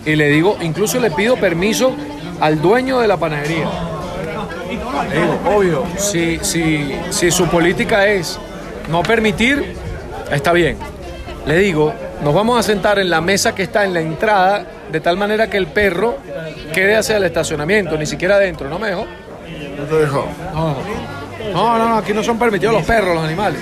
y 0.05 0.15
le 0.15 0.29
digo, 0.29 0.57
incluso 0.61 0.99
le 0.99 1.11
pido 1.11 1.35
permiso 1.35 1.93
al 2.39 2.61
dueño 2.61 2.99
de 2.99 3.07
la 3.07 3.17
panadería. 3.17 3.67
Le 5.09 5.21
digo, 5.21 5.39
obvio, 5.55 5.83
si, 5.97 6.39
si, 6.41 6.95
si 7.09 7.31
su 7.31 7.47
política 7.47 8.07
es 8.07 8.39
no 8.89 9.03
permitir, 9.03 9.75
está 10.31 10.53
bien. 10.53 10.77
Le 11.45 11.57
digo, 11.57 11.93
nos 12.23 12.33
vamos 12.33 12.59
a 12.59 12.63
sentar 12.63 12.99
en 12.99 13.09
la 13.09 13.21
mesa 13.21 13.53
que 13.55 13.63
está 13.63 13.83
en 13.83 13.93
la 13.93 14.01
entrada, 14.01 14.65
de 14.91 14.99
tal 14.99 15.17
manera 15.17 15.49
que 15.49 15.57
el 15.57 15.67
perro 15.67 16.17
quede 16.73 16.95
hacia 16.95 17.17
el 17.17 17.23
estacionamiento, 17.23 17.97
ni 17.97 18.05
siquiera 18.05 18.35
adentro, 18.35 18.69
¿no 18.69 18.77
me 18.79 18.89
dejó? 18.89 19.05
No 19.77 19.83
te 19.85 19.95
dejó. 19.95 20.25
No, 20.53 20.75
no, 21.53 21.77
no, 21.77 21.89
no, 21.89 21.97
aquí 21.97 22.13
no 22.13 22.23
son 22.23 22.37
permitidos 22.37 22.73
los 22.73 22.83
perros, 22.83 23.15
los 23.15 23.23
animales. 23.23 23.59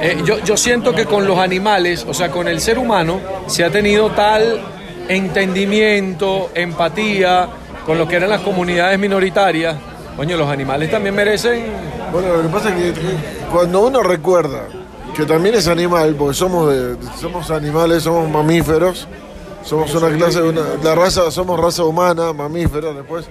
Eh, 0.00 0.22
yo, 0.24 0.38
yo 0.40 0.56
siento 0.56 0.92
que 0.94 1.04
con 1.06 1.26
los 1.26 1.38
animales, 1.38 2.04
o 2.08 2.14
sea, 2.14 2.30
con 2.30 2.48
el 2.48 2.60
ser 2.60 2.78
humano, 2.78 3.20
se 3.46 3.64
ha 3.64 3.70
tenido 3.70 4.10
tal 4.10 4.60
entendimiento, 5.08 6.50
empatía 6.54 7.48
con 7.86 7.98
lo 7.98 8.06
que 8.06 8.16
eran 8.16 8.30
las 8.30 8.40
comunidades 8.42 8.98
minoritarias. 8.98 9.76
Coño, 10.16 10.36
los 10.36 10.48
animales 10.48 10.90
también 10.90 11.14
merecen. 11.14 11.64
Bueno, 12.12 12.36
lo 12.36 12.42
que 12.42 12.48
pasa 12.48 12.68
es 12.68 12.74
que 12.74 12.88
eh, 12.90 12.94
cuando 13.50 13.80
uno 13.86 14.02
recuerda 14.02 14.64
que 15.16 15.24
también 15.24 15.54
es 15.54 15.66
animal, 15.68 16.14
porque 16.18 16.34
somos 16.34 16.70
de- 16.70 16.96
somos 17.20 17.50
animales, 17.50 18.02
somos 18.02 18.28
mamíferos, 18.28 19.08
somos 19.64 19.94
una 19.94 20.08
clase, 20.16 20.42
una, 20.42 20.62
la 20.82 20.94
raza, 20.94 21.30
somos 21.30 21.58
raza 21.58 21.84
humana, 21.84 22.32
mamíferos, 22.32 22.94
después 22.94 23.26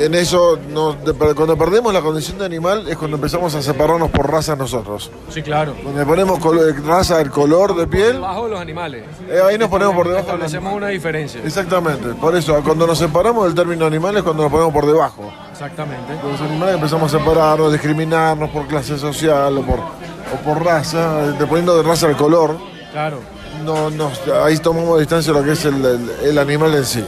en 0.00 0.14
eso, 0.14 0.58
nos- 0.68 1.02
de- 1.04 1.12
cuando 1.34 1.56
perdemos 1.56 1.92
la 1.94 2.00
condición 2.00 2.38
de 2.38 2.44
animal 2.44 2.88
es 2.88 2.96
cuando 2.96 3.16
empezamos 3.16 3.54
a 3.54 3.62
separarnos 3.62 4.10
por 4.10 4.30
razas 4.30 4.58
nosotros. 4.58 5.10
Sí, 5.32 5.42
claro. 5.42 5.74
Cuando 5.82 6.04
ponemos 6.04 6.38
colo- 6.40 6.62
raza 6.84 7.18
del 7.18 7.30
color 7.30 7.76
de 7.76 7.86
piel, 7.86 8.14
Debajo 8.14 8.44
de 8.44 8.50
los 8.50 8.60
animales. 8.60 9.04
eh, 9.28 9.40
ahí 9.46 9.56
nos 9.58 9.68
ponemos 9.68 9.94
por 9.94 10.08
debajo. 10.08 10.26
de 10.26 10.32
Establecemos 10.32 10.74
una 10.74 10.88
diferencia. 10.88 11.40
Exactamente, 11.44 12.08
por 12.20 12.34
eso 12.36 12.60
cuando 12.64 12.86
nos 12.86 12.98
separamos 12.98 13.44
del 13.46 13.54
término 13.54 13.86
animal 13.86 14.16
es 14.16 14.22
cuando 14.22 14.42
nos 14.42 14.50
ponemos 14.52 14.72
por 14.72 14.86
debajo. 14.86 15.32
Exactamente. 15.52 16.14
Los 16.28 16.40
animales 16.40 16.74
empezamos 16.74 17.14
a 17.14 17.18
separarnos, 17.18 17.72
discriminarnos 17.72 18.50
por 18.50 18.66
clase 18.66 18.98
social 18.98 19.56
o 19.58 19.62
por, 19.62 19.78
o 19.78 20.36
por 20.44 20.64
raza, 20.64 21.32
dependiendo 21.32 21.76
de 21.76 21.82
raza 21.82 22.08
el 22.08 22.16
color. 22.16 22.56
Claro. 22.92 23.18
No, 23.64 23.90
nos- 23.90 24.20
ahí 24.42 24.56
tomamos 24.58 24.98
distancia 24.98 25.32
de 25.32 25.38
lo 25.38 25.44
que 25.44 25.52
es 25.52 25.64
el, 25.64 25.84
el- 25.84 26.10
el 26.24 26.38
animal 26.38 26.74
en 26.74 26.84
sí. 26.84 27.04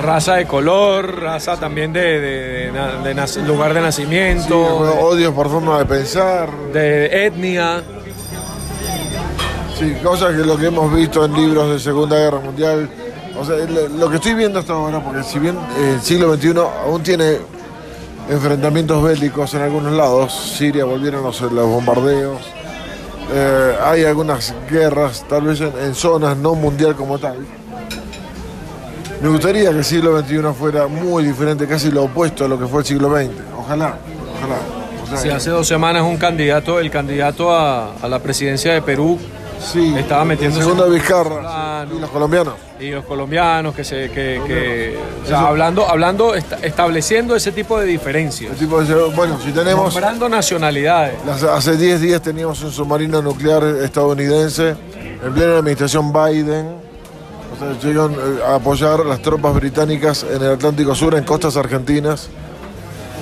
Raza 0.00 0.34
de 0.36 0.46
color, 0.46 1.20
raza 1.20 1.56
también 1.58 1.92
de, 1.92 2.20
de- 2.20 3.42
lugar 3.46 3.72
de 3.74 3.80
Sí, 3.80 3.84
nacimiento, 3.84 4.58
odio 4.58 5.32
por 5.34 5.48
forma 5.50 5.78
de 5.78 5.84
pensar. 5.86 6.48
de 6.72 7.26
etnia. 7.26 7.82
Sí, 9.78 9.94
Sí, 9.94 9.94
cosas 10.02 10.30
que 10.36 10.44
lo 10.44 10.56
que 10.56 10.66
hemos 10.66 10.92
visto 10.94 11.24
en 11.24 11.34
libros 11.34 11.70
de 11.70 11.78
Segunda 11.78 12.16
Guerra 12.16 12.40
Mundial. 12.40 12.88
O 13.38 13.44
sea, 13.44 13.56
lo, 13.56 13.88
lo 13.88 14.10
que 14.10 14.16
estoy 14.16 14.34
viendo 14.34 14.58
hasta 14.58 14.72
ahora, 14.74 15.00
porque 15.02 15.22
si 15.22 15.38
bien 15.38 15.56
eh, 15.78 15.92
el 15.94 16.00
siglo 16.02 16.34
XXI 16.36 16.54
aún 16.84 17.02
tiene 17.02 17.38
enfrentamientos 18.28 19.02
bélicos 19.02 19.54
en 19.54 19.62
algunos 19.62 19.92
lados, 19.92 20.32
Siria 20.56 20.84
volvieron 20.84 21.22
los, 21.22 21.40
los 21.40 21.66
bombardeos, 21.66 22.38
eh, 23.32 23.74
hay 23.84 24.04
algunas 24.04 24.54
guerras, 24.70 25.24
tal 25.28 25.42
vez 25.42 25.60
en, 25.60 25.72
en 25.82 25.94
zonas 25.94 26.36
no 26.36 26.54
mundial 26.54 26.94
como 26.94 27.18
tal. 27.18 27.36
Me 29.22 29.28
gustaría 29.28 29.70
que 29.70 29.78
el 29.78 29.84
siglo 29.84 30.20
XXI 30.20 30.38
fuera 30.58 30.86
muy 30.88 31.24
diferente, 31.24 31.66
casi 31.68 31.90
lo 31.90 32.04
opuesto 32.04 32.44
a 32.44 32.48
lo 32.48 32.58
que 32.58 32.66
fue 32.66 32.80
el 32.80 32.86
siglo 32.86 33.08
XX. 33.16 33.30
Ojalá, 33.56 33.94
ojalá. 34.38 34.56
O 35.02 35.06
sea, 35.06 35.16
Si 35.18 35.28
hace 35.30 35.50
dos 35.50 35.66
semanas 35.68 36.02
un 36.02 36.16
candidato, 36.16 36.80
el 36.80 36.90
candidato 36.90 37.52
a, 37.54 37.94
a 37.94 38.08
la 38.08 38.18
presidencia 38.18 38.72
de 38.72 38.82
Perú 38.82 39.18
sí, 39.60 39.94
estaba 39.96 40.24
segundo 40.36 40.86
en- 40.86 40.94
Vizcarra 40.94 41.86
y 41.94 42.00
los 42.00 42.10
colombianos. 42.10 42.54
y 42.80 42.90
los 42.90 43.04
colombianos 43.04 43.74
que 43.76 43.84
se 43.84 44.10
que, 44.10 44.40
que- 44.44 44.98
o 45.24 45.28
sea, 45.28 45.46
hablando 45.46 45.88
hablando 45.88 46.34
esta- 46.34 46.56
estableciendo 46.62 47.36
ese 47.36 47.52
tipo 47.52 47.78
de 47.78 47.86
diferencias, 47.86 48.56
tipo 48.56 48.80
dice, 48.80 48.94
bueno, 49.14 49.38
si 49.44 49.52
tenemos 49.52 49.84
nombrando 49.94 50.28
nacionalidades. 50.28 51.14
Las- 51.24 51.44
Hace 51.44 51.76
10 51.76 52.00
días 52.00 52.20
teníamos 52.22 52.60
un 52.64 52.72
submarino 52.72 53.22
nuclear 53.22 53.62
estadounidense 53.84 54.70
en 55.24 55.32
plena 55.32 55.58
administración 55.58 56.12
Biden. 56.12 56.81
Llegan 57.82 58.12
eh, 58.12 58.16
a 58.46 58.56
apoyar 58.56 59.00
las 59.06 59.20
tropas 59.22 59.54
británicas 59.54 60.24
en 60.24 60.42
el 60.42 60.52
Atlántico 60.52 60.94
Sur, 60.94 61.14
en 61.14 61.24
costas 61.24 61.56
argentinas. 61.56 62.28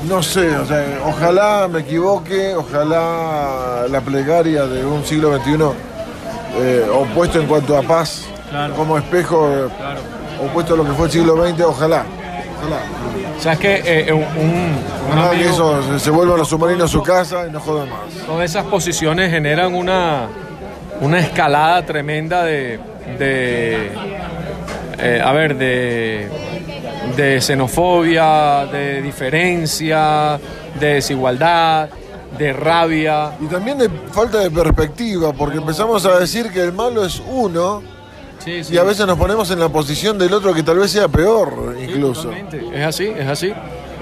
No 0.09 0.23
sé, 0.23 0.57
o 0.57 0.65
sea, 0.65 0.85
ojalá 1.07 1.69
me 1.71 1.81
equivoque, 1.81 2.55
ojalá 2.55 3.87
la 3.91 4.01
plegaria 4.01 4.65
de 4.65 4.85
un 4.85 5.05
siglo 5.05 5.37
XXI 5.37 5.57
eh, 6.57 6.87
opuesto 6.93 7.39
en 7.41 7.47
cuanto 7.47 7.77
a 7.77 7.83
paz, 7.83 8.25
Claro. 8.51 8.75
como 8.75 8.97
espejo 8.99 9.49
eh, 9.53 9.69
opuesto 10.45 10.75
a 10.75 10.77
lo 10.79 10.85
que 10.85 10.93
fue 10.93 11.07
el 11.07 11.13
siglo 11.13 11.37
XX, 11.47 11.61
ojalá. 11.63 12.05
Ojalá. 12.61 12.81
O 13.39 13.43
sea, 13.43 13.53
es 13.53 13.59
que 13.59 13.83
eh, 13.85 14.13
un, 14.13 14.23
un- 14.23 15.31
que 15.39 15.45
eso 15.49 15.83
se, 15.83 15.99
se 16.01 16.11
vuelvan 16.11 16.39
los 16.39 16.49
submarinos 16.49 16.85
a 16.91 16.93
su 16.93 17.03
casa 17.03 17.47
y 17.47 17.51
no 17.53 17.61
jodan 17.61 17.89
más. 17.91 18.01
todas 18.27 18.45
esas 18.51 18.65
posiciones 18.67 19.31
generan 19.31 19.75
una, 19.75 20.29
una 21.01 21.19
escalada 21.21 21.85
tremenda 21.85 22.43
de, 22.45 22.81
de 23.19 23.91
eh, 25.03 25.21
a 25.25 25.33
ver, 25.33 25.57
de, 25.57 26.29
de 27.17 27.41
xenofobia, 27.41 28.67
de 28.71 29.01
diferencia, 29.03 30.39
de 30.79 30.95
desigualdad, 30.95 31.89
de 32.37 32.53
rabia. 32.53 33.33
Y 33.41 33.47
también 33.47 33.79
de 33.79 33.89
falta 34.13 34.39
de 34.39 34.51
perspectiva, 34.51 35.33
porque 35.33 35.59
empezamos 35.59 36.05
a 36.05 36.19
decir 36.19 36.51
que 36.51 36.61
el 36.63 36.73
malo 36.73 37.05
es 37.05 37.23
uno 37.27 37.83
Sí, 38.45 38.65
sí. 38.65 38.75
y 38.75 38.79
a 38.79 38.85
veces 38.85 39.07
nos 39.07 39.19
ponemos 39.19 39.51
en 39.51 39.61
la 39.61 39.69
posición 39.69 40.19
del 40.19 40.33
otro 40.33 40.55
que 40.55 40.63
tal 40.63 40.79
vez 40.79 40.91
sea 40.91 41.09
peor 41.09 41.77
incluso. 41.79 42.31
Es 42.73 42.85
así, 42.85 43.07
es 43.09 43.27
así, 43.27 43.53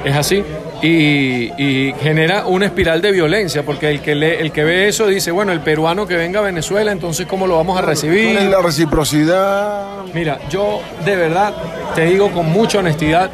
es 0.04 0.14
así. 0.16 0.44
Y, 0.80 1.50
y 1.60 1.92
genera 2.00 2.46
una 2.46 2.66
espiral 2.66 3.02
de 3.02 3.10
violencia, 3.10 3.64
porque 3.64 3.90
el 3.90 4.00
que, 4.00 4.12
el 4.12 4.52
que 4.52 4.62
ve 4.62 4.86
eso 4.86 5.08
dice, 5.08 5.32
bueno, 5.32 5.50
el 5.50 5.60
peruano 5.60 6.06
que 6.06 6.14
venga 6.16 6.38
a 6.38 6.42
Venezuela, 6.44 6.92
entonces 6.92 7.26
¿cómo 7.26 7.48
lo 7.48 7.56
vamos 7.56 7.76
a 7.76 7.82
¿Cuál 7.82 7.94
es 7.94 8.02
recibir? 8.02 8.40
la 8.42 8.62
reciprocidad? 8.62 10.04
Mira, 10.14 10.38
yo 10.48 10.80
de 11.04 11.16
verdad 11.16 11.52
te 11.96 12.04
digo 12.04 12.30
con 12.30 12.46
mucha 12.52 12.78
honestidad 12.78 13.28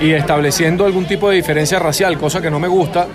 y 0.00 0.12
estableciendo 0.12 0.86
algún 0.86 1.04
tipo 1.04 1.28
de 1.28 1.36
diferencia 1.36 1.78
racial, 1.78 2.16
cosa 2.18 2.40
que 2.40 2.50
no 2.50 2.58
me 2.58 2.68
gusta, 2.68 3.06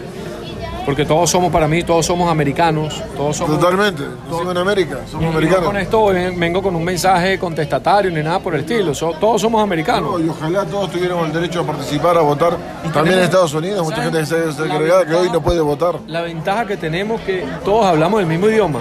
porque 0.87 1.03
todos 1.05 1.29
somos 1.29 1.51
para 1.51 1.67
mí, 1.67 1.83
todos 1.83 2.05
somos 2.05 2.31
americanos, 2.31 3.03
todos 3.17 3.35
somos... 3.35 3.59
Totalmente. 3.59 4.03
Nacido 4.31 4.51
en 4.51 4.57
América, 4.57 4.99
somos 5.05 5.23
no 5.23 5.29
americanos. 5.31 5.65
con 5.65 5.75
esto 5.77 6.05
ven- 6.05 6.39
vengo 6.39 6.63
con 6.63 6.73
un 6.77 6.83
mensaje 6.85 7.37
contestatario 7.37 8.09
ni 8.09 8.23
nada 8.23 8.39
por 8.39 8.55
el 8.55 8.61
estilo, 8.61 8.95
so- 8.95 9.13
todos 9.19 9.41
somos 9.41 9.61
americanos. 9.61 10.17
No, 10.17 10.25
y 10.25 10.29
ojalá 10.29 10.63
todos 10.63 10.89
tuviéramos 10.89 11.27
el 11.27 11.33
derecho 11.33 11.59
a 11.59 11.65
participar, 11.65 12.17
a 12.17 12.21
votar. 12.21 12.55
También 12.93 13.17
en 13.17 13.25
Estados 13.25 13.53
Unidos, 13.53 13.83
mucha 13.83 14.01
gente 14.01 14.17
que 14.19 14.25
se 14.25 14.45
La 14.45 14.53
segregada 14.53 15.05
que 15.05 15.13
hoy 15.13 15.29
no 15.29 15.41
puede 15.41 15.59
votar. 15.59 15.95
La 16.07 16.21
ventaja 16.21 16.65
que 16.65 16.77
tenemos 16.77 17.19
que 17.19 17.45
todos 17.65 17.85
hablamos 17.85 18.21
el 18.21 18.25
mismo 18.27 18.47
idioma. 18.47 18.79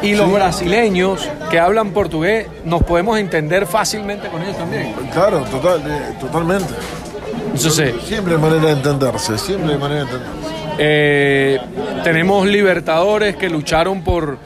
Y 0.00 0.14
los 0.14 0.32
brasileños 0.32 1.28
que 1.50 1.60
hablan 1.60 1.90
portugués 1.90 2.46
nos 2.64 2.82
podemos 2.84 3.18
entender 3.18 3.66
fácilmente 3.66 4.28
con 4.28 4.40
ellos 4.42 4.56
también. 4.56 4.94
Claro, 5.12 5.40
total, 5.50 5.82
eh, 5.86 6.14
totalmente. 6.18 6.72
Entonces, 7.54 7.94
Siempre 8.02 8.34
hay 8.34 8.40
manera 8.40 8.64
de 8.66 8.72
entenderse, 8.72 9.36
siempre 9.38 9.74
hay 9.74 9.78
manera 9.78 10.04
de 10.04 10.10
entenderse. 10.10 10.43
Eh, 10.78 11.58
tenemos 12.02 12.46
libertadores 12.46 13.36
que 13.36 13.48
lucharon 13.48 14.02
por, 14.02 14.38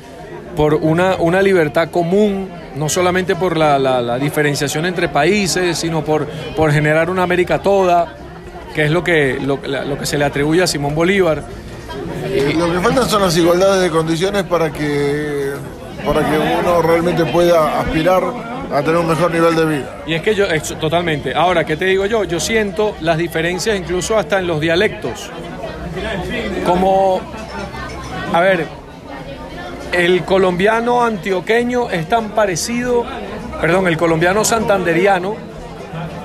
por 0.57 0.75
una, 0.75 1.17
una 1.17 1.41
libertad 1.43 1.89
común, 1.91 2.49
no 2.77 2.89
solamente 2.89 3.35
por 3.37 3.57
la, 3.57 3.79
la- 3.79 4.01
la 4.03 4.19
diferenciación 4.19 4.87
entre 4.87 5.09
países, 5.09 5.79
sino 5.79 6.05
por, 6.05 6.27
por 6.57 6.73
generar 6.73 7.11
una 7.11 7.23
América 7.23 7.61
toda, 7.61 8.15
que 8.75 8.85
es 8.85 8.91
lo 8.91 9.03
que, 9.03 9.39
lo, 9.41 9.61
que 9.61 10.07
se 10.07 10.19
le 10.19 10.25
atribuye 10.25 10.63
a 10.63 10.67
Simón 10.67 10.95
Bolívar. 10.95 11.43
Eh, 12.31 12.55
Lo 12.57 12.71
que 12.73 12.79
faltan 12.81 13.09
son 13.09 13.23
las 13.23 13.37
igualdades 13.37 13.83
de 13.83 13.91
condiciones 13.91 14.45
para 14.45 14.71
que, 14.71 15.53
para 16.05 16.21
que 16.29 16.37
uno 16.61 16.83
realmente 16.83 17.25
pueda 17.25 17.81
aspirar 17.81 18.23
a 18.71 18.83
tener 18.83 18.99
un 18.99 19.09
mejor 19.09 19.33
nivel 19.33 19.57
de 19.57 19.65
vida. 19.65 19.97
Y 20.07 20.13
es 20.15 20.21
que 20.23 20.35
yo, 20.35 20.45
totalmente. 20.79 21.35
Ahora, 21.35 21.65
¿qué 21.65 21.77
te 21.79 21.87
digo 21.87 22.05
yo? 22.05 22.25
Yo 22.25 22.39
siento 22.39 22.95
las 23.01 23.17
diferencias 23.17 23.79
incluso 23.79 24.19
hasta 24.19 24.39
en 24.39 24.47
los 24.47 24.61
dialectos. 24.61 25.31
Como, 26.65 27.21
a 28.33 28.41
ver, 28.41 28.67
el 29.93 30.25
colombiano 30.25 31.03
antioqueño 31.03 31.91
es 31.91 32.09
tan 32.09 32.31
parecido, 32.31 33.05
perdón, 33.61 33.89
el 33.89 33.97
colombiano 33.97 34.45
santanderiano 34.45 35.37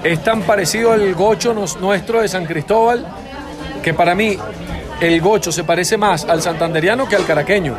es 0.03 0.21
tan 0.23 0.41
parecido 0.41 0.91
al 0.91 1.13
gocho 1.15 1.53
nuestro 1.53 2.21
de 2.21 2.27
San 2.27 2.45
Cristóbal, 2.45 3.05
que 3.81 3.93
para 3.93 4.15
mí 4.15 4.37
el 4.99 5.21
gocho 5.21 5.51
se 5.51 5.63
parece 5.63 5.97
más 5.97 6.25
al 6.25 6.41
santanderiano 6.41 7.07
que 7.07 7.15
al 7.15 7.25
caraqueño. 7.25 7.75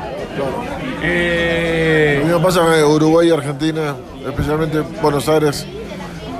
Lo 2.18 2.24
mismo 2.24 2.42
pasa 2.42 2.78
en 2.78 2.84
Uruguay 2.84 3.28
y 3.28 3.30
Argentina, 3.30 3.95
especialmente 4.26 4.80
Buenos 5.03 5.28
Aires, 5.28 5.66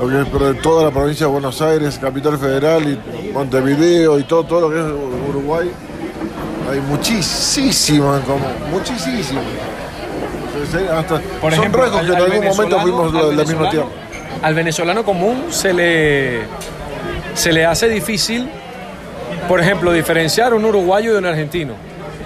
lo 0.01 0.09
que 0.09 0.21
es 0.23 0.29
pero 0.33 0.55
toda 0.57 0.85
la 0.85 0.91
provincia 0.91 1.27
de 1.27 1.33
Buenos 1.33 1.61
Aires, 1.63 1.99
Capital 2.01 2.39
Federal 2.39 2.83
y 2.89 3.33
Montevideo 3.33 4.19
y 4.19 4.25
todo, 4.25 4.45
todo 4.45 4.61
lo 4.63 4.71
que 4.71 4.79
es 4.81 4.87
Uruguay. 5.31 5.71
Hay 6.71 6.81
muchísimo 6.81 8.17
en 8.17 8.23
común, 8.23 8.49
muchísimo. 8.71 9.41
Hasta- 10.97 11.21
Por 11.41 11.53
son 11.53 11.61
ejemplo, 11.61 11.83
rasgos 11.83 12.01
al- 12.01 12.07
que 12.07 12.13
en 12.13 12.19
al 12.19 12.25
algún 12.33 12.45
momento 12.47 12.81
fuimos 12.81 13.15
al 13.15 13.37
la, 13.37 13.45
misma 13.45 13.71
tierra. 13.71 13.87
Al 14.43 14.55
venezolano 14.55 15.05
común 15.05 15.45
se 15.51 15.73
le, 15.73 16.41
se 17.35 17.53
le 17.53 17.65
hace 17.67 17.89
difícil, 17.89 18.49
por 19.49 19.61
ejemplo, 19.61 19.93
diferenciar 19.93 20.55
un 20.55 20.65
uruguayo 20.65 21.13
de 21.13 21.19
un 21.19 21.27
argentino. 21.27 21.75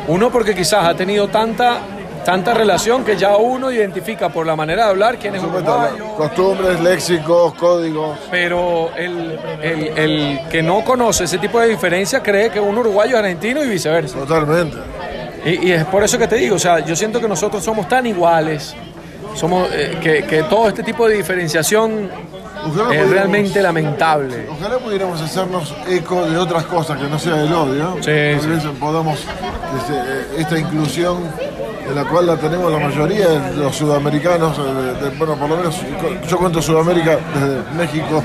Uno 0.06 0.30
porque 0.30 0.54
quizás 0.54 0.84
ha 0.86 0.94
tenido 0.94 1.28
tanta, 1.28 1.80
tanta 2.24 2.54
relación 2.54 3.04
que 3.04 3.16
ya 3.16 3.36
uno 3.36 3.70
identifica 3.72 4.28
por 4.28 4.46
la 4.46 4.54
manera 4.56 4.84
de 4.84 4.90
hablar 4.90 5.18
quién 5.18 5.34
es 5.34 5.42
Supuesto, 5.42 5.70
uruguayo. 5.72 6.04
Costumbres, 6.16 6.80
léxicos, 6.80 7.54
códigos. 7.54 8.18
Pero 8.30 8.90
el, 8.96 9.38
el- 9.62 9.98
el 9.98 10.40
que 10.50 10.62
no 10.62 10.84
conoce 10.84 11.24
ese 11.24 11.38
tipo 11.38 11.58
de 11.60 11.68
diferencia 11.68 12.22
cree 12.22 12.50
que 12.50 12.60
un 12.60 12.76
uruguayo 12.78 13.14
es 13.16 13.20
argentino 13.20 13.62
y 13.64 13.68
viceversa. 13.68 14.18
Totalmente. 14.18 14.76
Y, 15.44 15.68
y 15.68 15.72
es 15.72 15.84
por 15.84 16.02
eso 16.02 16.18
que 16.18 16.26
te 16.28 16.36
digo, 16.36 16.56
o 16.56 16.58
sea, 16.58 16.80
yo 16.80 16.94
siento 16.96 17.20
que 17.20 17.28
nosotros 17.28 17.62
somos 17.64 17.88
tan 17.88 18.06
iguales, 18.06 18.74
somos 19.34 19.68
eh, 19.72 19.98
que, 20.02 20.24
que 20.24 20.42
todo 20.44 20.68
este 20.68 20.82
tipo 20.82 21.08
de 21.08 21.14
diferenciación 21.16 22.10
Ojalá 22.66 22.92
es 22.94 23.08
realmente 23.08 23.62
lamentable. 23.62 24.48
Ojalá 24.50 24.78
pudiéramos 24.78 25.22
hacernos 25.22 25.72
eco 25.88 26.26
de 26.28 26.36
otras 26.36 26.64
cosas 26.64 26.98
que 26.98 27.04
no 27.08 27.16
sea 27.18 27.40
el 27.42 27.52
odio. 27.52 27.94
Sí, 28.00 28.10
Tal 28.48 28.60
sí. 28.60 28.68
podamos, 28.80 29.20
este, 29.20 29.92
eh, 29.94 30.26
esta 30.38 30.58
inclusión 30.58 31.18
en 31.88 31.94
la 31.94 32.04
cual 32.04 32.26
la 32.26 32.36
tenemos 32.36 32.70
la 32.72 32.78
mayoría 32.78 33.28
de 33.28 33.56
los 33.56 33.74
sudamericanos, 33.76 34.58
eh, 34.58 34.62
de- 34.62 35.10
de- 35.10 35.16
bueno, 35.16 35.36
por 35.36 35.48
lo 35.48 35.56
menos 35.56 35.76
yo 36.28 36.38
cuento 36.38 36.60
Sudamérica 36.60 37.18
desde 37.34 37.62
México, 37.76 38.22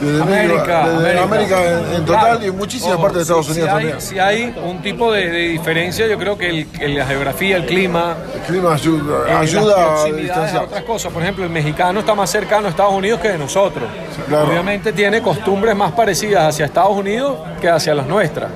desde 0.00 0.24
México, 0.24 0.54
América, 0.60 0.88
desde 0.88 1.18
América. 1.18 1.22
América 1.22 1.62
en, 1.90 1.94
en 1.96 2.04
total 2.04 2.20
Claro. 2.38 2.46
y 2.46 2.50
muchísimas 2.50 2.96
partes 2.96 3.14
de 3.14 3.22
Estados 3.22 3.46
si- 3.46 3.52
Unidos 3.52 3.68
si 3.68 3.74
hay, 3.76 3.82
también. 3.82 4.00
Si 4.00 4.18
hay 4.18 4.54
un 4.64 4.82
tipo 4.82 5.12
de, 5.12 5.30
de 5.30 5.48
diferencia, 5.48 6.06
yo 6.08 6.18
creo 6.18 6.36
que 6.38 6.48
el- 6.50 6.66
que 6.68 6.88
la 6.88 7.06
geografía, 7.06 7.56
el 7.56 7.66
clima, 7.66 8.16
El 8.34 8.40
clima 8.40 8.72
ayuda, 8.74 9.28
eh, 9.28 9.32
ayuda 9.36 10.02
a 10.02 10.04
distanciar. 10.06 10.64
otras 10.64 10.82
cosas. 10.84 11.12
Por 11.12 11.22
ejemplo, 11.22 11.44
el 11.44 11.50
mexicano 11.50 12.00
está 12.00 12.14
más 12.14 12.30
cercano 12.30 12.66
a 12.66 12.70
Estados 12.70 12.94
Unidos 12.94 13.20
que 13.20 13.28
de 13.28 13.38
nosotros. 13.38 13.84
claro. 14.26 14.48
Obviamente 14.48 14.92
tiene 14.92 15.20
costumbres 15.22 15.76
más 15.76 15.92
parecidas 15.92 16.48
hacia 16.48 16.64
Estados 16.66 16.96
Unidos 16.96 17.36
que 17.60 17.68
hacia 17.68 17.94
las 17.94 18.06
nuestras. 18.06 18.48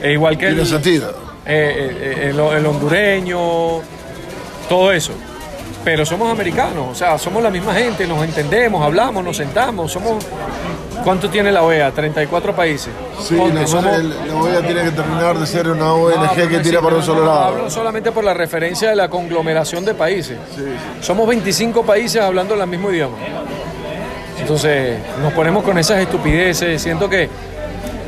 E 0.00 0.12
igual 0.14 0.36
que 0.36 0.46
Tiene 0.46 0.62
el, 0.62 0.66
sentido. 0.66 1.14
Eh, 1.46 1.96
eh, 2.24 2.30
el- 2.30 2.38
el 2.40 2.66
hondureño, 2.66 3.80
todo 4.68 4.92
eso. 4.92 5.12
pero 5.84 6.06
somos 6.06 6.30
americanos, 6.30 6.86
o 6.92 6.94
sea, 6.94 7.18
somos 7.18 7.42
la 7.42 7.50
misma 7.50 7.74
gente, 7.74 8.06
nos 8.06 8.22
entendemos, 8.22 8.84
hablamos, 8.84 9.24
nos 9.24 9.36
sentamos, 9.36 9.90
somos... 9.90 10.24
¿Cuánto 11.02 11.28
tiene 11.28 11.50
la 11.50 11.64
OEA? 11.64 11.90
34 11.90 12.54
países. 12.54 12.92
Sí, 13.20 13.34
la, 13.52 13.66
somos- 13.66 14.00
la 14.00 14.34
OEA 14.36 14.60
tiene 14.60 14.84
que 14.84 14.90
terminar 14.92 15.36
de 15.36 15.44
ser 15.44 15.68
una 15.68 15.92
ONG 15.92 16.14
Ah, 16.16 16.32
que 16.48 16.58
tira 16.60 16.80
para 16.80 16.94
un 16.94 17.02
solo 17.02 17.26
lado. 17.26 17.44
Hablo 17.46 17.68
solamente 17.70 18.12
por 18.12 18.22
la 18.22 18.32
referencia 18.32 18.90
de 18.90 18.94
la 18.94 19.08
conglomeración 19.08 19.84
de 19.84 19.94
países. 19.94 20.38
Somos 21.00 21.26
25 21.26 21.82
países 21.82 22.22
hablando 22.22 22.54
el 22.54 22.64
mismo 22.68 22.88
idioma. 22.92 23.16
Entonces 24.40 24.98
nos 25.20 25.32
ponemos 25.32 25.64
con 25.64 25.76
esas 25.78 25.98
estupideces. 26.00 26.80
Siento 26.80 27.08
que 27.08 27.28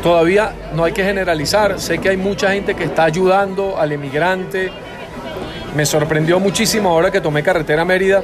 todavía 0.05 0.53
no 0.75 0.85
hay 0.85 0.93
que 0.93 1.03
generalizar. 1.03 1.81
Sé 1.81 1.99
que 1.99 2.11
hay 2.11 2.17
mucha 2.19 2.53
gente 2.53 2.75
que 2.77 2.85
está 2.85 3.05
ayudando 3.05 3.77
al 3.79 3.91
emigrante. 3.91 4.71
Me 5.75 5.85
sorprendió 5.87 6.39
muchísimo 6.39 6.91
ahora 6.91 7.11
que 7.11 7.21
tomé 7.21 7.43
carretera 7.43 7.85
Mérida 7.85 8.23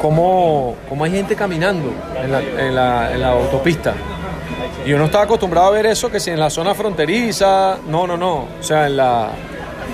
cómo, 0.00 0.74
cómo 0.88 1.04
hay 1.04 1.12
gente 1.12 1.36
caminando 1.36 1.92
en 2.24 2.32
la, 2.74 3.12
en 3.12 3.20
la- 3.20 3.28
autopista. 3.28 3.92
Y 4.84 4.88
yo 4.88 4.98
no 4.98 5.04
estaba 5.04 5.24
acostumbrado 5.24 5.68
a 5.68 5.70
ver 5.70 5.86
eso, 5.86 6.10
que 6.10 6.18
si 6.18 6.30
en 6.30 6.40
la 6.40 6.50
zona 6.50 6.74
fronteriza, 6.74 7.76
no, 7.86 8.06
no, 8.06 8.16
no. 8.16 8.48
O 8.58 8.62
sea, 8.62 8.86
en 8.86 8.96
la, 8.96 9.28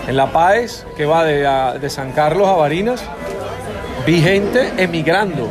en 0.06 0.16
la 0.16 0.32
Páez, 0.32 0.86
que 0.96 1.04
va 1.04 1.24
de, 1.24 1.78
de 1.78 1.90
San 1.90 2.12
Carlos 2.12 2.48
a 2.48 2.52
Barinas, 2.52 3.02
vi 4.06 4.22
gente 4.22 4.72
emigrando. 4.78 5.50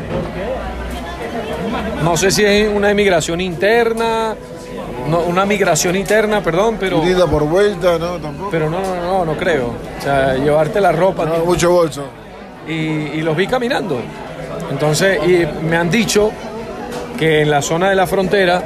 No 2.02 2.16
sé 2.18 2.32
si 2.32 2.46
es 2.46 2.68
una 2.70 2.90
emigración 2.90 3.42
interna, 3.42 4.36
no, 5.10 5.20
una 5.22 5.46
migración 5.46 5.96
interna, 5.96 6.42
perdón, 6.42 6.78
pero, 6.80 7.04
Ida 7.06 7.26
por 7.28 7.44
vuelta, 7.44 7.98
¿no? 7.98 8.18
Tampoco. 8.18 8.50
pero 8.52 8.70
no, 8.70 8.80
no, 8.80 8.96
no, 9.02 9.26
no 9.26 9.38
creo. 9.38 9.74
O 10.00 10.02
sea, 10.02 10.36
llevarte 10.36 10.80
la 10.82 10.92
ropa 10.92 11.26
No, 11.26 11.46
mucho 11.46 11.72
bolso. 11.72 12.04
y, 12.68 12.72
y 12.74 13.22
los 13.22 13.36
vi 13.36 13.48
caminando. 13.48 14.00
Entonces, 14.72 15.20
y 15.26 15.46
me 15.66 15.78
han 15.78 15.90
dicho 15.90 16.32
que 17.18 17.42
en 17.42 17.50
la 17.52 17.62
zona 17.62 17.90
de 17.90 17.96
la 17.96 18.06
frontera 18.08 18.62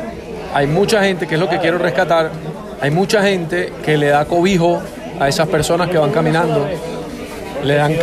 hay 0.53 0.67
mucha 0.67 1.03
gente, 1.03 1.27
que 1.27 1.35
es 1.35 1.39
lo 1.39 1.47
que 1.47 1.59
quiero 1.59 1.77
rescatar, 1.77 2.29
hay 2.81 2.91
mucha 2.91 3.21
gente 3.21 3.71
que 3.85 3.97
le 3.97 4.07
da 4.07 4.25
cobijo 4.25 4.81
a 5.19 5.27
esas 5.27 5.47
personas 5.47 5.89
que 5.89 5.97
van 5.97 6.11
caminando, 6.11 6.67
le 7.63 7.75
dan 7.75 7.95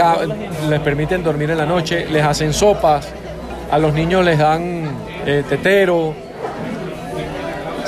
les 0.71 0.81
permiten 0.81 1.23
dormir 1.25 1.51
en 1.51 1.59
la 1.59 1.67
noche, 1.67 2.07
les 2.07 2.25
hacen 2.25 2.53
sopas, 2.53 3.09
a 3.71 3.79
los 3.79 3.93
niños 3.93 4.25
les 4.25 4.39
dan 4.39 4.89
eh, 5.27 5.43
tetero. 5.49 6.28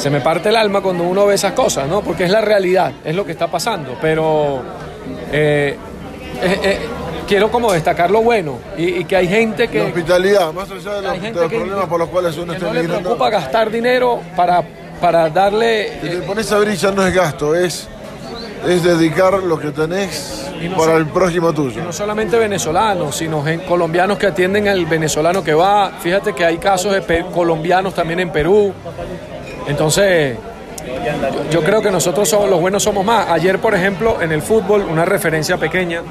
Se 0.00 0.10
me 0.10 0.20
parte 0.20 0.48
el 0.48 0.56
alma 0.56 0.80
cuando 0.80 1.04
uno 1.04 1.26
ve 1.26 1.34
esas 1.34 1.52
cosas, 1.52 1.86
¿no? 1.88 2.00
Porque 2.00 2.24
es 2.24 2.30
la 2.30 2.40
realidad, 2.40 2.92
es 3.04 3.14
lo 3.14 3.24
que 3.24 3.32
está 3.32 3.48
pasando. 3.48 3.96
Pero 4.00 4.62
eh, 5.30 5.76
eh, 6.42 6.60
eh, 6.62 6.78
quiero 7.28 7.50
como 7.50 7.70
destacar 7.72 8.10
lo 8.10 8.22
bueno 8.22 8.58
y, 8.78 9.00
y 9.00 9.04
que 9.04 9.16
hay 9.16 9.28
gente 9.28 9.66
La 9.66 9.70
que, 9.70 9.80
hospitalidad, 9.82 10.52
más 10.52 10.70
allá 10.70 10.94
de 10.94 11.02
los, 11.02 11.12
gente 11.12 11.26
de 11.32 11.40
los 11.42 11.50
que- 11.50 11.58
problemas 11.58 11.86
por 11.86 11.98
los 12.00 12.08
cuales 12.08 12.36
uno 12.38 12.52
está 12.54 12.66
no 12.66 12.72
le 12.72 12.84
preocupa 12.84 13.28
gastar 13.30 13.70
dinero 13.70 14.20
para, 14.34 14.62
para 15.00 15.28
darle... 15.28 15.92
Si 16.00 16.08
te 16.08 16.14
eh, 16.16 16.22
pones 16.26 16.50
a 16.50 16.64
ya 16.72 16.90
no 16.92 17.06
es 17.06 17.14
gasto, 17.14 17.54
es, 17.54 17.86
es 18.66 18.82
dedicar 18.82 19.34
lo 19.34 19.58
que 19.58 19.70
tenés 19.70 20.50
Y 20.62 20.68
no 20.68 20.76
para 20.78 20.96
el 20.96 21.06
próximo 21.06 21.52
tuyo. 21.52 21.84
no 21.84 21.92
solamente 21.92 22.38
venezolanos, 22.38 23.16
sino 23.16 23.44
colombianos 23.68 24.16
que 24.18 24.26
atienden 24.26 24.66
al 24.68 24.86
venezolano 24.86 25.44
que 25.44 25.52
va. 25.52 25.92
Fíjate 26.00 26.32
que 26.34 26.44
hay 26.44 26.56
casos 26.56 26.92
de 26.92 27.24
colombianos 27.34 27.94
también 27.94 28.20
en 28.20 28.30
Perú. 28.32 28.72
Entonces, 29.66 30.36
yo, 31.50 31.62
creo 31.62 31.82
que 31.82 31.90
nosotros 31.90 32.28
somos, 32.28 32.48
los 32.48 32.60
buenos 32.60 32.82
somos 32.82 33.04
más. 33.04 33.28
Ayer, 33.28 33.58
por 33.58 33.74
ejemplo, 33.74 34.20
en 34.20 34.32
el 34.32 34.42
fútbol, 34.42 34.82
una 34.82 35.04
referencia 35.04 35.56
pequeña. 35.56 36.02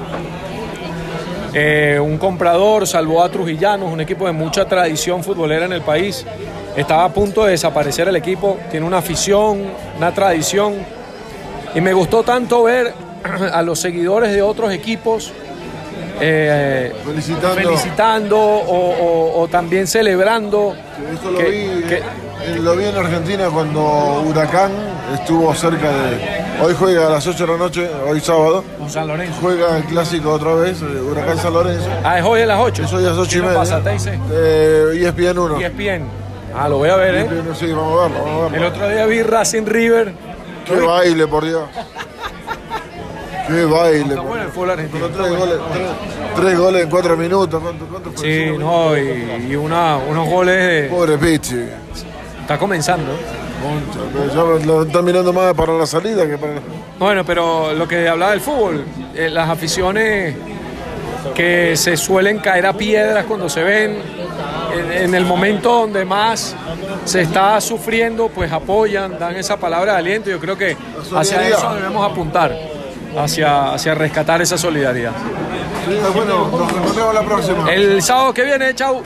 eh, 1.52 1.98
un 2.00 2.18
comprador 2.18 2.86
salvó 2.86 3.22
a 3.22 3.28
Trujillanos, 3.28 3.90
un 3.90 4.00
equipo 4.00 4.26
de 4.26 4.32
mucha 4.32 4.66
tradición 4.66 5.24
futbolera 5.24 5.66
en 5.66 5.72
el 5.72 5.82
país. 5.82 6.24
Estaba 6.76 7.04
a 7.04 7.08
punto 7.12 7.44
de 7.44 7.52
desaparecer 7.52 8.08
el 8.08 8.16
equipo, 8.16 8.58
tiene 8.70 8.86
una 8.86 8.98
afición, 8.98 9.62
una 9.96 10.14
tradición. 10.14 10.74
Y 11.74 11.80
me 11.80 11.92
gustó 11.92 12.22
tanto 12.22 12.62
ver 12.62 12.94
a 13.52 13.62
los 13.62 13.80
seguidores 13.80 14.32
de 14.32 14.42
otros 14.42 14.72
equipos 14.72 15.32
eh, 16.20 16.92
Felicitando. 17.04 17.54
felicitando 17.54 18.38
o, 18.38 18.90
o- 18.90 19.40
o 19.42 19.48
también 19.48 19.86
celebrando. 19.86 20.74
Esto 21.12 21.30
lo 21.30 21.38
que- 21.38 21.44
vi, 21.50 21.82
que- 21.88 21.96
eh, 21.96 22.58
lo 22.60 22.76
vi 22.76 22.84
en 22.84 22.96
Argentina 22.96 23.48
cuando 23.52 24.22
Huracán 24.26 24.70
estuvo 25.14 25.54
cerca 25.54 25.88
de. 25.90 26.40
Hoy 26.62 26.74
juega 26.78 27.06
a 27.06 27.10
las 27.10 27.26
8 27.26 27.46
de 27.46 27.52
la 27.52 27.58
noche, 27.58 27.88
hoy 28.06 28.20
sábado. 28.20 28.62
con 28.78 28.90
San 28.90 29.08
Lorenzo. 29.08 29.34
Juega 29.40 29.76
el 29.78 29.84
clásico 29.84 30.30
otra 30.32 30.54
vez, 30.54 30.80
eh, 30.82 30.84
Huracán 31.00 31.38
San 31.38 31.52
Lorenzo. 31.54 31.88
Ah, 32.04 32.18
es 32.18 32.24
hoy 32.24 32.42
a 32.42 32.46
las 32.46 32.60
8. 32.60 32.84
Eso 32.84 33.00
ya 33.00 33.12
es 33.12 33.16
8 33.16 33.22
y 33.24 33.28
¿Quién 33.40 33.42
lo 33.42 33.58
media. 33.60 33.80
pasa? 33.80 34.12
Eh, 34.32 34.90
ESPN 35.02 35.38
1. 35.38 35.58
ESPN. 35.60 36.04
Ah, 36.54 36.68
lo 36.68 36.78
voy 36.78 36.90
a 36.90 36.96
ver, 36.96 37.14
¿eh? 37.14 37.20
ESPN, 37.22 37.54
sí, 37.56 37.72
vamos 37.72 37.98
a 37.98 38.08
verlo, 38.08 38.24
vamos 38.24 38.52
a 38.52 38.56
El 38.56 38.64
otro 38.64 38.88
día 38.90 39.06
vi 39.06 39.22
Racing 39.22 39.64
River. 39.66 40.12
Qué 40.66 40.74
baile, 40.80 41.26
por 41.26 41.44
Dios. 41.46 41.62
Qué 43.50 43.64
baile. 43.64 44.00
Está 44.00 44.14
por 44.16 44.24
bueno 44.24 44.34
el 44.34 44.40
Dios. 44.42 44.54
fútbol 44.54 44.70
argentino. 44.70 45.06
Pero 45.08 45.22
tres 45.22 45.38
goles, 45.38 45.58
tres, 45.72 45.88
tres 46.36 46.58
goles 46.58 46.82
en 46.84 46.90
cuatro 46.90 47.16
minutos. 47.16 47.62
¿Cuánto, 47.62 47.86
cuánto 47.86 48.10
fue? 48.12 48.22
Sí, 48.24 48.58
no, 48.58 48.96
y, 48.96 49.46
y 49.50 49.56
una, 49.56 49.96
unos 49.96 50.28
goles 50.28 50.56
de... 50.56 50.88
Pobre 50.88 51.18
Pichi. 51.18 51.64
Está 52.40 52.58
comenzando. 52.58 53.12
Concha, 53.62 54.00
pero 54.12 54.58
ya 54.60 54.66
lo 54.66 54.82
están 54.84 55.04
mirando 55.04 55.32
más 55.32 55.52
para 55.54 55.74
la 55.74 55.86
salida 55.86 56.26
que 56.26 56.38
para. 56.38 56.54
Bueno, 56.98 57.24
pero 57.24 57.74
lo 57.74 57.86
que 57.86 58.08
hablaba 58.08 58.30
del 58.32 58.40
fútbol, 58.40 58.84
eh, 59.14 59.28
las 59.28 59.50
aficiones 59.50 60.34
que 61.34 61.76
se 61.76 61.96
suelen 61.96 62.38
caer 62.38 62.64
a 62.64 62.72
piedras 62.72 63.26
cuando 63.26 63.50
se 63.50 63.62
ven, 63.62 63.98
en, 64.74 64.92
en 64.92 65.14
el 65.14 65.26
momento 65.26 65.72
donde 65.80 66.06
más 66.06 66.56
se 67.04 67.20
está 67.20 67.60
sufriendo, 67.60 68.28
pues 68.28 68.50
apoyan, 68.50 69.18
dan 69.18 69.36
esa 69.36 69.58
palabra 69.58 69.92
de 69.92 69.98
aliento. 69.98 70.30
Yo 70.30 70.40
creo 70.40 70.56
que 70.56 70.74
hacia 71.14 71.46
eso 71.46 71.74
debemos 71.74 72.10
apuntar, 72.10 72.56
hacia, 73.16 73.72
hacia 73.72 73.94
rescatar 73.94 74.42
esa 74.42 74.56
solidaridad. 74.58 75.12
Sí, 75.86 75.96
bueno, 76.14 76.48
nos 76.50 76.72
encontramos 76.72 77.14
la 77.14 77.22
próxima. 77.22 77.72
El 77.72 78.02
sábado 78.02 78.34
que 78.34 78.44
viene, 78.44 78.74
chau. 78.74 79.02